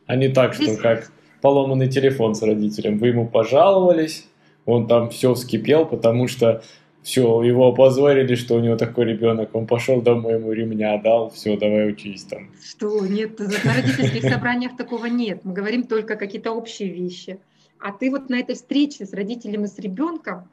А 0.06 0.16
не 0.16 0.28
так, 0.28 0.54
что 0.54 0.76
как 0.76 1.10
поломанный 1.40 1.88
телефон 1.88 2.34
с 2.34 2.42
родителем. 2.42 2.98
Вы 2.98 3.08
ему 3.08 3.28
пожаловались, 3.28 4.26
он 4.64 4.86
там 4.86 5.10
все 5.10 5.34
вскипел, 5.34 5.86
потому 5.86 6.28
что 6.28 6.62
все, 7.02 7.40
его 7.42 7.68
опозорили, 7.68 8.34
что 8.34 8.56
у 8.56 8.60
него 8.60 8.76
такой 8.76 9.04
ребенок, 9.04 9.54
он 9.54 9.68
пошел 9.68 10.02
домой, 10.02 10.34
ему 10.34 10.50
ремня 10.50 11.00
дал, 11.00 11.30
все, 11.30 11.56
давай 11.56 11.88
учись 11.88 12.24
там. 12.24 12.50
Что, 12.60 13.06
нет, 13.06 13.38
на 13.38 13.74
родительских 13.74 14.28
собраниях 14.28 14.76
такого 14.76 15.06
нет, 15.06 15.44
мы 15.44 15.52
говорим 15.52 15.84
только 15.84 16.16
какие-то 16.16 16.50
общие 16.50 16.88
вещи. 16.88 17.38
А 17.78 17.92
ты 17.92 18.10
вот 18.10 18.28
на 18.28 18.40
этой 18.40 18.56
встрече 18.56 19.06
с 19.06 19.12
родителем 19.12 19.64
и 19.64 19.68
с 19.68 19.78
ребенком 19.78 20.48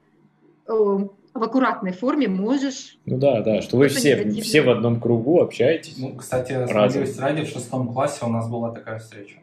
э, 0.68 0.98
в 1.34 1.44
аккуратной 1.44 1.92
форме 1.92 2.28
можешь... 2.28 2.98
Ну 3.06 3.18
да, 3.18 3.42
да, 3.42 3.62
что 3.62 3.78
вы 3.78 3.88
все, 3.88 4.30
все 4.42 4.62
в 4.62 4.70
одном 4.70 5.00
кругу 5.00 5.42
общаетесь. 5.42 5.98
Ну, 5.98 6.16
кстати, 6.16 6.66
справедливости 6.66 7.20
ради, 7.20 7.44
в 7.44 7.48
шестом 7.48 7.92
классе 7.92 8.26
у 8.26 8.30
нас 8.30 8.50
была 8.50 8.72
такая 8.72 9.00
встреча. 9.00 9.40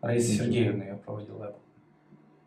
Раиса 0.00 0.32
mm-hmm. 0.32 0.36
Сергеевна 0.36 0.84
ее 0.84 0.96
проводила. 0.96 1.56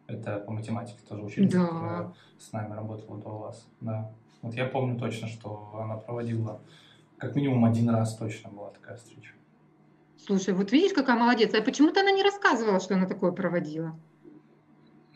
Это 0.05 0.37
по 0.37 0.51
математике 0.51 0.99
тоже 1.09 1.23
учительница, 1.23 1.57
да. 1.57 1.67
которая 1.67 2.13
с 2.39 2.51
нами 2.53 2.73
работала 2.73 3.17
до 3.19 3.29
вас. 3.29 3.67
Да. 3.81 4.11
Вот 4.41 4.53
я 4.53 4.65
помню 4.65 4.97
точно, 4.97 5.27
что 5.27 5.71
она 5.81 5.95
проводила 5.95 6.61
как 7.17 7.35
минимум 7.35 7.65
один 7.65 7.89
раз 7.89 8.15
точно 8.15 8.49
была 8.51 8.69
такая 8.69 8.95
встреча. 8.97 9.31
Слушай, 10.25 10.53
вот 10.53 10.71
видишь, 10.71 10.93
какая 10.93 11.17
молодец. 11.17 11.53
А 11.53 11.61
почему-то 11.61 12.01
она 12.01 12.11
не 12.11 12.23
рассказывала, 12.23 12.79
что 12.79 12.95
она 12.95 13.07
такое 13.07 13.31
проводила? 13.31 13.97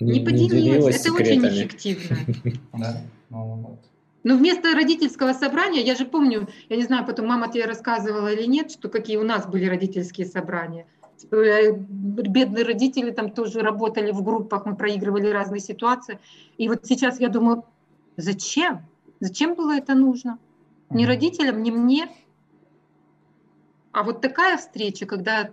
Не, 0.02 0.20
не 0.20 0.26
поделилась. 0.26 1.06
Это 1.06 1.14
очень 1.14 1.48
эффективно. 1.48 2.18
Да, 2.74 2.98
ну 3.30 3.56
вот. 3.56 3.80
Но 4.24 4.38
вместо 4.38 4.74
родительского 4.76 5.34
собрания, 5.34 5.82
я 5.82 5.96
же 5.96 6.06
помню, 6.06 6.48
я 6.70 6.76
не 6.78 6.84
знаю, 6.84 7.06
потом 7.06 7.28
мама 7.28 7.52
тебе 7.52 7.66
рассказывала 7.66 8.32
или 8.32 8.46
нет, 8.46 8.72
что 8.72 8.88
какие 8.88 9.18
у 9.18 9.24
нас 9.24 9.48
были 9.48 9.66
родительские 9.66 10.28
собрания– 10.28 10.86
Э, 11.30 11.72
бедные 11.74 12.66
родители 12.66 13.12
там 13.12 13.30
тоже 13.32 13.60
работали 13.60 14.12
в 14.12 14.24
группах, 14.24 14.66
мы 14.66 14.76
проигрывали 14.76 15.28
разные 15.28 15.60
ситуации. 15.60 16.20
И 16.58 16.68
вот 16.68 16.86
сейчас 16.86 17.20
я 17.20 17.30
думаю, 17.30 17.66
зачем? 18.18 18.86
Зачем 19.20 19.56
было 19.56 19.78
это 19.78 19.94
нужно? 19.94 20.40
Ни 20.90 21.06
родителям, 21.06 21.62
ни 21.64 21.72
мне. 21.72 22.10
А 23.92 24.04
вот 24.04 24.22
такая 24.22 24.58
встреча, 24.58 25.06
когда 25.06 25.52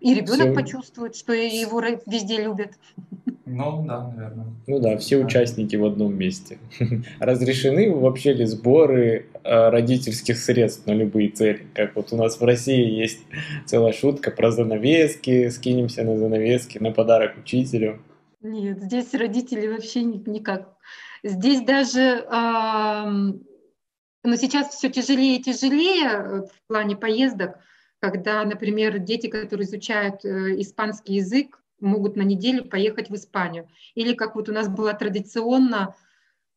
и 0.00 0.14
ребенок 0.14 0.46
Все... 0.46 0.54
почувствует, 0.54 1.14
что 1.14 1.32
его 1.32 1.80
везде 2.06 2.42
любят. 2.42 2.72
Ну 3.46 3.84
да, 3.86 4.08
наверное. 4.08 4.46
Ну 4.66 4.78
да, 4.78 4.96
все 4.96 5.18
участники 5.18 5.76
в 5.76 5.84
одном 5.84 6.14
месте. 6.16 6.58
Разрешены 7.20 7.92
вообще 7.92 8.32
ли 8.32 8.44
сборы 8.46 9.26
э, 9.42 9.68
родительских 9.70 10.38
средств 10.38 10.86
на 10.86 10.92
любые 10.92 11.30
цели? 11.30 11.66
Как 11.74 11.96
вот 11.96 12.12
у 12.12 12.16
нас 12.16 12.40
в 12.40 12.44
России 12.44 12.88
есть 12.90 13.20
целая 13.66 13.92
шутка 13.92 14.30
про 14.30 14.52
занавески, 14.52 15.48
скинемся 15.48 16.04
на 16.04 16.16
занавески, 16.16 16.78
на 16.78 16.92
подарок 16.92 17.38
учителю. 17.38 18.00
Нет, 18.40 18.80
здесь 18.82 19.12
родители 19.14 19.66
вообще 19.66 20.02
никак. 20.02 20.76
Здесь 21.22 21.60
даже, 21.62 22.24
но 24.22 24.36
сейчас 24.36 24.74
все 24.74 24.90
тяжелее 24.90 25.36
и 25.36 25.42
тяжелее 25.42 26.08
э, 26.08 26.42
в 26.42 26.68
плане 26.68 26.96
поездок, 26.96 27.58
когда, 28.00 28.44
например, 28.44 28.98
дети, 28.98 29.28
которые 29.28 29.66
изучают 29.66 30.24
э, 30.24 30.60
испанский 30.60 31.14
язык, 31.14 31.62
могут 31.80 32.16
на 32.16 32.22
неделю 32.22 32.64
поехать 32.64 33.10
в 33.10 33.14
Испанию. 33.14 33.68
Или 33.94 34.14
как 34.14 34.34
вот 34.34 34.48
у 34.48 34.52
нас 34.52 34.68
было 34.68 34.92
традиционно, 34.92 35.94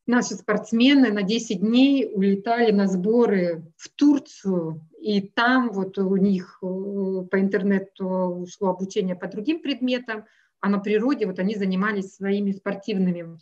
наши 0.06 0.36
спортсмены 0.36 1.12
на 1.12 1.24
10 1.24 1.60
дней 1.60 2.10
улетали 2.14 2.72
на 2.72 2.88
сборы 2.88 3.64
в 3.78 3.89
Турцию, 3.89 4.82
и 5.00 5.22
там 5.22 5.70
вот 5.72 5.98
у 5.98 6.16
них 6.16 6.60
э, 6.62 6.66
по 6.66 7.39
интернету 7.39 8.48
шло 8.50 8.70
обучение 8.70 9.16
по 9.16 9.28
другим 9.28 9.62
предметам, 9.62 10.26
а 10.62 10.70
на 10.70 10.80
природе 10.80 11.26
вот 11.26 11.39
они 11.39 11.56
занимались 11.56 12.16
своими 12.16 12.54
спортивными. 12.54 13.38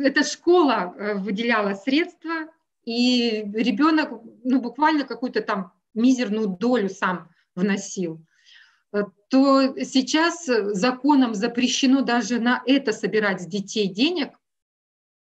Эта 0.00 0.22
школа 0.22 0.94
э, 0.96 1.14
выделяла 1.14 1.74
средства, 1.74 2.46
и 2.84 3.44
ребенок 3.54 4.22
ну, 4.44 4.60
буквально 4.60 5.04
какую-то 5.04 5.42
там 5.42 5.72
мизерную 5.94 6.48
долю 6.48 6.88
сам 6.88 7.29
вносил. 7.54 8.24
Э, 8.92 9.04
то 9.28 9.74
сейчас 9.84 10.46
законом 10.46 11.34
запрещено 11.34 12.02
даже 12.02 12.40
на 12.40 12.62
это 12.66 12.92
собирать 12.92 13.42
с 13.42 13.46
детей 13.46 13.88
денег, 13.88 14.30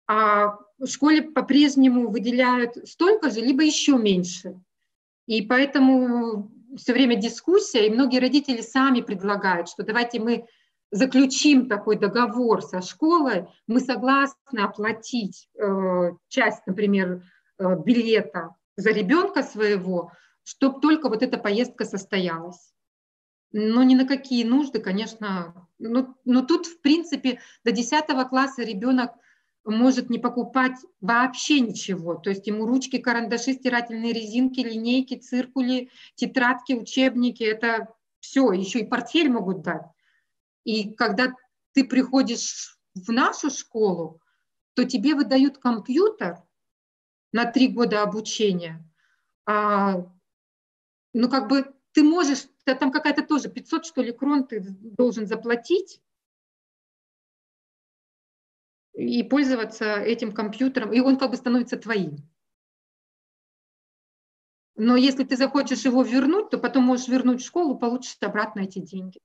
а 0.07 0.59
в 0.79 0.87
школе 0.87 1.23
по-прежнему 1.23 2.11
выделяют 2.11 2.77
столько 2.89 3.31
же, 3.31 3.41
либо 3.41 3.63
еще 3.63 3.97
меньше. 3.97 4.61
И 5.27 5.43
поэтому 5.43 6.51
все 6.77 6.93
время 6.93 7.17
дискуссия, 7.17 7.87
и 7.87 7.91
многие 7.91 8.19
родители 8.19 8.61
сами 8.61 9.01
предлагают, 9.01 9.69
что 9.69 9.85
давайте 9.85 10.21
мы 10.21 10.47
заключим 10.91 11.69
такой 11.69 11.97
договор 11.97 12.63
со 12.63 12.83
школой, 12.83 13.47
мы 13.67 13.81
согласны 13.81 14.61
оплатить 14.61 15.49
э, 15.59 16.11
часть, 16.29 16.67
например, 16.67 17.23
э, 17.59 17.77
билета 17.85 18.55
за 18.77 18.91
ребенка 18.91 19.43
своего, 19.43 20.13
чтобы 20.45 20.81
только 20.81 21.09
вот 21.09 21.23
эта 21.23 21.39
поездка 21.39 21.85
состоялась 21.85 22.73
но 23.53 23.83
ни 23.83 23.95
на 23.95 24.07
какие 24.07 24.45
нужды, 24.45 24.81
конечно. 24.81 25.69
Но, 25.79 26.17
но 26.25 26.43
тут, 26.43 26.67
в 26.67 26.81
принципе, 26.81 27.41
до 27.65 27.73
10 27.73 28.05
класса 28.29 28.63
ребенок 28.63 29.13
может 29.65 30.11
не 30.11 30.19
покупать 30.19 30.77
вообще 31.01 31.61
ничего. 31.61 32.15
То 32.15 32.31
есть 32.31 32.47
ему 32.47 32.67
ручки, 32.67 32.99
карандаши, 32.99 33.53
стирательные 33.53 34.13
резинки, 34.13 34.61
линейки, 34.61 35.19
циркули, 35.19 35.91
тетрадки, 36.15 36.73
учебники, 36.73 37.45
это 37.45 37.95
все, 38.21 38.53
еще 38.53 38.81
и 38.81 38.87
портфель 38.87 39.31
могут 39.31 39.63
дать. 39.63 39.87
И 40.65 40.93
когда 40.95 41.33
ты 41.75 41.85
приходишь 41.85 42.79
в 42.95 43.13
нашу 43.13 43.51
школу, 43.51 44.21
то 44.75 44.85
тебе 44.85 45.15
выдают 45.15 45.59
компьютер 45.59 46.43
на 47.33 47.45
три 47.45 47.69
года 47.69 48.03
обучения. 48.03 48.83
А, 49.45 50.07
ну, 51.13 51.29
как 51.29 51.49
бы 51.49 51.73
ты 51.93 52.03
можешь 52.03 52.47
там 52.65 52.91
какая-то 52.91 53.23
тоже 53.23 53.49
500, 53.49 53.85
что 53.87 54.03
ли, 54.03 54.13
крон 54.13 54.47
ты 54.47 54.61
должен 54.61 55.27
заплатить 55.27 56.01
и 58.95 59.23
пользоваться 59.23 59.97
этим 59.97 60.33
компьютером, 60.33 60.93
и 60.93 61.01
он 61.01 61.19
как 61.19 61.31
бы 61.31 61.37
становится 61.37 61.77
твоим. 61.77 62.19
Но 64.77 64.97
если 64.97 65.25
ты 65.25 65.37
захочешь 65.37 65.85
его 65.85 66.03
вернуть, 66.03 66.51
то 66.51 66.59
потом 66.59 66.85
можешь 66.85 67.09
вернуть 67.09 67.43
в 67.43 67.47
школу, 67.47 67.77
получишь 67.77 68.17
обратно 68.21 68.61
эти 68.61 68.79
деньги. 68.79 69.19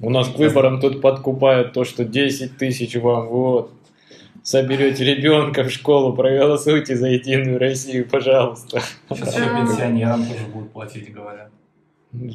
У 0.00 0.10
нас 0.10 0.28
к 0.28 0.38
выборам 0.38 0.80
тут 0.80 1.00
подкупают 1.00 1.72
то, 1.72 1.84
что 1.84 2.04
10 2.04 2.56
тысяч 2.58 2.96
вам 2.96 3.28
вот 3.28 3.72
соберете 4.46 5.04
ребенка 5.04 5.64
в 5.64 5.70
школу, 5.70 6.14
проголосуйте 6.14 6.96
за 6.96 7.08
Единую 7.08 7.58
Россию, 7.58 8.08
пожалуйста. 8.08 8.80
Сейчас 9.10 9.36
еще 9.36 9.48
пенсионерам 9.48 10.24
тоже 10.24 10.46
будут 10.46 10.72
платить, 10.72 11.12
говорят. 11.12 11.50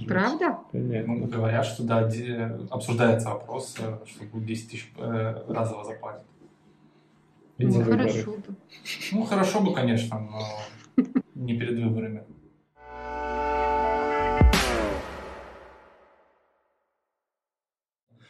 Правда? 0.08 0.58
Ну, 0.74 1.26
говорят, 1.28 1.66
что 1.66 1.84
да, 1.84 2.12
обсуждается 2.70 3.30
вопрос, 3.30 3.76
э, 3.80 3.98
что 4.06 4.26
будет 4.26 4.46
10 4.46 4.70
тысяч 4.70 4.92
э, 4.98 5.44
разово 5.48 5.86
заплатят. 5.86 6.26
Ну, 7.58 7.82
хорошо 7.82 8.32
бы. 8.32 8.44
Ну, 9.14 9.24
хорошо 9.24 9.62
бы, 9.62 9.74
конечно, 9.74 10.20
но 10.20 11.06
не 11.34 11.58
перед 11.58 11.80
выборами. 11.80 12.24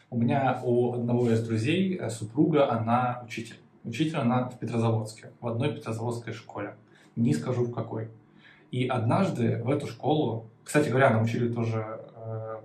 У 0.08 0.18
меня 0.18 0.60
у 0.62 0.92
одного 0.92 1.30
из 1.30 1.44
друзей 1.44 1.96
э, 1.96 2.08
супруга, 2.08 2.70
она 2.70 3.22
учитель. 3.24 3.56
Учитель 3.84 4.18
она 4.18 4.48
в 4.48 4.58
Петрозаводске, 4.58 5.30
в 5.40 5.46
одной 5.46 5.74
петрозаводской 5.74 6.32
школе. 6.32 6.76
Не 7.16 7.34
скажу 7.34 7.64
в 7.64 7.72
какой. 7.72 8.08
И 8.70 8.86
однажды 8.86 9.62
в 9.62 9.70
эту 9.70 9.86
школу, 9.86 10.46
кстати 10.64 10.88
говоря, 10.88 11.10
она 11.10 11.22
учили 11.22 11.52
тоже 11.52 12.00
э, 12.16 12.60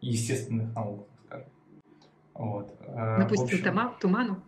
естественных 0.00 0.74
наук, 0.74 1.06
скажем. 1.26 1.46
Вот. 2.34 2.74
Э, 2.86 3.16
Допустим, 3.20 3.44
общем, 3.44 3.64
тома, 3.64 3.94
туману. 4.00 4.42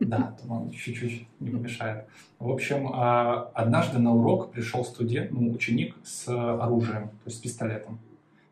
Да, 0.00 0.36
туман 0.42 0.70
чуть-чуть 0.70 1.26
не 1.40 1.50
помешает. 1.50 2.06
В 2.38 2.50
общем, 2.50 2.88
э, 2.88 3.46
однажды 3.54 3.98
на 3.98 4.12
урок 4.12 4.50
пришел 4.50 4.84
студент, 4.84 5.30
ну, 5.30 5.52
ученик 5.52 5.96
с 6.02 6.28
оружием, 6.28 7.08
то 7.08 7.26
есть 7.26 7.38
с 7.38 7.40
пистолетом. 7.40 7.98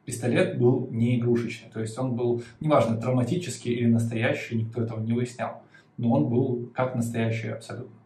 Пистолет 0.05 0.59
был 0.59 0.89
не 0.91 1.19
игрушечный, 1.19 1.71
то 1.71 1.81
есть 1.81 1.97
он 1.99 2.17
был, 2.17 2.43
неважно, 2.61 2.97
травматический 2.97 3.73
или 3.73 3.87
настоящий, 3.87 4.57
никто 4.57 4.83
этого 4.83 4.99
не 4.99 5.13
выяснял, 5.13 5.63
но 6.03 6.15
он 6.15 6.29
был 6.29 6.71
как 6.75 6.97
настоящий 6.97 7.49
абсолютно. 7.49 7.97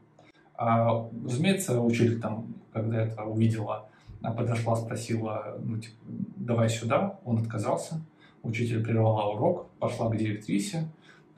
А, 0.54 1.08
разумеется, 1.24 1.80
учитель 1.80 2.20
там, 2.20 2.54
когда 2.72 3.02
это 3.04 3.24
увидела, 3.24 3.88
подошла, 4.20 4.76
спросила, 4.76 5.56
ну, 5.62 5.78
типа, 5.78 5.94
давай 6.36 6.68
сюда, 6.68 7.18
он 7.24 7.38
отказался, 7.38 8.00
учитель 8.42 8.84
прервала 8.84 9.34
урок, 9.34 9.66
пошла 9.78 10.10
к 10.10 10.16
директрисе, 10.16 10.88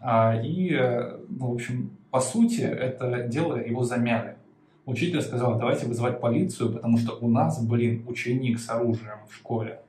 а, 0.00 0.34
и, 0.40 0.72
э, 0.72 1.18
ну, 1.28 1.50
в 1.50 1.54
общем, 1.54 1.90
по 2.10 2.20
сути, 2.20 2.62
это 2.62 3.28
дело 3.28 3.56
его 3.56 3.84
замяли. 3.84 4.36
Учитель 4.84 5.22
сказал, 5.22 5.58
давайте 5.58 5.86
вызывать 5.86 6.20
полицию, 6.20 6.72
потому 6.72 6.98
что 6.98 7.18
у 7.20 7.28
нас, 7.28 7.62
блин, 7.64 8.04
ученик 8.08 8.58
с 8.58 8.68
оружием 8.68 9.18
в 9.28 9.34
школе. 9.34 9.80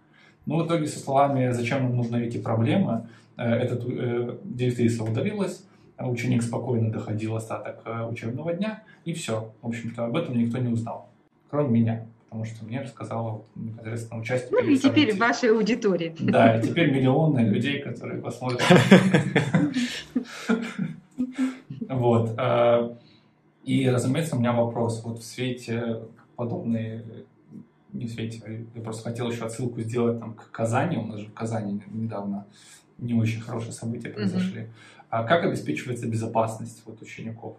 Ну, 0.46 0.62
в 0.62 0.68
итоге 0.68 0.86
со 0.86 1.00
словами 1.00 1.52
«зачем 1.52 1.84
нам 1.84 1.96
нужны 1.96 2.18
эти 2.18 2.38
проблемы?» 2.38 3.08
э, 3.38 3.44
этот 3.44 3.86
э, 3.88 4.38
директриса 4.44 5.04
удалилась, 5.04 5.64
ученик 6.08 6.44
спокойно 6.44 6.92
доходил 6.92 7.36
остаток 7.36 7.82
э, 7.86 8.06
учебного 8.06 8.54
дня, 8.54 8.84
и 9.06 9.14
все. 9.14 9.52
В 9.62 9.68
общем-то, 9.68 10.06
об 10.06 10.16
этом 10.16 10.38
никто 10.38 10.58
не 10.58 10.72
узнал, 10.72 11.10
кроме 11.50 11.80
меня 11.80 12.06
потому 12.26 12.46
что 12.46 12.64
мне 12.64 12.82
рассказала 12.82 13.42
непосредственно 13.56 14.22
участник. 14.22 14.52
Ну 14.52 14.60
и 14.60 14.78
теперь 14.78 15.16
в 15.16 15.18
вашей 15.18 15.50
аудитории. 15.50 16.16
Да, 16.20 16.60
и 16.60 16.62
теперь 16.62 16.92
миллионы 16.92 17.40
людей, 17.40 17.82
которые 17.82 18.22
посмотрят. 18.22 18.62
Вот. 21.90 22.36
Э, 22.38 22.96
и, 23.64 23.90
разумеется, 23.90 24.36
у 24.36 24.40
меня 24.40 24.54
вопрос. 24.54 25.04
Вот 25.04 25.20
в 25.20 25.26
свете 25.26 26.02
подобной 26.36 27.04
не 27.94 28.06
в 28.06 28.12
свете, 28.12 28.66
я 28.76 28.82
просто 28.82 29.10
хотел 29.10 29.30
еще 29.30 29.46
отсылку 29.46 29.82
сделать 29.82 30.20
там 30.20 30.34
к 30.34 30.52
Казани, 30.52 30.98
у 30.98 31.06
нас 31.08 31.20
же 31.20 31.28
в 31.28 31.34
Казани 31.34 31.82
недавно 31.92 32.46
не 32.98 33.14
очень 33.14 33.42
хорошие 33.42 33.72
события 33.72 34.10
произошли. 34.10 34.62
Mm-hmm. 34.62 34.99
А 35.10 35.24
как 35.24 35.44
обеспечивается 35.44 36.08
безопасность 36.08 36.84
вот 36.86 37.02
учеников? 37.02 37.58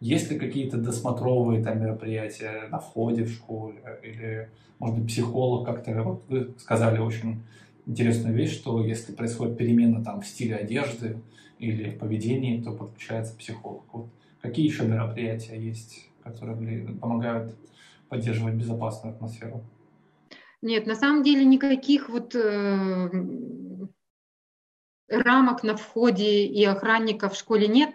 Есть 0.00 0.30
ли 0.30 0.38
какие-то 0.38 0.76
досмотровые 0.76 1.62
там 1.62 1.80
мероприятия 1.80 2.68
на 2.70 2.78
входе 2.78 3.24
в 3.24 3.30
школе? 3.30 3.80
Или, 4.02 4.48
может 4.78 4.98
быть, 4.98 5.08
психолог 5.08 5.66
как-то... 5.66 6.02
Вот 6.02 6.24
вы 6.28 6.54
сказали 6.58 6.98
очень 6.98 7.42
интересную 7.86 8.34
вещь, 8.34 8.52
что 8.52 8.84
если 8.84 9.12
происходит 9.12 9.56
перемена 9.56 10.04
там 10.04 10.20
в 10.20 10.26
стиле 10.26 10.56
одежды 10.56 11.18
или 11.58 11.90
в 11.90 11.98
поведении, 11.98 12.60
то 12.62 12.72
подключается 12.72 13.36
психолог. 13.36 13.84
Вот 13.92 14.06
какие 14.40 14.66
еще 14.66 14.84
мероприятия 14.84 15.58
есть, 15.58 16.08
которые 16.22 16.86
помогают 17.00 17.54
поддерживать 18.08 18.54
безопасную 18.54 19.14
атмосферу? 19.14 19.62
Нет, 20.62 20.86
на 20.86 20.94
самом 20.94 21.22
деле 21.22 21.44
никаких 21.44 22.08
вот 22.08 22.34
э, 22.34 23.10
рамок 25.08 25.62
на 25.62 25.76
входе 25.76 26.46
и 26.46 26.64
охранников 26.64 27.34
в 27.34 27.38
школе 27.38 27.68
нет, 27.68 27.94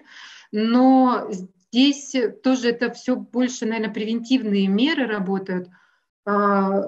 но 0.51 1.29
здесь 1.71 2.15
тоже 2.43 2.69
это 2.69 2.91
все 2.91 3.15
больше, 3.15 3.65
наверное, 3.65 3.93
превентивные 3.93 4.67
меры 4.67 5.05
работают. 5.05 5.69
Э, 6.25 6.83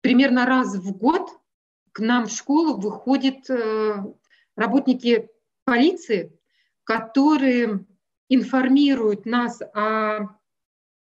примерно 0.00 0.46
раз 0.46 0.74
в 0.74 0.96
год 0.96 1.30
к 1.92 2.00
нам 2.00 2.26
в 2.26 2.32
школу 2.32 2.76
выходят 2.76 3.48
э, 3.48 3.96
работники 4.56 5.28
полиции, 5.64 6.38
которые 6.84 7.86
информируют 8.28 9.26
нас 9.26 9.62
о 9.62 10.36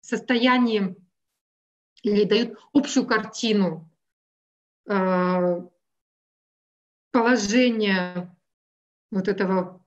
состоянии 0.02 0.95
или 2.04 2.24
дают 2.24 2.58
общую 2.74 3.06
картину 3.06 3.89
э, 4.89 5.62
положения 7.12 8.37
вот 9.12 9.28
этого 9.28 9.82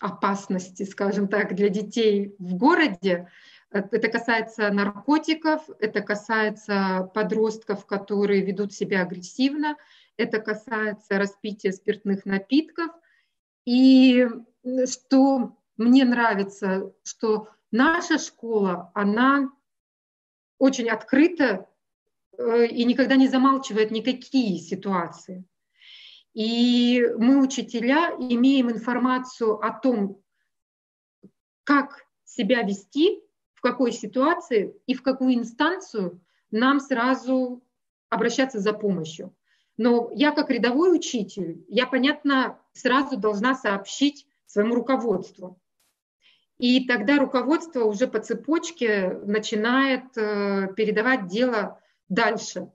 опасности, 0.00 0.82
скажем 0.84 1.28
так, 1.28 1.54
для 1.54 1.68
детей 1.68 2.34
в 2.38 2.54
городе. 2.54 3.28
Это 3.70 4.08
касается 4.08 4.70
наркотиков, 4.70 5.68
это 5.80 6.00
касается 6.00 7.10
подростков, 7.14 7.86
которые 7.86 8.42
ведут 8.42 8.72
себя 8.72 9.02
агрессивно, 9.02 9.76
это 10.16 10.38
касается 10.38 11.18
распития 11.18 11.72
спиртных 11.72 12.24
напитков. 12.24 12.90
И 13.64 14.26
что 14.88 15.56
мне 15.76 16.04
нравится, 16.04 16.92
что 17.02 17.48
наша 17.70 18.18
школа, 18.18 18.90
она 18.94 19.50
очень 20.58 20.88
открыто 20.88 21.68
э, 22.38 22.66
и 22.66 22.84
никогда 22.84 23.16
не 23.16 23.28
замалчивает 23.28 23.90
никакие 23.90 24.58
ситуации. 24.58 25.44
И 26.36 27.02
мы, 27.16 27.42
учителя, 27.42 28.14
имеем 28.18 28.70
информацию 28.70 29.58
о 29.58 29.70
том, 29.70 30.22
как 31.64 32.04
себя 32.24 32.60
вести, 32.60 33.22
в 33.54 33.62
какой 33.62 33.90
ситуации 33.90 34.78
и 34.86 34.92
в 34.92 35.02
какую 35.02 35.34
инстанцию 35.36 36.20
нам 36.50 36.78
сразу 36.80 37.64
обращаться 38.10 38.60
за 38.60 38.74
помощью. 38.74 39.34
Но 39.78 40.10
я 40.12 40.30
как 40.30 40.50
рядовой 40.50 40.94
учитель, 40.94 41.64
я, 41.68 41.86
понятно, 41.86 42.60
сразу 42.74 43.16
должна 43.16 43.54
сообщить 43.54 44.26
своему 44.44 44.74
руководству. 44.74 45.58
И 46.58 46.86
тогда 46.86 47.16
руководство 47.16 47.84
уже 47.84 48.08
по 48.08 48.18
цепочке 48.18 49.08
начинает 49.24 50.14
э, 50.18 50.68
передавать 50.76 51.28
дело 51.28 51.80
дальше. 52.10 52.70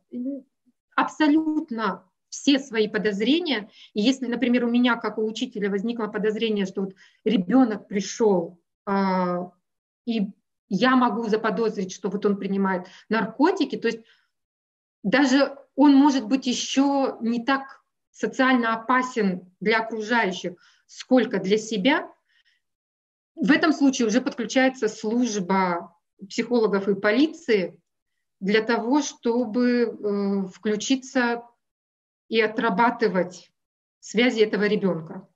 Абсолютно 0.95 2.10
все 2.31 2.57
свои 2.57 2.87
подозрения. 2.87 3.69
И 3.93 4.01
если, 4.01 4.25
например, 4.25 4.63
у 4.65 4.71
меня, 4.71 4.95
как 4.95 5.19
у 5.19 5.25
учителя, 5.25 5.69
возникло 5.69 6.07
подозрение, 6.07 6.65
что 6.65 6.81
вот 6.81 6.95
ребенок 7.25 7.87
пришел, 7.87 8.59
а, 8.85 9.51
и 10.05 10.29
я 10.69 10.95
могу 10.95 11.27
заподозрить, 11.27 11.91
что 11.91 12.09
вот 12.09 12.25
он 12.25 12.37
принимает 12.37 12.87
наркотики, 13.09 13.77
то 13.77 13.89
есть 13.89 13.99
даже 15.03 15.57
он 15.75 15.93
может 15.93 16.25
быть 16.25 16.47
еще 16.47 17.17
не 17.21 17.43
так 17.43 17.83
социально 18.11 18.75
опасен 18.75 19.51
для 19.59 19.79
окружающих, 19.79 20.53
сколько 20.87 21.39
для 21.39 21.57
себя, 21.57 22.09
в 23.35 23.51
этом 23.51 23.73
случае 23.73 24.07
уже 24.07 24.21
подключается 24.21 24.87
служба 24.87 25.97
психологов 26.29 26.87
и 26.87 26.95
полиции 26.95 27.77
для 28.39 28.61
того, 28.61 29.01
чтобы 29.01 29.81
э, 29.81 30.47
включиться 30.47 31.43
и 32.31 32.39
отрабатывать 32.39 33.51
связи 33.99 34.39
этого 34.39 34.63
ребенка. 34.63 35.27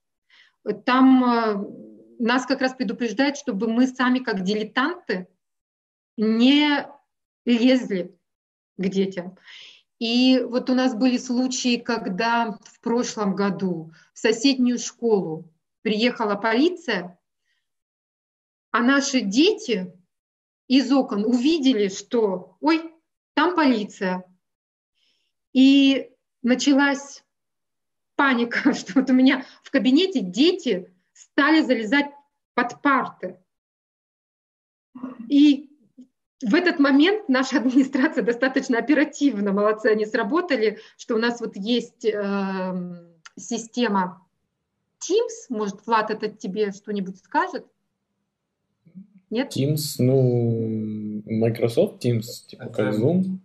Там 0.85 1.25
э, 1.25 1.65
нас 2.19 2.45
как 2.45 2.61
раз 2.61 2.73
предупреждают, 2.73 3.35
чтобы 3.35 3.67
мы 3.67 3.85
сами 3.85 4.19
как 4.19 4.43
дилетанты 4.43 5.27
не 6.15 6.87
лезли 7.43 8.17
к 8.77 8.87
детям. 8.87 9.37
И 9.99 10.39
вот 10.39 10.69
у 10.69 10.73
нас 10.73 10.95
были 10.95 11.17
случаи, 11.17 11.75
когда 11.75 12.57
в 12.63 12.79
прошлом 12.79 13.35
году 13.35 13.91
в 14.13 14.19
соседнюю 14.19 14.79
школу 14.79 15.53
приехала 15.81 16.35
полиция, 16.35 17.19
а 18.71 18.79
наши 18.79 19.19
дети 19.19 19.91
из 20.69 20.89
окон 20.93 21.25
увидели, 21.25 21.89
что, 21.89 22.55
ой, 22.61 22.89
там 23.33 23.53
полиция. 23.53 24.23
И 25.51 26.14
началась 26.45 27.23
паника, 28.15 28.73
что 28.73 28.93
вот 28.99 29.09
у 29.09 29.13
меня 29.13 29.45
в 29.63 29.71
кабинете 29.71 30.21
дети 30.21 30.89
стали 31.13 31.61
залезать 31.61 32.07
под 32.53 32.81
парты. 32.81 33.37
И 35.27 35.69
в 36.41 36.53
этот 36.55 36.79
момент 36.79 37.27
наша 37.27 37.57
администрация 37.59 38.23
достаточно 38.23 38.77
оперативно, 38.77 39.51
молодцы, 39.51 39.87
они 39.87 40.05
сработали, 40.05 40.79
что 40.97 41.15
у 41.15 41.17
нас 41.17 41.41
вот 41.41 41.57
есть 41.57 42.05
э, 42.05 42.73
система 43.35 44.21
Teams, 45.01 45.47
может, 45.49 45.85
Влад, 45.85 46.11
это 46.11 46.29
тебе 46.29 46.71
что-нибудь 46.71 47.17
скажет? 47.17 47.65
Нет? 49.29 49.55
Teams, 49.55 49.95
ну, 49.99 51.21
Microsoft 51.25 52.05
Teams, 52.05 52.47
типа 52.47 52.63
это... 52.63 52.73
как 52.73 52.93
Zoom. 52.95 53.39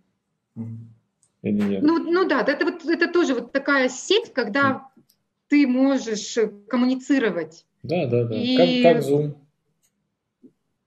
Или 1.42 1.62
нет? 1.62 1.82
Ну, 1.82 1.98
ну 1.98 2.28
да, 2.28 2.42
это, 2.42 2.64
вот, 2.64 2.84
это 2.84 3.08
тоже 3.08 3.34
вот 3.34 3.52
такая 3.52 3.88
сеть, 3.88 4.32
когда 4.32 4.88
ты 5.48 5.66
можешь 5.66 6.38
коммуницировать. 6.68 7.66
Да, 7.82 8.06
да, 8.06 8.24
да. 8.24 8.34
И... 8.34 8.82
Как, 8.82 8.94
как 8.94 9.02
Zoom. 9.02 9.34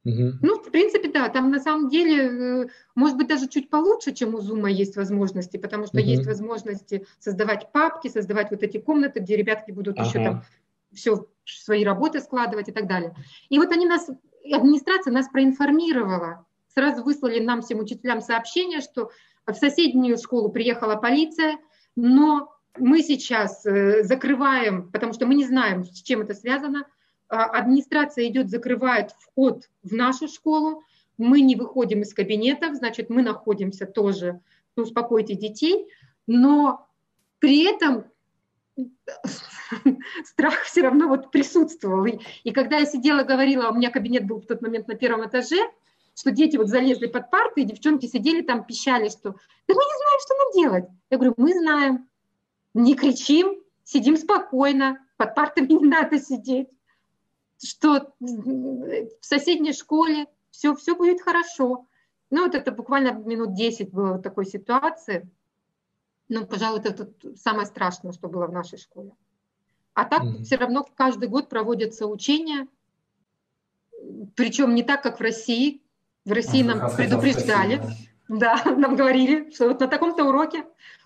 Угу. 0.05 0.33
Ну, 0.41 0.59
в 0.59 0.69
принципе, 0.69 1.09
да, 1.09 1.29
там 1.29 1.49
на 1.49 1.59
самом 1.59 1.87
деле, 1.87 2.63
э, 2.63 2.67
может 2.93 3.15
быть, 3.17 3.29
даже 3.29 3.47
чуть 3.47 3.69
получше, 3.69 4.11
чем 4.11 4.35
у 4.35 4.39
Zoom 4.39 4.69
есть 4.69 4.97
возможности, 4.97 5.55
потому 5.57 5.85
что 5.85 5.97
угу. 5.99 6.05
есть 6.05 6.25
возможности 6.25 7.05
создавать 7.19 7.71
папки, 7.71 8.09
создавать 8.09 8.51
вот 8.51 8.63
эти 8.63 8.79
комнаты, 8.79 9.21
где 9.21 9.37
ребятки 9.37 9.71
будут 9.71 9.97
ага. 9.97 10.07
еще 10.07 10.23
там 10.23 10.43
все 10.91 11.25
свои 11.45 11.83
работы 11.83 12.19
складывать 12.19 12.67
и 12.67 12.71
так 12.71 12.87
далее. 12.87 13.15
И 13.49 13.57
вот 13.57 13.71
они 13.71 13.85
нас, 13.85 14.09
администрация 14.51 15.13
нас 15.13 15.29
проинформировала, 15.29 16.45
сразу 16.73 17.03
выслали 17.03 17.39
нам 17.39 17.61
всем 17.61 17.79
учителям 17.79 18.21
сообщение, 18.21 18.81
что 18.81 19.09
в 19.45 19.53
соседнюю 19.53 20.17
школу 20.17 20.49
приехала 20.49 20.95
полиция, 20.95 21.57
но 21.95 22.53
мы 22.77 23.01
сейчас 23.01 23.65
э, 23.65 24.03
закрываем, 24.03 24.91
потому 24.91 25.13
что 25.13 25.25
мы 25.25 25.35
не 25.35 25.45
знаем, 25.45 25.83
с 25.83 26.01
чем 26.01 26.21
это 26.21 26.33
связано, 26.33 26.85
а, 27.29 27.45
администрация 27.45 28.27
идет, 28.27 28.49
закрывает 28.49 29.11
вход 29.11 29.69
в 29.83 29.93
нашу 29.93 30.27
школу, 30.27 30.83
мы 31.17 31.41
не 31.41 31.55
выходим 31.55 32.01
из 32.01 32.13
кабинетов, 32.13 32.75
значит, 32.75 33.09
мы 33.09 33.21
находимся 33.21 33.85
тоже, 33.85 34.39
успокойте 34.75 35.35
детей, 35.35 35.87
но 36.25 36.87
при 37.39 37.65
этом 37.65 38.05
страх 40.23 40.61
все 40.63 40.81
равно 40.81 41.07
вот 41.07 41.31
присутствовал. 41.31 42.05
И, 42.05 42.19
и 42.43 42.51
когда 42.51 42.77
я 42.77 42.85
сидела, 42.85 43.23
говорила, 43.23 43.69
у 43.69 43.75
меня 43.75 43.91
кабинет 43.91 44.25
был 44.25 44.39
в 44.39 44.45
тот 44.45 44.61
момент 44.61 44.87
на 44.87 44.95
первом 44.95 45.27
этаже, 45.27 45.57
что 46.15 46.31
дети 46.31 46.57
вот 46.57 46.67
залезли 46.67 47.07
под 47.07 47.29
парты, 47.29 47.61
и 47.61 47.65
девчонки 47.65 48.05
сидели 48.05 48.41
там, 48.41 48.65
пищали, 48.65 49.09
что 49.09 49.31
да 49.31 49.73
мы 49.73 49.81
не 49.81 49.97
знаем, 49.97 50.19
что 50.21 50.35
нам 50.37 50.51
делать. 50.53 50.99
Я 51.09 51.17
говорю, 51.17 51.33
мы 51.37 51.53
знаем, 51.53 52.09
не 52.73 52.95
кричим, 52.95 53.61
сидим 53.83 54.17
спокойно, 54.17 54.99
под 55.17 55.35
партами 55.35 55.67
не 55.67 55.85
надо 55.85 56.19
сидеть 56.19 56.69
что 57.63 58.13
в 58.19 59.25
соседней 59.25 59.73
школе 59.73 60.27
все, 60.51 60.75
все 60.75 60.95
будет 60.95 61.21
хорошо. 61.21 61.87
Ну, 62.29 62.45
вот 62.45 62.55
это 62.55 62.71
буквально 62.71 63.11
минут 63.11 63.53
10 63.53 63.91
было 63.91 64.13
вот 64.13 64.23
такой 64.23 64.45
ситуации. 64.45 65.29
Ну, 66.29 66.45
пожалуй, 66.45 66.79
это 66.79 67.11
самое 67.35 67.65
страшное, 67.65 68.11
что 68.11 68.27
было 68.27 68.47
в 68.47 68.51
нашей 68.51 68.77
школе. 68.77 69.11
А 69.93 70.05
так 70.05 70.23
mm-hmm. 70.23 70.43
все 70.43 70.55
равно 70.55 70.85
каждый 70.95 71.29
год 71.29 71.49
проводятся 71.49 72.07
учения, 72.07 72.67
причем 74.35 74.73
не 74.73 74.83
так, 74.83 75.03
как 75.03 75.19
в 75.19 75.21
России. 75.21 75.82
В 76.25 76.31
России 76.31 76.61
а, 76.61 76.75
нам 76.75 76.95
предупреждали, 76.95 77.77
спросить, 77.77 78.09
да. 78.29 78.63
да, 78.63 78.71
нам 78.77 78.95
говорили, 78.95 79.51
что 79.51 79.67
вот 79.67 79.79
на 79.79 79.87
таком-то 79.87 80.23
уроке 80.23 80.63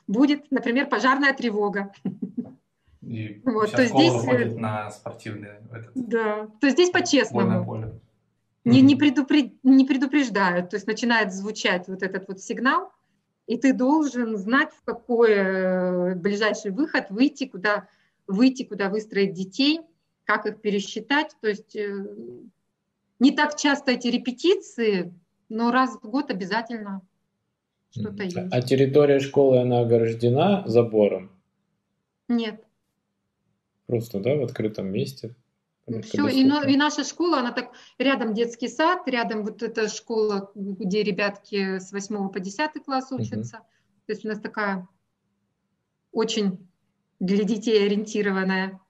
будет, 0.07 0.51
например, 0.51 0.87
пожарная 0.87 1.33
тревога. 1.33 1.91
И 3.01 3.41
вот, 3.45 3.71
то 3.71 3.85
здесь 3.85 4.13
э, 4.25 4.45
на 4.55 4.91
спортивные. 4.91 5.61
Этот, 5.71 5.91
да, 5.95 6.47
то 6.59 6.69
здесь 6.69 6.89
по-честному. 6.89 7.65
Поле. 7.65 7.99
Не, 8.65 8.81
не, 8.81 8.95
предупред, 8.97 9.53
не 9.63 9.85
предупреждают, 9.85 10.71
то 10.71 10.75
есть 10.75 10.87
начинает 10.87 11.33
звучать 11.33 11.87
вот 11.87 12.03
этот 12.03 12.27
вот 12.27 12.41
сигнал, 12.41 12.91
и 13.45 13.57
ты 13.57 13.71
должен 13.71 14.35
знать, 14.35 14.73
в 14.73 14.83
какой 14.83 15.31
э, 15.31 16.15
ближайший 16.15 16.71
выход 16.71 17.09
выйти, 17.09 17.45
куда 17.45 17.87
выйти, 18.27 18.63
куда 18.63 18.89
выстроить 18.89 19.33
детей, 19.33 19.79
как 20.25 20.45
их 20.45 20.59
пересчитать. 20.59 21.35
То 21.39 21.47
есть 21.47 21.77
э, 21.77 22.05
не 23.19 23.31
так 23.31 23.55
часто 23.55 23.91
эти 23.91 24.07
репетиции, 24.07 25.13
но 25.49 25.71
раз 25.71 25.97
в 26.01 26.09
год 26.09 26.31
обязательно 26.31 27.01
что-то 27.91 28.23
есть. 28.23 28.37
А 28.37 28.61
территория 28.61 29.19
школы, 29.19 29.61
она 29.61 29.79
ограждена 29.79 30.63
забором? 30.67 31.31
Нет. 32.27 32.63
Просто, 33.87 34.19
да, 34.19 34.35
в 34.35 34.43
открытом 34.43 34.87
месте. 34.91 35.35
Все, 36.03 36.27
и, 36.27 36.41
и 36.41 36.75
наша 36.75 37.05
школа, 37.05 37.39
она 37.39 37.53
так, 37.53 37.71
рядом 37.97 38.33
детский 38.33 38.67
сад, 38.67 39.07
рядом 39.07 39.45
вот 39.45 39.63
эта 39.63 39.87
школа, 39.87 40.51
где 40.53 41.01
ребятки 41.01 41.79
с 41.79 41.93
8 41.93 42.29
по 42.29 42.41
10 42.41 42.83
класс 42.83 43.09
учатся. 43.13 43.57
Угу. 43.57 43.65
То 44.07 44.11
есть 44.11 44.25
у 44.25 44.27
нас 44.27 44.39
такая 44.41 44.85
очень 46.11 46.57
для 47.21 47.45
детей 47.45 47.85
ориентированная. 47.85 48.81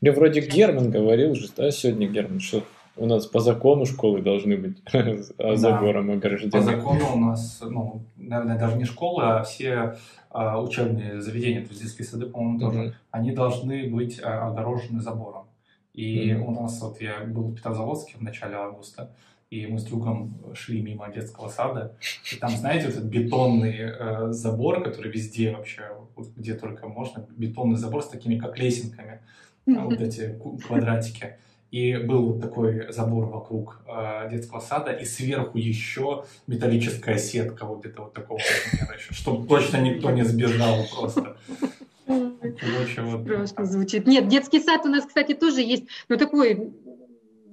Мне 0.00 0.12
вроде 0.12 0.40
Герман 0.40 0.92
говорил 0.92 1.34
же, 1.34 1.48
да, 1.56 1.72
сегодня 1.72 2.06
Герман, 2.06 2.38
что 2.38 2.64
у 2.96 3.06
нас 3.06 3.26
по 3.26 3.40
закону 3.40 3.86
школы 3.86 4.22
должны 4.22 4.56
быть 4.56 4.82
да. 5.38 5.56
забором 5.56 6.10
ограждены. 6.10 6.50
По 6.50 6.60
закону 6.60 7.04
у 7.14 7.18
нас, 7.18 7.62
ну, 7.62 8.02
наверное, 8.16 8.58
даже 8.58 8.76
не 8.76 8.84
школы, 8.84 9.22
а 9.24 9.42
все 9.42 9.96
а, 10.30 10.60
учебные 10.60 11.20
заведения, 11.20 11.62
то 11.62 11.70
есть 11.70 11.82
детские 11.82 12.06
сады, 12.06 12.26
по-моему, 12.26 12.58
тоже, 12.60 12.78
mm-hmm. 12.78 12.92
они 13.10 13.32
должны 13.32 13.90
быть 13.90 14.20
а, 14.22 14.48
огорожены 14.48 15.00
забором. 15.00 15.46
И 15.92 16.30
mm-hmm. 16.30 16.40
у 16.40 16.50
нас, 16.50 16.80
вот 16.80 17.00
я 17.00 17.20
был 17.24 17.48
в 17.48 17.54
Петрозаводске 17.54 18.16
в 18.16 18.22
начале 18.22 18.56
августа, 18.56 19.12
и 19.50 19.66
мы 19.66 19.78
с 19.78 19.84
другом 19.84 20.34
шли 20.54 20.82
мимо 20.82 21.08
детского 21.12 21.48
сада, 21.48 21.96
и 22.32 22.36
там, 22.36 22.50
знаете, 22.50 22.86
вот 22.86 22.96
этот 22.96 23.04
бетонный 23.04 23.76
э, 23.78 24.32
забор, 24.32 24.82
который 24.82 25.12
везде 25.12 25.52
вообще, 25.52 25.82
вот 26.16 26.28
где 26.36 26.54
только 26.54 26.88
можно, 26.88 27.26
бетонный 27.36 27.76
забор 27.76 28.02
с 28.02 28.08
такими 28.08 28.38
как 28.38 28.58
лесенками, 28.58 29.20
mm-hmm. 29.66 29.84
вот 29.84 30.00
эти 30.00 30.38
квадратики 30.66 31.36
и 31.74 31.96
был 31.96 32.34
вот 32.34 32.40
такой 32.40 32.92
забор 32.92 33.24
вокруг 33.26 33.80
э, 33.88 34.30
детского 34.30 34.60
сада, 34.60 34.92
и 34.92 35.04
сверху 35.04 35.58
еще 35.58 36.24
металлическая 36.46 37.18
сетка 37.18 37.66
вот 37.66 37.80
где-то 37.80 38.02
вот 38.02 38.12
такого 38.12 38.38
размера 38.38 38.96
еще, 38.96 39.12
чтобы 39.12 39.48
точно 39.48 39.78
никто 39.78 40.12
не 40.12 40.22
сбежал 40.22 40.84
просто. 40.94 41.36
Короче, 42.06 43.02
вот. 43.02 43.22
Страшно 43.22 43.64
звучит. 43.64 44.06
Нет, 44.06 44.28
детский 44.28 44.60
сад 44.60 44.82
у 44.84 44.88
нас, 44.88 45.04
кстати, 45.04 45.34
тоже 45.34 45.62
есть, 45.62 45.86
но 46.08 46.16
такой 46.16 46.72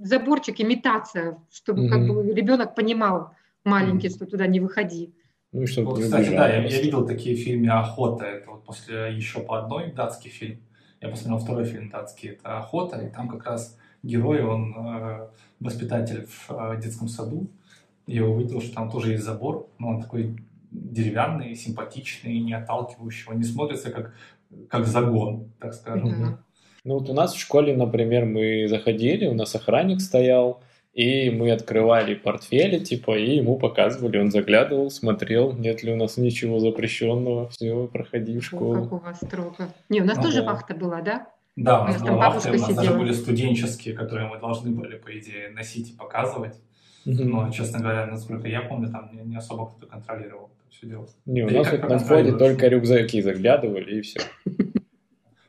заборчик, 0.04 0.62
имитация, 0.62 1.40
чтобы 1.52 1.86
mm-hmm. 1.86 1.90
как 1.90 2.08
бы 2.08 2.32
ребенок 2.32 2.76
понимал 2.76 3.32
маленький, 3.64 4.10
mm-hmm. 4.10 4.16
что 4.16 4.28
туда 4.28 4.46
не 4.46 4.60
выходи. 4.60 5.16
Ну, 5.52 5.66
чтобы 5.66 5.90
вот, 5.90 6.00
кстати, 6.00 6.30
да, 6.30 6.48
я, 6.48 6.64
я 6.64 6.82
видел 6.84 7.08
такие 7.08 7.36
фильмы 7.36 7.70
«Охота», 7.70 8.26
это 8.26 8.52
вот 8.52 8.66
после 8.66 9.16
еще 9.16 9.40
по 9.40 9.58
одной 9.58 9.92
датский 9.92 10.30
фильм. 10.30 10.60
Я 11.02 11.10
посмотрел 11.10 11.40
второй 11.40 11.66
фильм 11.66 11.90
датский, 11.90 12.30
это 12.30 12.60
«Охота», 12.60 13.02
и 13.02 13.10
там 13.10 13.28
как 13.28 13.46
раз 13.46 13.80
герой, 14.04 14.44
он 14.44 14.74
э, 14.76 15.28
воспитатель 15.60 16.26
в 16.28 16.52
э, 16.52 16.82
детском 16.82 17.08
саду. 17.08 17.48
Я 18.08 18.26
увидел, 18.26 18.62
что 18.62 18.76
там 18.76 18.90
тоже 18.90 19.12
есть 19.12 19.24
забор, 19.24 19.68
но 19.78 19.90
он 19.90 20.02
такой 20.02 20.36
деревянный, 20.72 21.56
симпатичный, 21.56 22.40
не 22.40 22.54
отталкивающий. 22.54 23.32
Он 23.32 23.38
не 23.38 23.44
смотрится 23.44 23.92
как, 23.92 24.14
как 24.70 24.88
загон, 24.88 25.52
так 25.60 25.74
скажем. 25.74 26.08
Mm-hmm. 26.08 26.38
Ну 26.84 27.00
вот 27.00 27.10
у 27.10 27.14
нас 27.14 27.34
в 27.34 27.40
школе, 27.40 27.76
например, 27.76 28.26
мы 28.26 28.68
заходили, 28.68 29.28
у 29.28 29.36
нас 29.36 29.54
охранник 29.54 30.02
стоял, 30.02 30.64
и 30.94 31.30
мы 31.30 31.52
открывали 31.52 32.16
портфели, 32.16 32.84
типа, 32.84 33.18
и 33.18 33.38
ему 33.38 33.58
показывали, 33.58 34.18
он 34.18 34.32
заглядывал, 34.32 34.90
смотрел, 34.90 35.54
нет 35.54 35.84
ли 35.84 35.94
у 35.94 35.96
нас 35.96 36.18
ничего 36.18 36.60
запрещенного, 36.60 37.50
все, 37.50 37.88
проходи 37.88 38.40
в 38.40 38.44
школу. 38.44 38.84
Как 38.84 38.94
у 38.94 38.98
вас 38.98 39.18
строго. 39.18 39.70
Не, 39.90 40.02
у 40.02 40.06
нас 40.06 40.18
а, 40.18 40.22
тоже 40.24 40.42
да. 40.42 40.52
вахта 40.52 40.74
была, 40.74 41.02
да? 41.02 41.28
Да, 41.56 41.84
у 41.84 41.88
нас, 41.88 42.02
была 42.02 42.30
вахта, 42.30 42.50
у 42.50 42.54
нас 42.54 42.76
даже 42.76 42.94
были 42.94 43.12
студенческие, 43.12 43.94
которые 43.94 44.30
мы 44.30 44.40
должны 44.40 44.72
были, 44.72 44.98
по 44.98 45.18
идее, 45.18 45.50
носить 45.50 45.92
и 45.92 45.94
показывать. 45.94 46.56
Mm-hmm. 47.06 47.24
Но, 47.24 47.50
честно 47.52 47.80
говоря, 47.80 48.06
насколько 48.06 48.48
я 48.48 48.62
помню, 48.62 48.90
там 48.90 49.10
не, 49.12 49.22
не 49.24 49.36
особо 49.36 49.68
кто-то 49.68 49.88
контролировал 49.88 50.52
это 50.58 50.76
все 50.76 50.88
дело. 50.88 51.08
Не, 51.26 51.44
у 51.44 51.50
да 51.50 51.58
нас 51.58 51.72
вот 51.72 51.90
на 51.90 51.98
входе 51.98 52.32
только 52.34 52.68
рюкзаки 52.68 53.22
заглядывали 53.22 54.00
и 54.00 54.02
все. 54.02 54.22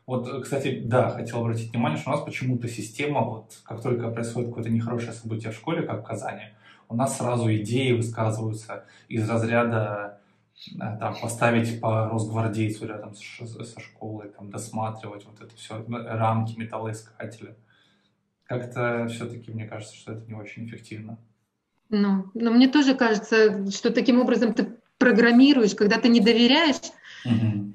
Вот, 0.07 0.43
кстати, 0.43 0.81
да, 0.85 1.11
хотел 1.11 1.41
обратить 1.41 1.73
внимание, 1.73 1.99
что 1.99 2.11
у 2.11 2.15
нас 2.15 2.23
почему-то 2.23 2.69
система, 2.69 3.21
вот 3.21 3.53
как 3.65 3.81
только 3.81 4.11
происходит 4.11 4.49
какое-то 4.49 4.71
нехорошее 4.71 5.13
событие 5.13 5.53
в 5.53 5.55
школе, 5.55 5.83
как 5.83 6.01
в 6.01 6.05
Казани, 6.05 6.43
у 6.89 6.97
нас 6.97 7.17
сразу 7.17 7.53
идеи 7.55 7.93
высказываются 7.93 8.85
из 9.09 9.29
разряда 9.29 10.19
там, 10.79 11.17
поставить 11.21 11.81
по 11.81 12.09
Росгвардейцу 12.09 12.87
рядом 12.87 13.15
со 13.15 13.81
школой, 13.81 14.31
там, 14.31 14.51
досматривать 14.51 15.25
вот 15.25 15.41
это 15.41 15.55
все, 15.57 15.85
рамки 15.89 16.59
металлоискателя. 16.59 17.57
Как-то 18.45 19.07
все-таки 19.09 19.51
мне 19.51 19.67
кажется, 19.67 19.97
что 19.97 20.13
это 20.13 20.27
не 20.27 20.35
очень 20.35 20.67
эффективно. 20.67 21.19
Ну, 21.89 22.31
но 22.35 22.51
мне 22.51 22.69
тоже 22.69 22.95
кажется, 22.95 23.71
что 23.71 23.93
таким 23.93 24.21
образом 24.21 24.55
ты 24.55 24.79
программируешь, 24.99 25.75
когда 25.75 25.99
ты 25.99 26.09
не 26.09 26.21
доверяешь, 26.21 26.77
угу. 27.25 27.75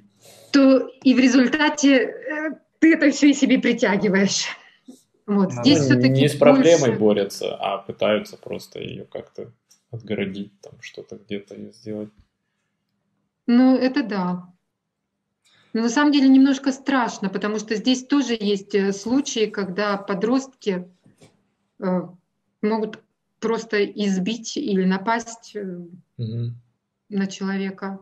то 0.52 0.88
и 1.04 1.14
в 1.14 1.20
результате 1.20 1.96
э, 1.98 2.50
ты 2.80 2.96
это 2.96 3.12
все 3.12 3.30
и 3.30 3.34
себе 3.34 3.60
притягиваешь. 3.60 4.48
Вот, 5.26 5.54
ну, 5.54 5.62
здесь 5.62 5.80
все-таки 5.80 6.22
не 6.22 6.30
с 6.30 6.36
проблемой 6.36 6.92
больше... 6.92 7.00
борются, 7.00 7.56
а 7.56 7.80
пытаются 7.80 8.38
просто 8.38 8.80
ее 8.80 9.04
как-то 9.04 9.52
отгородить, 9.92 10.60
там 10.62 10.82
что-то 10.82 11.18
где-то 11.18 11.58
сделать. 11.74 12.10
Ну, 13.48 13.78
это 13.78 14.04
да. 14.04 14.54
Но 15.74 15.82
на 15.82 15.90
самом 15.90 16.12
деле 16.12 16.28
немножко 16.28 16.72
страшно, 16.72 17.30
потому 17.30 17.60
что 17.60 17.76
здесь 17.76 18.06
тоже 18.06 18.38
есть 18.40 18.76
э, 18.76 18.92
случаи, 18.92 19.46
когда 19.48 19.98
подростки 19.98 20.90
э, 21.80 22.02
могут 22.62 23.00
просто 23.40 23.86
избить 23.86 24.58
или 24.58 24.84
напасть 24.84 25.56
угу. 25.56 26.52
на 27.10 27.28
человека. 27.28 28.00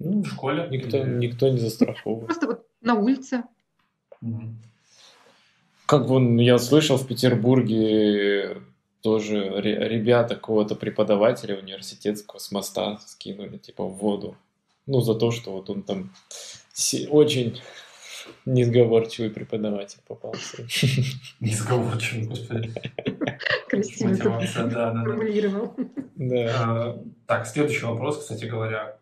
Ну, 0.00 0.22
в 0.22 0.26
школе 0.26 0.68
никто, 0.70 1.04
никто 1.04 1.48
не 1.48 1.58
застрахован. 1.58 2.26
Просто 2.26 2.46
вот 2.46 2.66
на 2.80 2.94
улице. 2.94 3.44
Как 5.86 6.06
вон, 6.06 6.38
я 6.38 6.58
слышал, 6.58 6.96
в 6.96 7.06
Петербурге 7.06 8.62
тоже 9.02 9.60
ребята 9.60 10.34
какого-то 10.34 10.74
преподавателя 10.74 11.58
университетского 11.58 12.38
с 12.38 12.50
моста 12.52 12.98
скинули, 13.06 13.58
типа, 13.58 13.84
в 13.84 13.96
воду. 13.96 14.36
Ну, 14.86 15.00
за 15.00 15.14
то, 15.14 15.30
что 15.30 15.52
вот 15.52 15.70
он 15.70 15.82
там 15.82 16.12
очень 17.08 17.60
Несговорчивый 18.46 19.30
преподаватель 19.30 20.00
попался. 20.06 20.66
Несговорчивый, 21.40 22.26
господи. 22.26 22.72
Красиво 23.68 24.08
Мотивация, 24.08 24.66
да, 24.66 24.92
да, 24.92 25.04
формулировал. 25.04 25.74
Да. 26.20 26.52
А, 26.54 27.04
так, 27.26 27.46
следующий 27.46 27.86
вопрос, 27.86 28.18
кстати 28.18 28.44
говоря. 28.44 28.98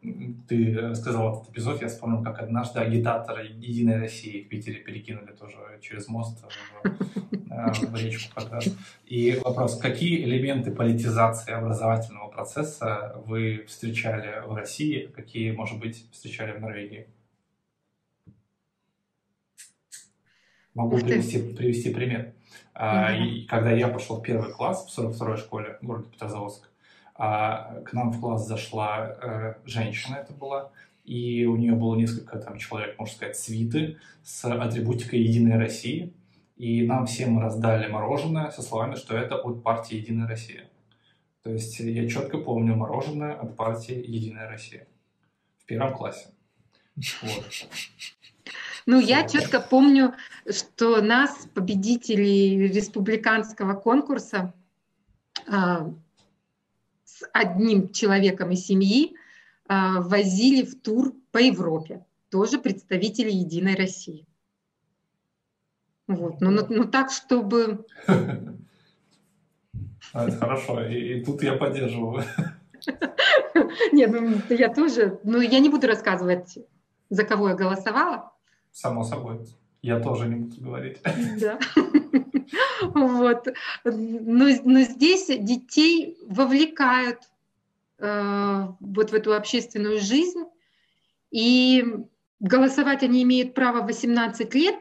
Ты 0.46 0.94
сказал 0.94 1.32
этот 1.32 1.50
эпизод, 1.50 1.82
я 1.82 1.88
вспомнил, 1.88 2.22
как 2.22 2.38
однажды 2.38 2.78
агитаторы 2.78 3.44
Единой 3.44 3.98
России 3.98 4.44
в 4.44 4.48
Питере 4.48 4.76
перекинули 4.76 5.32
тоже 5.32 5.56
через 5.80 6.06
мост 6.06 6.38
в, 6.40 6.86
э, 6.86 7.96
речку 7.96 8.32
как 8.36 8.52
раз. 8.52 8.68
И 9.04 9.36
вопрос, 9.44 9.80
какие 9.80 10.22
элементы 10.22 10.70
политизации 10.70 11.52
образовательного 11.52 12.28
процесса 12.28 13.20
вы 13.26 13.64
встречали 13.66 14.40
в 14.46 14.54
России, 14.54 15.10
какие, 15.12 15.50
может 15.50 15.80
быть, 15.80 16.08
встречали 16.12 16.52
в 16.52 16.60
Норвегии? 16.60 17.08
Могу 20.72 20.98
привести, 20.98 21.40
привести 21.52 21.92
пример. 21.92 22.32
Mm-hmm. 22.76 23.46
Когда 23.48 23.72
я 23.72 23.88
пошел 23.88 24.20
в 24.20 24.22
первый 24.22 24.52
класс 24.52 24.86
в 24.86 24.96
42-й 24.96 25.38
школе 25.38 25.78
города 25.82 26.08
Петрозаводск, 26.10 26.67
а, 27.18 27.80
к 27.84 27.92
нам 27.92 28.12
в 28.12 28.20
класс 28.20 28.46
зашла 28.46 29.16
э, 29.20 29.54
женщина, 29.64 30.16
это 30.16 30.32
была, 30.32 30.70
и 31.04 31.44
у 31.46 31.56
нее 31.56 31.72
было 31.72 31.96
несколько 31.96 32.38
там 32.38 32.58
человек, 32.58 32.96
можно 32.96 33.14
сказать, 33.14 33.36
свиты 33.36 33.98
с 34.22 34.44
атрибутикой 34.44 35.20
«Единой 35.20 35.58
России», 35.58 36.14
и 36.56 36.86
нам 36.86 37.06
всем 37.06 37.40
раздали 37.40 37.88
мороженое 37.88 38.50
со 38.52 38.62
словами, 38.62 38.94
что 38.94 39.16
это 39.16 39.34
от 39.34 39.64
партии 39.64 39.96
«Единая 39.96 40.28
Россия». 40.28 40.68
То 41.42 41.50
есть 41.50 41.80
я 41.80 42.08
четко 42.08 42.38
помню 42.38 42.76
мороженое 42.76 43.34
от 43.34 43.56
партии 43.56 43.94
«Единая 43.96 44.48
Россия» 44.48 44.86
в 45.58 45.64
первом 45.64 45.94
классе. 45.94 46.28
Вот. 47.22 47.68
Ну, 48.86 49.00
я 49.00 49.26
четко 49.28 49.60
помню, 49.60 50.14
что 50.48 51.02
нас, 51.02 51.48
победителей 51.52 52.68
республиканского 52.68 53.74
конкурса, 53.74 54.54
а, 55.46 55.92
с 57.18 57.28
одним 57.32 57.90
человеком 57.90 58.50
из 58.52 58.64
семьи 58.64 59.16
а, 59.66 60.00
возили 60.00 60.64
в 60.64 60.80
тур 60.80 61.14
по 61.32 61.38
Европе. 61.38 62.04
Тоже 62.30 62.58
представители 62.58 63.30
Единой 63.30 63.74
России. 63.74 64.26
Вот. 66.06 66.40
Ну, 66.40 66.50
ну, 66.50 66.66
ну 66.68 66.84
так, 66.84 67.10
чтобы... 67.10 67.86
А, 70.14 70.30
хорошо, 70.30 70.82
и, 70.86 71.18
и 71.18 71.24
тут 71.24 71.42
я 71.42 71.52
поддерживаю. 71.52 72.24
Нет, 73.92 74.10
ну 74.10 74.40
я 74.48 74.72
тоже, 74.72 75.20
ну 75.22 75.42
я 75.42 75.58
не 75.58 75.68
буду 75.68 75.86
рассказывать, 75.86 76.58
за 77.10 77.24
кого 77.24 77.50
я 77.50 77.54
голосовала, 77.54 78.32
само 78.72 79.04
собой. 79.04 79.46
Я 79.82 80.00
тоже 80.00 80.28
не 80.28 80.36
буду 80.36 80.60
говорить. 80.60 80.98
Да. 81.40 81.58
Вот. 82.94 83.48
Но, 83.84 84.46
но 84.64 84.80
здесь 84.80 85.26
детей 85.26 86.16
вовлекают 86.26 87.18
э, 87.98 88.66
вот 88.80 89.10
в 89.10 89.14
эту 89.14 89.34
общественную 89.34 90.00
жизнь. 90.00 90.44
И 91.30 91.84
голосовать 92.40 93.02
они 93.02 93.22
имеют 93.22 93.54
право 93.54 93.82
в 93.82 93.86
18 93.86 94.54
лет, 94.54 94.76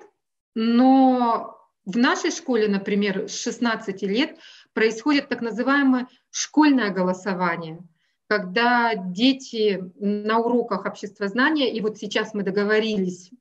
но 0.56 1.58
в 1.86 1.98
нашей 1.98 2.32
школе, 2.32 2.68
например, 2.68 3.28
с 3.28 3.40
16 3.40 4.02
лет 4.04 4.38
происходит 4.74 5.30
так 5.30 5.42
называемое 5.42 6.08
школьное 6.32 6.92
голосование, 6.92 7.80
когда 8.28 8.94
дети 8.96 9.84
на 10.00 10.40
уроках 10.40 10.86
обществознания, 10.86 11.74
и 11.74 11.82
вот 11.82 11.98
сейчас 11.98 12.34
мы 12.34 12.44
договорились 12.44 13.32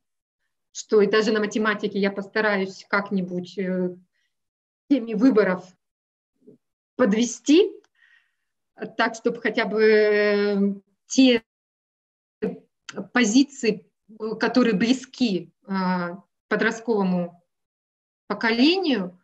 что 0.76 1.00
и 1.00 1.06
даже 1.06 1.32
на 1.32 1.40
математике 1.40 1.98
я 1.98 2.10
постараюсь 2.10 2.84
как-нибудь 2.90 3.56
э, 3.56 3.96
теме 4.90 5.16
выборов 5.16 5.64
подвести, 6.96 7.72
так, 8.98 9.14
чтобы 9.14 9.40
хотя 9.40 9.64
бы 9.64 9.82
э, 9.82 10.56
те 11.06 11.42
позиции, 13.14 13.90
которые 14.38 14.74
близки 14.74 15.50
э, 15.66 15.72
подростковому 16.48 17.42
поколению, 18.26 19.18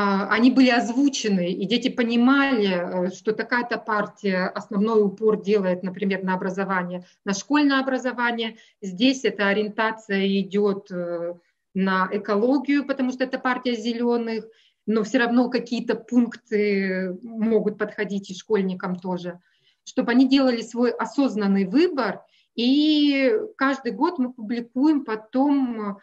они 0.00 0.52
были 0.52 0.70
озвучены, 0.70 1.50
и 1.50 1.66
дети 1.66 1.88
понимали, 1.88 2.68
э, 2.68 3.10
что 3.10 3.32
такая-то 3.32 3.78
партия 3.78 4.46
основной 4.46 5.02
упор 5.02 5.42
делает, 5.42 5.82
например, 5.82 6.22
на 6.22 6.34
образование, 6.34 7.04
на 7.24 7.34
школьное 7.34 7.80
образование. 7.80 8.58
Здесь 8.80 9.24
эта 9.24 9.48
ориентация 9.48 10.24
идет 10.40 10.92
э, 10.92 11.34
на 11.74 12.08
экологию, 12.12 12.86
потому 12.86 13.10
что 13.10 13.24
это 13.24 13.40
партия 13.40 13.74
зеленых, 13.74 14.44
но 14.86 15.02
все 15.02 15.18
равно 15.18 15.50
какие-то 15.50 15.96
пункты 15.96 17.18
могут 17.22 17.76
подходить 17.76 18.30
и 18.30 18.34
школьникам 18.34 18.94
тоже, 18.94 19.40
чтобы 19.82 20.12
они 20.12 20.28
делали 20.28 20.62
свой 20.62 20.92
осознанный 20.92 21.64
выбор. 21.64 22.22
И 22.54 23.32
каждый 23.56 23.90
год 23.90 24.20
мы 24.20 24.32
публикуем 24.32 25.04
потом 25.04 25.80
э, 25.90 25.94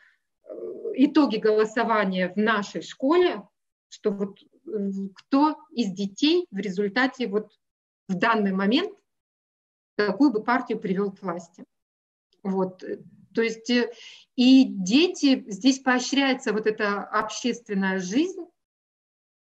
итоги 0.96 1.38
голосования 1.38 2.34
в 2.36 2.36
нашей 2.36 2.82
школе, 2.82 3.42
что 3.90 4.12
вот 4.12 4.42
э, 4.42 4.90
кто 5.16 5.58
из 5.72 5.92
детей 5.92 6.48
в 6.52 6.58
результате 6.58 7.28
вот 7.28 7.52
в 8.08 8.16
данный 8.16 8.52
момент 8.52 8.98
какую 9.98 10.32
бы 10.32 10.44
партию 10.44 10.80
привел 10.80 11.12
к 11.12 11.22
власти. 11.22 11.66
Вот. 12.44 12.84
То 13.34 13.42
есть 13.42 13.70
э, 13.70 13.92
и 14.36 14.66
дети, 14.66 15.46
здесь 15.48 15.80
поощряется 15.80 16.54
вот 16.54 16.68
эта 16.68 17.04
общественная 17.04 18.00
жизнь 18.00 18.46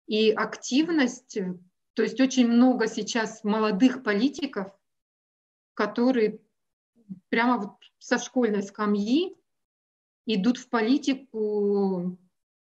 и 0.06 0.30
активность. 0.30 1.38
То 1.94 2.02
есть 2.02 2.20
очень 2.20 2.48
много 2.48 2.86
сейчас 2.86 3.44
молодых 3.44 4.02
политиков, 4.02 4.72
которые 5.74 6.40
прямо 7.28 7.58
вот 7.58 7.76
со 7.98 8.18
школьной 8.18 8.62
скамьи 8.62 9.36
идут 10.26 10.58
в 10.58 10.68
политику, 10.68 12.18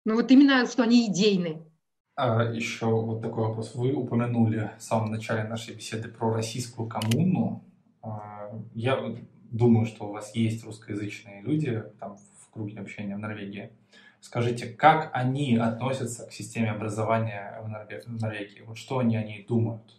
ну 0.05 0.15
вот 0.15 0.31
именно, 0.31 0.67
что 0.67 0.83
они 0.83 1.09
идейные. 1.09 1.70
А 2.15 2.45
еще 2.45 2.87
вот 2.87 3.23
такой 3.23 3.49
вопрос. 3.49 3.75
Вы 3.75 3.93
упомянули 3.93 4.73
в 4.79 4.83
самом 4.83 5.11
начале 5.11 5.45
нашей 5.45 5.75
беседы 5.75 6.09
про 6.09 6.35
российскую 6.35 6.89
коммуну. 6.89 7.65
А, 8.03 8.51
я 8.75 9.17
думаю, 9.51 9.87
что 9.87 10.09
у 10.09 10.13
вас 10.13 10.35
есть 10.35 10.65
русскоязычные 10.65 11.43
люди 11.43 11.83
там 11.99 12.17
в 12.17 12.51
круге 12.51 12.79
общения 12.81 13.17
в 13.17 13.21
Норвегии. 13.21 13.73
Скажите, 14.21 14.67
как 14.67 15.11
они 15.15 15.57
относятся 15.57 16.27
к 16.27 16.33
системе 16.33 16.73
образования 16.73 17.59
в 17.63 18.11
Норвегии? 18.11 18.61
Вот 18.61 18.77
что 18.77 18.99
они 18.99 19.17
о 19.17 19.25
ней 19.25 19.47
думают? 19.47 19.97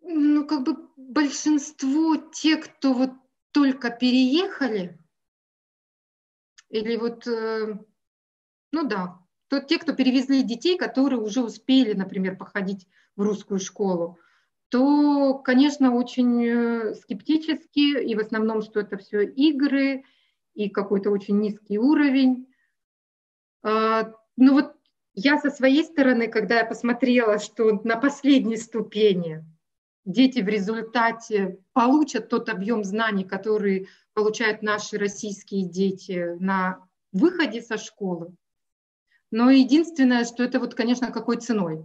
Ну, 0.00 0.46
как 0.46 0.64
бы 0.64 0.76
большинство 0.96 2.16
тех, 2.16 2.64
кто 2.64 2.94
вот 2.94 3.10
только 3.52 3.90
переехали, 3.90 4.98
или 6.70 6.96
вот, 6.96 7.26
э, 7.26 7.78
ну 8.72 8.88
да, 8.88 9.21
то 9.52 9.60
те, 9.60 9.76
кто 9.78 9.92
перевезли 9.92 10.42
детей, 10.42 10.78
которые 10.78 11.20
уже 11.20 11.44
успели, 11.44 11.92
например, 11.92 12.38
походить 12.38 12.88
в 13.16 13.22
русскую 13.22 13.60
школу, 13.60 14.18
то, 14.70 15.34
конечно, 15.34 15.94
очень 15.94 16.42
э, 16.42 16.94
скептически, 16.94 18.02
и 18.02 18.14
в 18.14 18.20
основном, 18.20 18.62
что 18.62 18.80
это 18.80 18.96
все 18.96 19.22
игры, 19.26 20.04
и 20.54 20.70
какой-то 20.70 21.10
очень 21.10 21.38
низкий 21.38 21.76
уровень. 21.76 22.46
А, 23.62 24.14
ну 24.38 24.54
вот 24.54 24.74
я 25.12 25.38
со 25.38 25.50
своей 25.50 25.84
стороны, 25.84 26.28
когда 26.28 26.60
я 26.60 26.64
посмотрела, 26.64 27.38
что 27.38 27.78
на 27.84 27.98
последней 27.98 28.56
ступени 28.56 29.44
дети 30.06 30.40
в 30.40 30.48
результате 30.48 31.58
получат 31.74 32.30
тот 32.30 32.48
объем 32.48 32.84
знаний, 32.84 33.24
который 33.24 33.90
получают 34.14 34.62
наши 34.62 34.96
российские 34.96 35.68
дети 35.68 36.38
на 36.40 36.88
выходе 37.12 37.60
со 37.60 37.76
школы, 37.76 38.34
но 39.32 39.50
единственное, 39.50 40.24
что 40.24 40.44
это 40.44 40.60
вот, 40.60 40.74
конечно, 40.74 41.10
какой 41.10 41.38
ценой. 41.38 41.84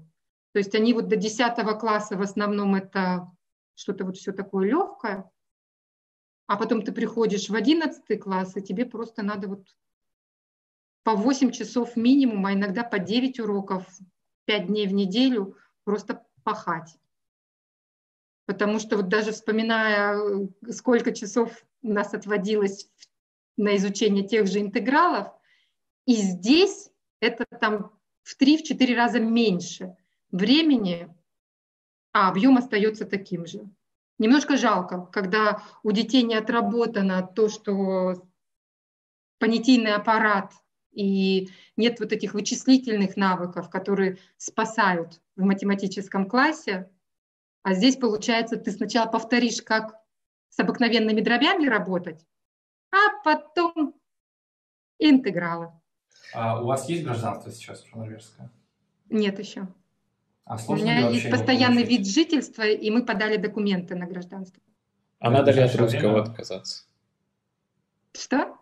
То 0.52 0.60
есть 0.60 0.76
они 0.76 0.94
вот 0.94 1.08
до 1.08 1.16
10 1.16 1.56
класса 1.80 2.18
в 2.18 2.22
основном 2.22 2.76
это 2.76 3.32
что-то 3.74 4.06
вот 4.06 4.18
все 4.18 4.34
такое 4.34 4.68
легкое, 4.68 5.32
а 6.46 6.58
потом 6.58 6.82
ты 6.82 6.92
приходишь 6.92 7.50
в 7.50 7.56
11 7.56 8.20
класс, 8.20 8.56
и 8.58 8.62
тебе 8.62 8.86
просто 8.86 9.24
надо 9.24 9.48
вот 9.48 9.66
по 11.04 11.16
8 11.16 11.52
часов 11.52 11.96
минимум, 11.96 12.46
а 12.46 12.54
иногда 12.54 12.84
по 12.84 13.00
9 13.00 13.40
уроков, 13.40 13.88
5 14.46 14.68
дней 14.68 14.86
в 14.86 14.94
неделю 14.94 15.58
просто 15.86 16.26
пахать. 16.44 16.98
Потому 18.46 18.80
что 18.80 18.98
вот 18.98 19.08
даже 19.08 19.32
вспоминая, 19.32 20.50
сколько 20.70 21.14
часов 21.14 21.66
у 21.82 21.94
нас 21.94 22.14
отводилось 22.14 22.90
на 23.56 23.78
изучение 23.78 24.28
тех 24.28 24.48
же 24.48 24.60
интегралов, 24.60 25.34
И 26.06 26.16
здесь 26.16 26.90
там 27.60 27.92
в 28.24 28.40
3-4 28.40 28.96
раза 28.96 29.20
меньше 29.20 29.96
времени, 30.32 31.14
а 32.12 32.30
объем 32.30 32.58
остается 32.58 33.06
таким 33.06 33.46
же. 33.46 33.70
Немножко 34.20 34.58
жалко, 34.58 35.06
когда 35.12 35.62
у 35.84 35.92
детей 35.92 36.24
не 36.24 36.36
отработано 36.36 37.22
то, 37.26 37.50
что 37.50 38.28
понятийный 39.40 39.94
аппарат 39.94 40.54
и 40.92 41.50
нет 41.76 42.00
вот 42.00 42.12
этих 42.12 42.34
вычислительных 42.34 43.16
навыков, 43.18 43.70
которые 43.70 44.18
спасают 44.38 45.22
в 45.36 45.44
математическом 45.44 46.28
классе. 46.28 46.90
А 47.62 47.76
здесь, 47.76 47.98
получается, 47.98 48.58
ты 48.58 48.72
сначала 48.72 49.08
повторишь, 49.08 49.62
как 49.62 49.96
с 50.50 50.60
обыкновенными 50.60 51.22
дробями 51.22 51.68
работать, 51.68 52.26
а 52.92 53.22
потом 53.24 53.94
интегралы. 54.98 55.72
А 56.34 56.62
у 56.62 56.66
вас 56.66 56.90
есть 56.90 57.04
гражданство 57.04 57.52
сейчас 57.52 57.84
уже 57.84 57.98
норвежское? 57.98 58.50
Нет 59.10 59.40
еще. 59.40 59.68
А 60.46 60.58
у 60.68 60.76
меня 60.76 61.10
есть 61.10 61.30
постоянный 61.30 61.84
вид 61.84 62.08
жительства, 62.08 62.64
и 62.64 62.90
мы 62.90 63.06
подали 63.06 63.38
документы 63.38 63.96
на 63.96 64.06
гражданство. 64.06 64.62
А 65.20 65.30
надо 65.30 65.52
ли 65.52 65.62
от 65.62 65.76
русского 65.76 66.12
время? 66.14 66.22
отказаться? 66.24 66.86
Что? 68.14 68.56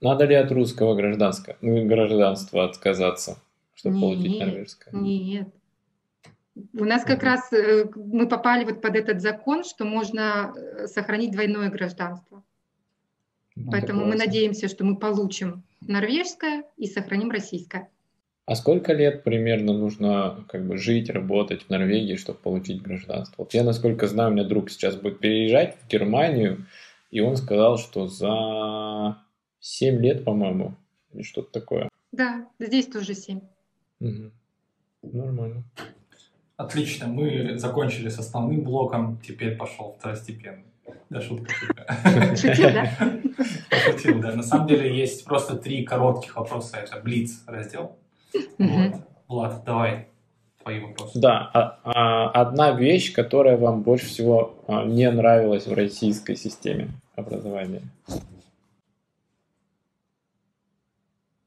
Надо 0.00 0.24
ли 0.26 0.34
от 0.34 0.52
русского 0.52 0.94
гражданства, 0.94 1.56
гражданства 1.60 2.64
отказаться, 2.64 3.42
чтобы 3.74 3.96
нет, 3.96 4.02
получить 4.02 4.40
норвежское? 4.40 4.94
Нет. 4.94 5.48
У 6.72 6.84
нас 6.84 7.04
как 7.04 7.22
раз 7.22 7.52
э, 7.52 7.86
мы 7.94 8.28
попали 8.28 8.64
вот 8.64 8.80
под 8.80 8.96
этот 8.96 9.20
закон, 9.20 9.64
что 9.64 9.84
можно 9.84 10.54
э, 10.54 10.86
сохранить 10.86 11.32
двойное 11.32 11.68
гражданство. 11.70 12.44
Ну, 13.56 13.70
Поэтому 13.70 14.04
мы 14.04 14.16
надеемся, 14.16 14.68
что 14.68 14.84
мы 14.84 14.96
получим 14.96 15.64
норвежское 15.88 16.64
и 16.76 16.86
сохраним 16.86 17.30
российское. 17.30 17.88
А 18.46 18.54
сколько 18.54 18.92
лет 18.92 19.24
примерно 19.24 19.72
нужно 19.72 20.44
как 20.48 20.64
бы 20.66 20.78
жить, 20.78 21.10
работать 21.10 21.64
в 21.64 21.70
Норвегии, 21.70 22.14
чтобы 22.14 22.38
получить 22.38 22.80
гражданство? 22.80 23.42
Вот 23.42 23.54
я, 23.54 23.64
насколько 23.64 24.06
знаю, 24.06 24.30
у 24.30 24.32
меня 24.34 24.44
друг 24.44 24.70
сейчас 24.70 24.94
будет 24.94 25.18
переезжать 25.18 25.76
в 25.76 25.88
Германию, 25.88 26.64
и 27.10 27.18
он 27.20 27.36
сказал, 27.36 27.76
что 27.76 28.06
за 28.06 29.18
7 29.58 30.00
лет, 30.00 30.24
по-моему, 30.24 30.76
или 31.12 31.22
что-то 31.22 31.50
такое. 31.50 31.88
Да, 32.12 32.46
здесь 32.60 32.86
тоже 32.86 33.14
7. 33.14 33.40
Угу. 33.98 34.30
Нормально. 35.02 35.64
Отлично, 36.56 37.08
мы 37.08 37.58
закончили 37.58 38.08
с 38.08 38.18
основным 38.18 38.62
блоком, 38.62 39.20
теперь 39.26 39.56
пошел 39.56 39.96
второстепенный. 39.98 40.64
Да, 41.10 41.20
шутка, 41.20 41.52
шутка. 41.52 42.36
Шутил, 42.36 42.70
да? 42.72 42.90
Шутил, 43.70 44.20
да. 44.20 44.34
На 44.34 44.42
самом 44.42 44.66
деле 44.66 44.96
есть 44.96 45.24
просто 45.24 45.56
три 45.56 45.84
коротких 45.84 46.36
вопроса. 46.36 46.78
Это 46.78 47.00
Блиц 47.00 47.42
раздел. 47.46 47.96
Вот. 48.58 48.94
Влад, 49.28 49.64
давай 49.64 50.08
твои 50.62 50.80
вопросы. 50.80 51.18
Да, 51.20 51.50
а, 51.54 51.80
а, 51.84 52.30
одна 52.30 52.72
вещь, 52.72 53.12
которая 53.12 53.56
вам 53.56 53.82
больше 53.82 54.06
всего 54.06 54.64
а, 54.66 54.84
не 54.84 55.10
нравилась 55.10 55.66
в 55.66 55.72
российской 55.72 56.36
системе 56.36 56.90
образования. 57.14 57.82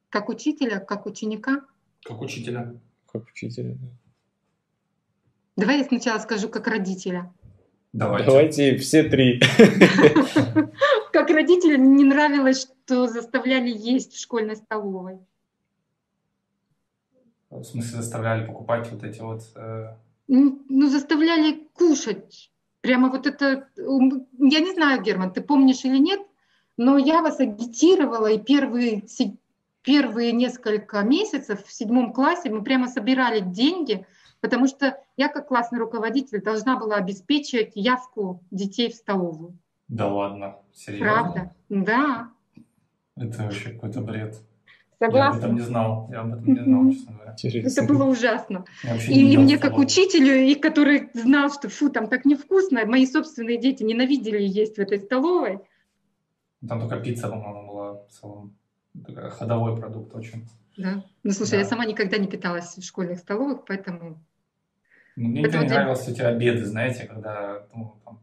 Как 0.10 0.30
учителя, 0.30 0.80
как 0.80 1.06
ученика? 1.06 1.62
Как 2.04 2.22
учителя. 2.22 2.74
Как 3.12 3.28
учителя, 3.28 3.76
да. 3.76 3.88
Давай 5.58 5.80
я 5.80 5.84
сначала 5.84 6.20
скажу 6.20 6.48
как 6.48 6.68
родителя. 6.68 7.34
Давайте. 7.92 8.28
Давайте 8.28 8.78
все 8.78 9.04
три. 9.04 9.42
Как 11.12 11.30
родителя 11.30 11.78
не 11.78 12.04
нравилось, 12.04 12.62
что 12.62 13.08
заставляли 13.08 13.70
есть 13.70 14.14
в 14.14 14.20
школьной 14.22 14.56
столовой. 14.56 15.20
В 17.50 17.64
смысле 17.64 18.02
заставляли 18.02 18.46
покупать 18.46 18.92
вот 18.92 19.04
эти 19.04 19.22
вот... 19.22 19.42
Э... 19.56 19.96
Ну, 20.28 20.88
заставляли 20.88 21.68
кушать. 21.74 22.52
Прямо 22.82 23.10
вот 23.10 23.26
это... 23.26 23.68
Я 23.76 24.60
не 24.60 24.74
знаю, 24.74 25.02
Герман, 25.02 25.34
ты 25.34 25.42
помнишь 25.42 25.84
или 25.84 25.98
нет, 25.98 26.22
но 26.78 26.98
я 27.00 27.24
вас 27.24 27.40
агитировала, 27.40 28.28
и 28.28 28.38
первые 28.38 29.04
первые 29.82 30.32
несколько 30.34 31.02
месяцев 31.02 31.66
в 31.66 31.74
седьмом 31.74 32.14
классе 32.14 32.50
мы 32.50 32.64
прямо 32.64 32.88
собирали 32.88 33.40
деньги, 33.40 34.06
потому 34.42 34.68
что 34.68 34.98
я 35.18 35.28
как 35.28 35.48
классный 35.48 35.80
руководитель 35.80 36.42
должна 36.42 36.78
была 36.78 36.96
обеспечивать 36.96 37.72
явку 37.76 38.44
детей 38.52 38.92
в 38.92 38.96
столовую. 38.96 39.58
Да 39.88 40.08
ладно, 40.08 40.58
серьезно? 40.74 41.06
Правда, 41.06 41.56
да. 41.70 42.30
Это 43.16 43.44
вообще 43.44 43.72
какой-то 43.72 44.02
бред. 44.02 44.38
Согласна? 45.02 45.40
Я 45.40 45.46
об 45.46 45.52
этом 45.52 45.56
не 45.56 45.62
знал, 45.62 46.08
я 46.12 46.22
об 46.22 46.34
этом 46.34 46.54
не 46.54 46.60
знал, 46.60 46.92
честно 46.92 47.14
говоря. 47.14 47.36
Это 47.68 47.84
было 47.84 48.04
ужасно. 48.04 48.66
И, 49.08 49.34
и 49.34 49.38
мне 49.38 49.58
как 49.58 49.78
учителю, 49.78 50.36
и 50.36 50.56
который 50.56 51.10
знал, 51.14 51.50
что 51.50 51.70
фу, 51.70 51.90
там 51.90 52.08
так 52.08 52.26
невкусно, 52.26 52.86
мои 52.86 53.06
собственные 53.06 53.60
дети 53.60 53.84
ненавидели 53.84 54.42
есть 54.42 54.76
в 54.76 54.80
этой 54.80 55.00
столовой. 55.00 55.60
Там 56.68 56.82
только 56.82 57.00
пицца, 57.00 57.30
по-моему, 57.30 57.72
была 57.72 57.94
в 57.94 58.08
целом 58.10 58.58
ходовой 59.32 59.78
продукт 59.78 60.14
очень. 60.14 60.48
Да. 60.78 61.04
Ну, 61.24 61.32
слушай, 61.32 61.52
да. 61.52 61.58
я 61.60 61.66
сама 61.66 61.86
никогда 61.86 62.18
не 62.18 62.28
питалась 62.28 62.76
в 62.78 62.84
школьных 62.84 63.20
столовых, 63.20 63.64
поэтому... 63.66 64.22
Ну, 65.20 65.28
мне 65.28 65.42
это 65.42 65.58
не 65.58 65.64
вот 65.64 65.70
нравились 65.70 66.08
эти 66.08 66.22
обеды, 66.22 66.66
знаете, 66.66 67.06
когда 67.06 67.64
ну, 67.74 67.96
там, 68.06 68.20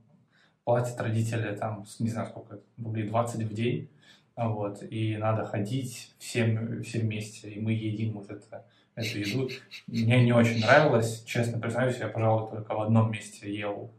платят 0.64 1.00
родители, 1.00 1.54
там, 1.54 1.84
не 1.98 2.08
знаю, 2.08 2.28
сколько, 2.28 2.58
рублей 2.82 3.06
20 3.06 3.42
в 3.42 3.54
день, 3.54 3.88
вот, 4.34 4.82
и 4.82 5.16
надо 5.16 5.44
ходить 5.44 6.14
всем, 6.18 6.82
все 6.82 7.00
вместе, 7.00 7.50
и 7.50 7.60
мы 7.60 7.72
едим 7.72 8.14
вот 8.14 8.30
это, 8.30 8.64
эту 8.94 9.18
еду. 9.18 9.50
Мне 9.86 10.24
не 10.24 10.32
очень 10.32 10.60
нравилось, 10.60 11.22
честно 11.24 11.58
признаюсь, 11.58 11.98
я, 11.98 12.08
пожалуй, 12.08 12.50
только 12.50 12.74
в 12.74 12.80
одном 12.80 13.12
месте 13.12 13.54
ел 13.54 13.90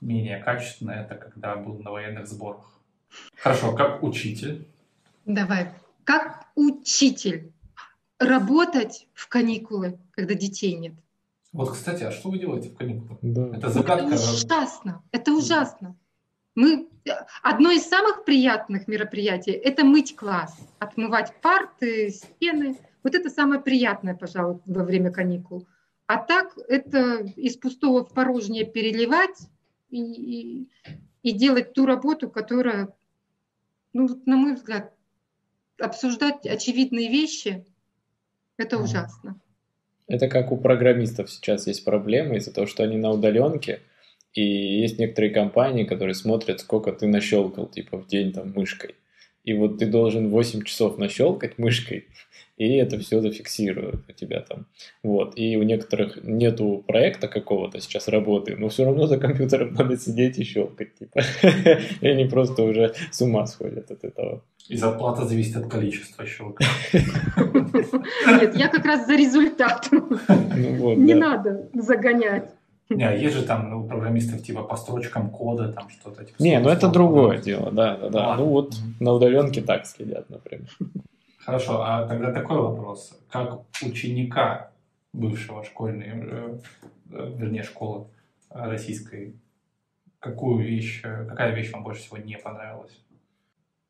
менее 0.00 0.38
качественно, 0.38 0.90
это 0.90 1.14
когда 1.14 1.54
был 1.54 1.78
на 1.78 1.92
военных 1.92 2.26
сборах. 2.26 2.80
Хорошо, 3.36 3.74
как 3.74 4.02
учитель? 4.02 4.66
Давай 5.24 5.68
как 6.10 6.46
учитель 6.56 7.52
работать 8.18 9.06
в 9.14 9.28
каникулы, 9.28 9.96
когда 10.10 10.34
детей 10.34 10.74
нет? 10.74 10.94
Вот, 11.52 11.72
кстати, 11.72 12.04
а 12.04 12.12
что 12.12 12.30
вы 12.30 12.38
делаете 12.38 12.70
в 12.70 12.76
каникулы? 12.76 13.18
Да. 13.22 13.56
Это 13.56 13.70
загадка. 13.70 14.06
Это 14.06 14.14
ужасно. 14.14 15.02
Это 15.10 15.32
ужасно. 15.32 15.96
Мы 16.54 16.88
одно 17.42 17.70
из 17.70 17.86
самых 17.86 18.24
приятных 18.24 18.88
мероприятий 18.88 19.52
это 19.52 19.84
мыть 19.84 20.14
класс, 20.14 20.56
отмывать 20.78 21.34
парты, 21.40 22.10
стены. 22.10 22.78
Вот 23.02 23.14
это 23.14 23.30
самое 23.30 23.60
приятное, 23.60 24.14
пожалуй, 24.14 24.60
во 24.66 24.84
время 24.84 25.10
каникул. 25.10 25.66
А 26.06 26.18
так 26.18 26.56
это 26.68 27.24
из 27.36 27.56
пустого 27.56 28.04
в 28.04 28.12
порожнее 28.12 28.64
переливать 28.66 29.38
и, 29.90 30.00
и, 30.02 30.68
и 31.22 31.32
делать 31.32 31.72
ту 31.72 31.86
работу, 31.86 32.28
которая, 32.28 32.92
ну, 33.92 34.08
на 34.26 34.36
мой 34.36 34.54
взгляд, 34.54 34.92
обсуждать 35.78 36.46
очевидные 36.46 37.08
вещи– 37.08 37.64
это 38.56 38.78
ужасно. 38.78 39.40
Это 40.10 40.26
как 40.26 40.50
у 40.50 40.56
программистов 40.56 41.30
сейчас 41.30 41.68
есть 41.68 41.84
проблемы 41.84 42.36
из-за 42.36 42.52
того, 42.52 42.66
что 42.66 42.82
они 42.82 42.96
на 42.96 43.12
удаленке, 43.12 43.78
и 44.34 44.42
есть 44.42 44.98
некоторые 44.98 45.32
компании, 45.32 45.84
которые 45.84 46.14
смотрят, 46.14 46.58
сколько 46.58 46.90
ты 46.92 47.06
нащелкал, 47.06 47.68
типа, 47.68 47.96
в 47.98 48.08
день 48.08 48.32
там 48.32 48.52
мышкой. 48.52 48.96
И 49.44 49.54
вот 49.54 49.78
ты 49.78 49.86
должен 49.86 50.28
8 50.28 50.62
часов 50.64 50.98
нащелкать 50.98 51.58
мышкой, 51.58 52.08
и 52.56 52.74
это 52.76 52.98
все 52.98 53.20
зафиксирует 53.20 54.04
у 54.08 54.12
тебя 54.12 54.40
там. 54.40 54.66
Вот. 55.02 55.38
И 55.38 55.56
у 55.56 55.62
некоторых 55.62 56.18
нету 56.22 56.84
проекта 56.86 57.26
какого-то 57.26 57.80
сейчас 57.80 58.08
работы, 58.08 58.56
но 58.56 58.68
все 58.68 58.84
равно 58.84 59.06
за 59.06 59.18
компьютером 59.18 59.74
надо 59.78 59.96
сидеть 59.96 60.38
и 60.38 60.44
щелкать, 60.44 60.94
типа. 60.94 61.22
И 62.00 62.08
они 62.08 62.26
просто 62.26 62.62
уже 62.62 62.94
с 63.10 63.20
ума 63.22 63.46
сходят 63.46 63.90
от 63.90 64.04
этого. 64.04 64.44
И 64.68 64.76
зарплата 64.76 65.24
зависит 65.24 65.56
от 65.56 65.70
количества 65.70 66.26
щелков. 66.26 66.66
Нет, 68.26 68.56
я 68.56 68.68
как 68.68 68.84
раз 68.84 69.06
за 69.06 69.16
результат. 69.16 69.88
Ну 69.90 70.94
Не 70.94 71.14
надо 71.14 71.68
загонять. 71.74 72.50
Не, 72.90 73.22
есть 73.22 73.36
же 73.36 73.44
там 73.44 73.72
у 73.72 73.86
программистов 73.86 74.42
типа 74.42 74.64
по 74.64 74.76
строчкам 74.76 75.30
кода, 75.30 75.72
там 75.72 75.88
что-то. 75.90 76.24
Типа, 76.24 76.42
не, 76.42 76.58
ну 76.58 76.68
это 76.68 76.88
другое 76.88 77.38
дело, 77.38 77.70
да, 77.70 77.96
да, 77.96 78.08
да. 78.08 78.36
Ну 78.36 78.46
вот 78.46 78.74
на 78.98 79.12
удаленке 79.12 79.62
так 79.62 79.86
следят, 79.86 80.28
например. 80.28 80.68
Хорошо, 81.38 81.82
а 81.82 82.06
тогда 82.06 82.32
такой 82.32 82.58
вопрос. 82.60 83.16
Как 83.30 83.60
ученика 83.82 84.72
бывшего 85.12 85.64
школьной, 85.64 86.06
э, 86.08 86.58
э, 87.12 87.32
вернее, 87.36 87.62
школы 87.62 88.08
российской, 88.48 89.36
какую 90.18 90.64
вещь, 90.64 91.00
э, 91.04 91.26
какая 91.26 91.54
вещь 91.54 91.72
вам 91.72 91.84
больше 91.84 92.02
всего 92.02 92.18
не 92.18 92.36
понравилась? 92.36 92.92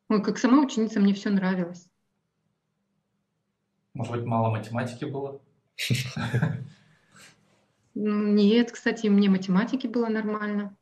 Ой, 0.09 0.23
как 0.23 0.37
сама 0.37 0.63
ученица, 0.63 0.99
мне 0.99 1.13
все 1.13 1.29
нравилось. 1.31 1.89
Может 3.95 4.13
быть, 4.13 4.25
мало 4.25 4.51
математики 4.51 5.05
было? 5.05 5.39
Нет, 7.93 8.71
кстати, 8.71 9.07
мне 9.07 9.29
математики 9.29 9.87
было 9.87 10.07
нормально. 10.07 10.75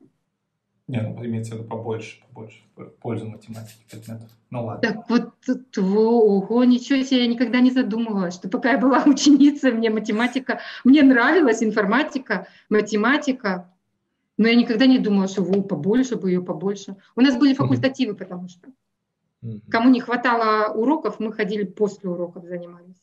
Не, 0.89 1.01
ну 1.01 1.23
имеется 1.23 1.53
в 1.53 1.59
виду 1.59 1.67
побольше, 1.69 2.19
побольше, 2.27 2.63
в 2.75 2.85
пользу 2.99 3.27
математики 3.27 3.85
предметов. 3.91 4.27
Ну 4.49 4.65
ладно. 4.65 4.81
Так 4.81 5.07
вот, 5.07 5.33
ого, 5.77 6.63
ничего 6.63 7.03
себе, 7.03 7.21
я 7.21 7.27
никогда 7.27 7.59
не 7.59 7.69
задумывалась, 7.69 8.33
что 8.33 8.49
пока 8.49 8.71
я 8.71 8.79
была 8.79 9.03
ученицей, 9.05 9.71
мне 9.71 9.91
математика, 9.91 10.61
мне 10.83 11.03
нравилась 11.03 11.61
информатика, 11.61 12.47
математика, 12.69 13.71
но 14.37 14.47
я 14.47 14.55
никогда 14.55 14.87
не 14.87 14.97
думала, 14.97 15.27
что 15.27 15.43
во, 15.43 15.61
побольше 15.61 16.15
бы 16.15 16.31
ее, 16.31 16.41
побольше. 16.41 16.95
У 17.15 17.21
нас 17.21 17.37
были 17.37 17.53
факультативы, 17.53 18.15
потому 18.15 18.47
что 18.47 18.69
кому 19.69 19.91
не 19.91 19.99
хватало 19.99 20.73
уроков, 20.73 21.19
мы 21.19 21.31
ходили 21.33 21.65
после 21.65 22.09
уроков, 22.09 22.45
занимались. 22.45 22.97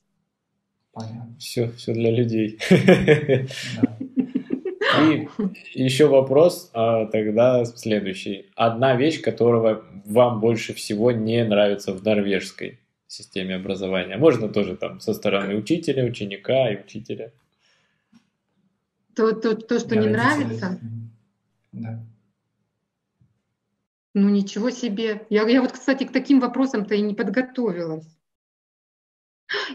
Понятно. 0.93 1.37
Все, 1.39 1.70
все 1.73 1.93
для 1.93 2.11
людей. 2.11 2.59
И 5.15 5.83
еще 5.83 6.07
вопрос, 6.07 6.70
а 6.74 7.07
тогда 7.07 7.65
следующий. 7.65 8.51
Одна 8.55 8.97
вещь, 8.97 9.20
которая 9.20 9.83
вам 10.05 10.41
больше 10.41 10.74
всего 10.74 11.12
не 11.12 11.45
нравится 11.45 11.93
в 11.93 12.05
норвежской 12.05 12.78
системе 13.07 13.57
образования. 13.57 14.16
Можно 14.16 14.49
тоже 14.49 14.77
там 14.77 15.01
со 15.01 15.15
стороны 15.15 15.57
учителя, 15.57 16.05
ученика 16.05 16.70
и 16.70 16.81
учителя. 16.81 17.33
То, 19.15 19.33
то, 19.33 19.57
то 19.57 19.78
что 19.78 19.97
не 19.97 20.09
нравится? 20.09 20.78
Да. 21.73 22.05
Ну 24.15 24.28
ничего 24.28 24.70
себе. 24.70 25.27
Я, 25.31 25.47
я 25.49 25.61
вот, 25.61 25.73
кстати, 25.73 26.05
к 26.05 26.12
таким 26.12 26.41
вопросам-то 26.41 26.95
и 26.95 27.03
не 27.03 27.15
подготовилась. 27.15 28.07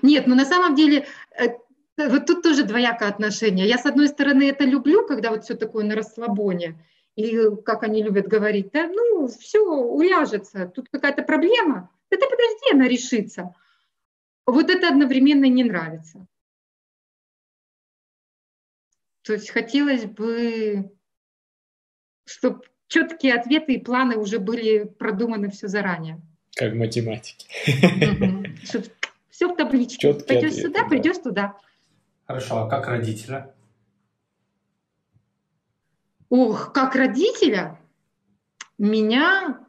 Нет, 0.01 0.27
ну 0.27 0.35
на 0.35 0.45
самом 0.45 0.75
деле 0.75 1.05
э, 1.39 1.49
вот 1.97 2.25
тут 2.25 2.43
тоже 2.43 2.63
двоякое 2.63 3.09
отношение. 3.09 3.67
Я, 3.67 3.77
с 3.77 3.85
одной 3.85 4.07
стороны, 4.07 4.49
это 4.49 4.63
люблю, 4.63 5.05
когда 5.05 5.31
вот 5.31 5.43
все 5.43 5.55
такое 5.55 5.85
на 5.85 5.95
расслабоне, 5.95 6.83
и 7.15 7.37
как 7.65 7.83
они 7.83 8.01
любят 8.01 8.27
говорить, 8.27 8.71
да, 8.71 8.87
ну, 8.87 9.27
все 9.27 9.59
уляжется, 9.59 10.67
тут 10.67 10.89
какая-то 10.89 11.23
проблема, 11.23 11.89
да 12.09 12.17
ты 12.17 12.23
подожди, 12.23 12.73
она 12.73 12.87
решится. 12.87 13.53
Вот 14.45 14.69
это 14.69 14.87
одновременно 14.87 15.45
не 15.45 15.63
нравится. 15.63 16.25
То 19.23 19.33
есть 19.33 19.51
хотелось 19.51 20.05
бы, 20.05 20.91
чтобы 22.25 22.63
четкие 22.87 23.35
ответы 23.35 23.73
и 23.73 23.79
планы 23.79 24.17
уже 24.17 24.39
были 24.39 24.83
продуманы 24.83 25.49
все 25.51 25.67
заранее. 25.67 26.21
Как 26.55 26.73
математики. 26.73 27.47
Все 29.29 29.47
в 29.47 29.55
табличке. 29.55 30.13
Пойдешь 30.13 30.55
сюда, 30.55 30.83
придешь 30.83 31.17
туда. 31.17 31.57
Хорошо, 32.25 32.63
а 32.63 32.69
как 32.69 32.87
родителя? 32.87 33.53
Ох, 36.29 36.71
как 36.71 36.95
родителя 36.95 37.79
меня 38.77 39.67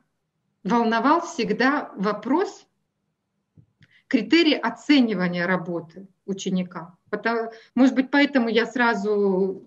волновал 0.63 1.21
всегда 1.23 1.91
вопрос 1.97 2.67
критерии 4.07 4.55
оценивания 4.55 5.47
работы 5.47 6.07
ученика. 6.27 6.97
Может 7.75 7.95
быть, 7.95 8.11
поэтому 8.11 8.49
я 8.49 8.67
сразу, 8.67 9.65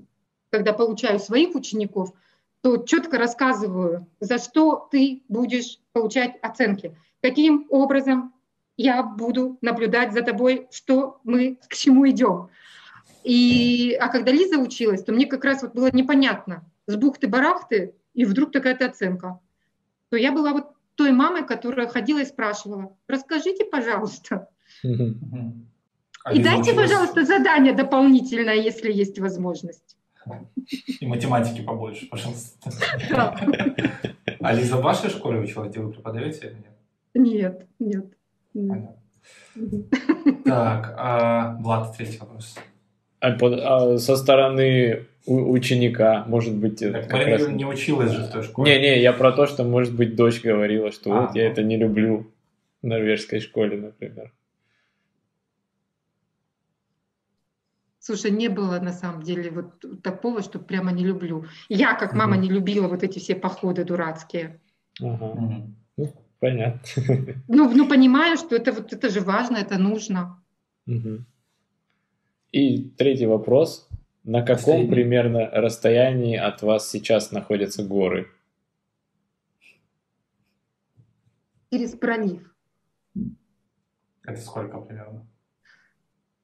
когда 0.50 0.72
получаю 0.72 1.20
своих 1.20 1.54
учеников, 1.56 2.14
то 2.62 2.78
четко 2.78 3.18
рассказываю, 3.18 4.08
за 4.20 4.38
что 4.38 4.88
ты 4.90 5.24
будешь 5.28 5.80
получать 5.92 6.38
оценки, 6.42 6.98
каким 7.22 7.68
образом 7.70 8.34
я 8.78 9.04
буду 9.04 9.58
наблюдать 9.62 10.14
за 10.14 10.22
тобой, 10.22 10.68
что 10.72 11.20
мы 11.24 11.60
к 11.68 11.76
чему 11.76 12.10
идем. 12.10 12.50
И, 13.26 13.98
а 14.00 14.10
когда 14.10 14.32
Лиза 14.32 14.60
училась, 14.60 15.04
то 15.04 15.12
мне 15.12 15.26
как 15.26 15.44
раз 15.44 15.64
вот 15.64 15.74
было 15.74 15.90
непонятно, 15.92 16.64
с 16.86 16.96
бухты-барахты, 16.96 17.96
и 18.14 18.24
вдруг 18.24 18.52
такая-то 18.52 18.86
оценка. 18.86 19.40
То 20.10 20.18
я 20.18 20.32
была 20.32 20.54
вот 20.54 20.68
той 20.94 21.12
мамой, 21.12 21.44
которая 21.44 21.88
ходила 21.88 22.20
и 22.20 22.26
спрашивала, 22.26 22.96
расскажите, 23.08 23.66
пожалуйста. 23.66 24.48
А 24.84 26.34
и 26.34 26.44
дайте, 26.44 26.72
училась... 26.72 26.90
пожалуйста, 26.90 27.26
задание 27.26 27.74
дополнительное, 27.74 28.56
если 28.56 28.92
есть 28.92 29.20
возможность. 29.20 29.98
И 31.00 31.08
математики 31.08 31.62
побольше, 31.64 32.08
пожалуйста. 32.08 32.70
А 34.40 34.54
Лиза 34.54 34.78
в 34.78 34.82
вашей 34.84 35.10
школе 35.10 35.40
училась, 35.40 35.72
где 35.72 35.80
вы 35.80 35.92
преподаете 35.92 36.48
или 37.14 37.24
нет? 37.24 37.68
Нет, 37.74 38.06
нет. 38.54 38.86
Так, 40.46 40.94
а 40.98 41.58
Влад, 41.60 41.98
третий 41.98 42.20
вопрос. 42.20 42.56
А, 43.26 43.94
а 43.94 43.98
со 43.98 44.16
стороны 44.16 45.06
ученика, 45.26 46.24
может 46.28 46.56
быть... 46.56 46.80
Так 46.80 47.12
Марина 47.12 47.38
раз... 47.38 47.48
не 47.48 47.66
училась 47.66 48.12
же 48.12 48.24
в 48.24 48.32
той 48.32 48.44
школе. 48.44 48.72
Не-не, 48.72 49.02
я 49.02 49.14
про 49.14 49.32
то, 49.32 49.48
что, 49.48 49.64
может 49.64 49.96
быть, 49.96 50.16
дочь 50.16 50.42
говорила, 50.42 50.92
что 50.92 51.12
а, 51.12 51.22
вот 51.22 51.36
я 51.36 51.46
ну. 51.46 51.52
это 51.52 51.64
не 51.64 51.78
люблю 51.78 52.32
в 52.82 52.88
норвежской 52.88 53.40
школе, 53.40 53.78
например. 53.78 54.32
Слушай, 58.00 58.30
не 58.30 58.50
было 58.50 58.80
на 58.80 58.94
самом 58.94 59.24
деле 59.24 59.50
вот 59.50 60.04
такого, 60.04 60.44
что 60.44 60.60
прямо 60.60 60.92
не 60.92 61.04
люблю. 61.04 61.46
Я, 61.70 61.96
как 61.96 62.14
мама, 62.14 62.34
угу. 62.34 62.44
не 62.44 62.50
любила 62.50 62.88
вот 62.88 63.02
эти 63.02 63.18
все 63.18 63.34
походы 63.36 63.84
дурацкие. 63.84 64.62
Ага. 65.02 65.26
Угу. 65.26 65.76
Ну, 65.98 66.14
понятно. 66.40 66.82
Ну, 67.48 67.74
ну, 67.74 67.88
понимаю, 67.88 68.38
что 68.38 68.56
это 68.56 68.74
вот 68.74 68.94
это 68.94 69.10
же 69.10 69.22
важно, 69.22 69.58
это 69.58 69.80
нужно. 69.80 70.40
Угу. 70.86 71.26
И 72.56 72.90
третий 72.98 73.26
вопрос. 73.26 73.90
На 74.24 74.42
каком 74.42 74.56
Последний. 74.56 74.90
примерно 74.90 75.50
расстоянии 75.52 76.38
от 76.38 76.62
вас 76.62 76.90
сейчас 76.90 77.32
находятся 77.32 77.84
горы? 77.84 78.28
Через 81.70 81.92
пролив. 81.98 82.56
Это 84.24 84.40
сколько 84.40 84.80
примерно? 84.80 85.28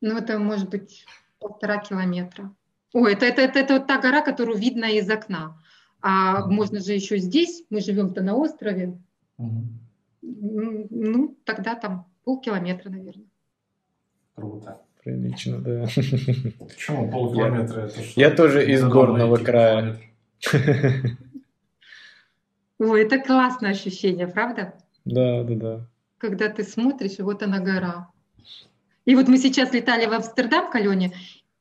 Ну, 0.01 0.17
это 0.17 0.37
может 0.37 0.69
быть 0.69 1.05
полтора 1.39 1.77
километра. 1.77 2.53
Ой, 2.91 3.13
это, 3.13 3.25
это, 3.25 3.41
это, 3.43 3.59
это 3.59 3.73
вот 3.75 3.87
та 3.87 4.01
гора, 4.01 4.21
которую 4.21 4.57
видно 4.57 4.91
из 4.91 5.09
окна. 5.09 5.57
А 6.01 6.41
mm 6.41 6.51
можно 6.51 6.81
же 6.81 6.91
еще 6.91 7.19
здесь, 7.19 7.63
мы 7.69 7.79
живем-то 7.79 8.21
на 8.21 8.35
острове. 8.35 8.99
mm 9.37 10.87
Ну, 10.89 11.37
тогда 11.45 11.75
там 11.75 12.05
полкилометра, 12.25 12.89
наверное. 12.89 13.29
Круто. 14.35 14.81
Прилично, 15.03 15.59
да. 15.59 15.87
Почему 16.59 17.09
полкилометра? 17.09 17.81
Это 17.81 18.01
что? 18.03 18.19
Я 18.19 18.29
тоже 18.29 18.71
из 18.71 18.83
горного 18.83 19.37
края. 19.37 19.99
Ой, 22.77 23.03
это 23.03 23.19
классное 23.19 23.71
ощущение, 23.71 24.27
правда? 24.27 24.73
Да, 25.05 25.43
да, 25.43 25.55
да. 25.55 25.87
Когда 26.17 26.49
ты 26.49 26.63
смотришь, 26.63 27.17
и 27.17 27.23
вот 27.23 27.41
она 27.41 27.59
гора. 27.59 28.09
И 29.05 29.15
вот 29.15 29.27
мы 29.27 29.37
сейчас 29.37 29.73
летали 29.73 30.05
в 30.05 30.13
Амстердам 30.13 30.69
к 30.69 30.75
Алене, 30.75 31.13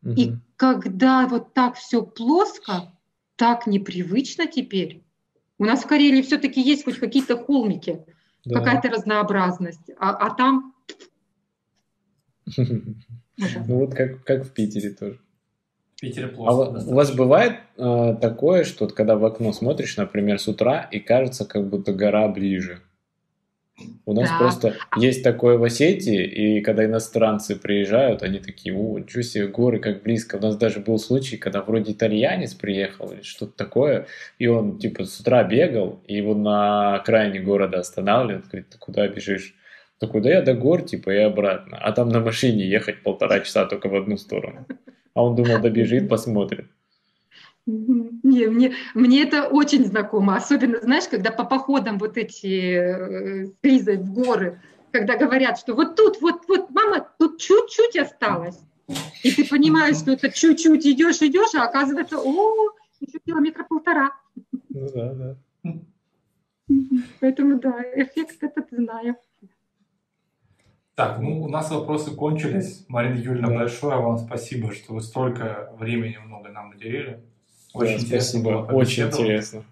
угу. 0.02 0.12
и 0.12 0.34
когда 0.56 1.26
вот 1.26 1.54
так 1.54 1.76
все 1.76 2.02
плоско, 2.02 2.92
так 3.36 3.66
непривычно 3.66 4.46
теперь. 4.46 5.02
У 5.58 5.64
нас 5.64 5.84
в 5.84 5.86
Карелии 5.86 6.20
все-таки 6.20 6.60
есть 6.60 6.84
хоть 6.84 6.98
какие-то 6.98 7.38
холмики, 7.38 8.04
да. 8.44 8.58
какая-то 8.58 8.90
разнообразность, 8.90 9.90
а, 9.98 10.10
а 10.10 10.34
там 10.34 10.74
Ну 13.66 13.78
вот 13.78 13.94
как, 13.94 14.22
как 14.24 14.44
в 14.44 14.50
Питере 14.52 14.90
тоже. 14.90 15.18
В 15.96 16.00
Питере 16.00 16.28
плохо. 16.28 16.50
А 16.50 16.54
у 16.54 16.94
вас 16.94 17.12
бывает 17.12 17.56
э, 17.76 18.16
такое, 18.20 18.64
что 18.64 18.84
вот, 18.84 18.94
когда 18.94 19.16
в 19.16 19.24
окно 19.24 19.52
смотришь, 19.52 19.96
например, 19.96 20.38
с 20.38 20.48
утра, 20.48 20.88
и 20.90 20.98
кажется, 20.98 21.44
как 21.44 21.68
будто 21.68 21.92
гора 21.92 22.28
ближе? 22.28 22.80
У 24.04 24.12
нас 24.12 24.28
да. 24.28 24.38
просто 24.38 24.74
есть 24.96 25.22
такое 25.22 25.56
в 25.56 25.64
Осетии, 25.64 26.24
и 26.24 26.60
когда 26.60 26.84
иностранцы 26.84 27.56
приезжают, 27.56 28.22
они 28.22 28.38
такие, 28.38 28.74
о, 28.74 28.98
ничего 28.98 29.22
себе, 29.22 29.46
горы 29.46 29.78
как 29.78 30.02
близко. 30.02 30.36
У 30.36 30.40
нас 30.40 30.56
даже 30.56 30.80
был 30.80 30.98
случай, 30.98 31.36
когда 31.36 31.62
вроде 31.62 31.92
итальянец 31.92 32.54
приехал 32.54 33.10
или 33.12 33.22
что-то 33.22 33.52
такое, 33.56 34.06
и 34.38 34.46
он 34.46 34.78
типа 34.78 35.04
с 35.04 35.18
утра 35.20 35.42
бегал, 35.44 36.02
и 36.06 36.16
его 36.16 36.34
на 36.34 36.96
окраине 36.96 37.40
города 37.40 37.78
останавливают, 37.78 38.48
говорит, 38.48 38.68
ты 38.70 38.78
куда 38.78 39.06
бежишь? 39.08 39.54
Такой, 40.00 40.22
да 40.22 40.30
я 40.30 40.42
до 40.42 40.54
гор, 40.54 40.82
типа, 40.82 41.10
и 41.10 41.18
обратно. 41.18 41.78
А 41.78 41.92
там 41.92 42.08
на 42.08 42.20
машине 42.20 42.66
ехать 42.66 43.02
полтора 43.02 43.40
часа 43.40 43.66
только 43.66 43.88
в 43.88 43.94
одну 43.94 44.16
сторону. 44.16 44.66
А 45.14 45.22
он 45.22 45.36
думал, 45.36 45.60
добежит, 45.60 46.08
посмотрит. 46.08 46.66
Не, 47.66 48.46
мне, 48.46 48.74
мне 48.94 49.22
это 49.22 49.48
очень 49.48 49.84
знакомо. 49.84 50.36
Особенно, 50.36 50.80
знаешь, 50.80 51.06
когда 51.08 51.30
по 51.30 51.44
походам 51.44 51.98
вот 51.98 52.16
эти 52.16 52.72
э, 52.72 53.96
в 53.96 54.12
горы, 54.12 54.60
когда 54.90 55.16
говорят, 55.16 55.58
что 55.58 55.74
вот 55.74 55.94
тут, 55.96 56.20
вот, 56.22 56.48
вот, 56.48 56.70
мама, 56.70 57.06
тут 57.18 57.38
чуть-чуть 57.38 57.96
осталось. 57.96 58.58
И 59.22 59.30
ты 59.32 59.46
понимаешь, 59.48 59.96
что 59.96 60.12
это 60.12 60.30
чуть-чуть 60.30 60.86
идешь, 60.86 61.22
идешь, 61.22 61.54
а 61.54 61.64
оказывается, 61.64 62.18
о, 62.18 62.70
еще 63.00 63.18
километра 63.24 63.64
полтора. 63.68 64.10
Ну 64.70 64.88
да, 64.94 65.12
да. 65.12 65.36
Поэтому 67.20 67.60
да, 67.60 67.82
эффект 67.94 68.42
этот 68.42 68.66
знаю. 68.70 69.16
Так, 71.00 71.18
ну 71.18 71.42
у 71.44 71.48
нас 71.48 71.70
вопросы 71.70 72.10
кончились. 72.10 72.84
Марина 72.88 73.14
Юрьевна, 73.14 73.48
да. 73.48 73.54
большое 73.54 73.96
вам 73.96 74.18
спасибо, 74.18 74.70
что 74.70 74.92
вы 74.92 75.00
столько 75.00 75.72
времени 75.78 76.18
много 76.18 76.50
нам 76.50 76.72
уделили. 76.72 77.20
Очень 77.72 77.96
да, 77.96 78.02
интересно 78.02 78.40
спасибо. 78.40 78.66
было 78.66 78.72
Очень 78.78 79.06
интересно. 79.06 79.62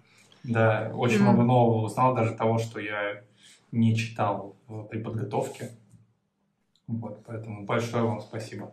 Да, 0.43 0.91
очень 0.95 1.19
mm. 1.19 1.21
много 1.21 1.43
нового 1.43 1.85
узнал, 1.85 2.15
даже 2.15 2.33
того, 2.33 2.57
что 2.57 2.79
я 2.79 3.21
не 3.71 3.95
читал 3.95 4.55
при 4.89 4.97
подготовке. 4.97 5.69
Вот, 6.87 7.23
поэтому 7.27 7.63
большое 7.63 8.05
вам 8.05 8.21
спасибо. 8.21 8.71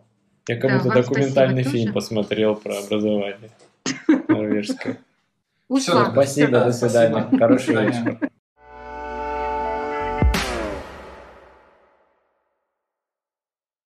Я 0.49 0.57
как 0.57 0.79
будто 0.79 0.95
да, 0.95 1.03
документальный 1.03 1.63
фильм 1.63 1.93
тоже. 1.93 1.95
посмотрел 1.95 2.57
про 2.57 2.79
образование 2.79 3.51
норвежское. 4.29 4.97
Все, 5.77 6.11
спасибо, 6.11 6.53
до 6.53 6.73
свидания. 6.73 7.29
Хорошего 7.39 7.85
вечера. 7.85 8.19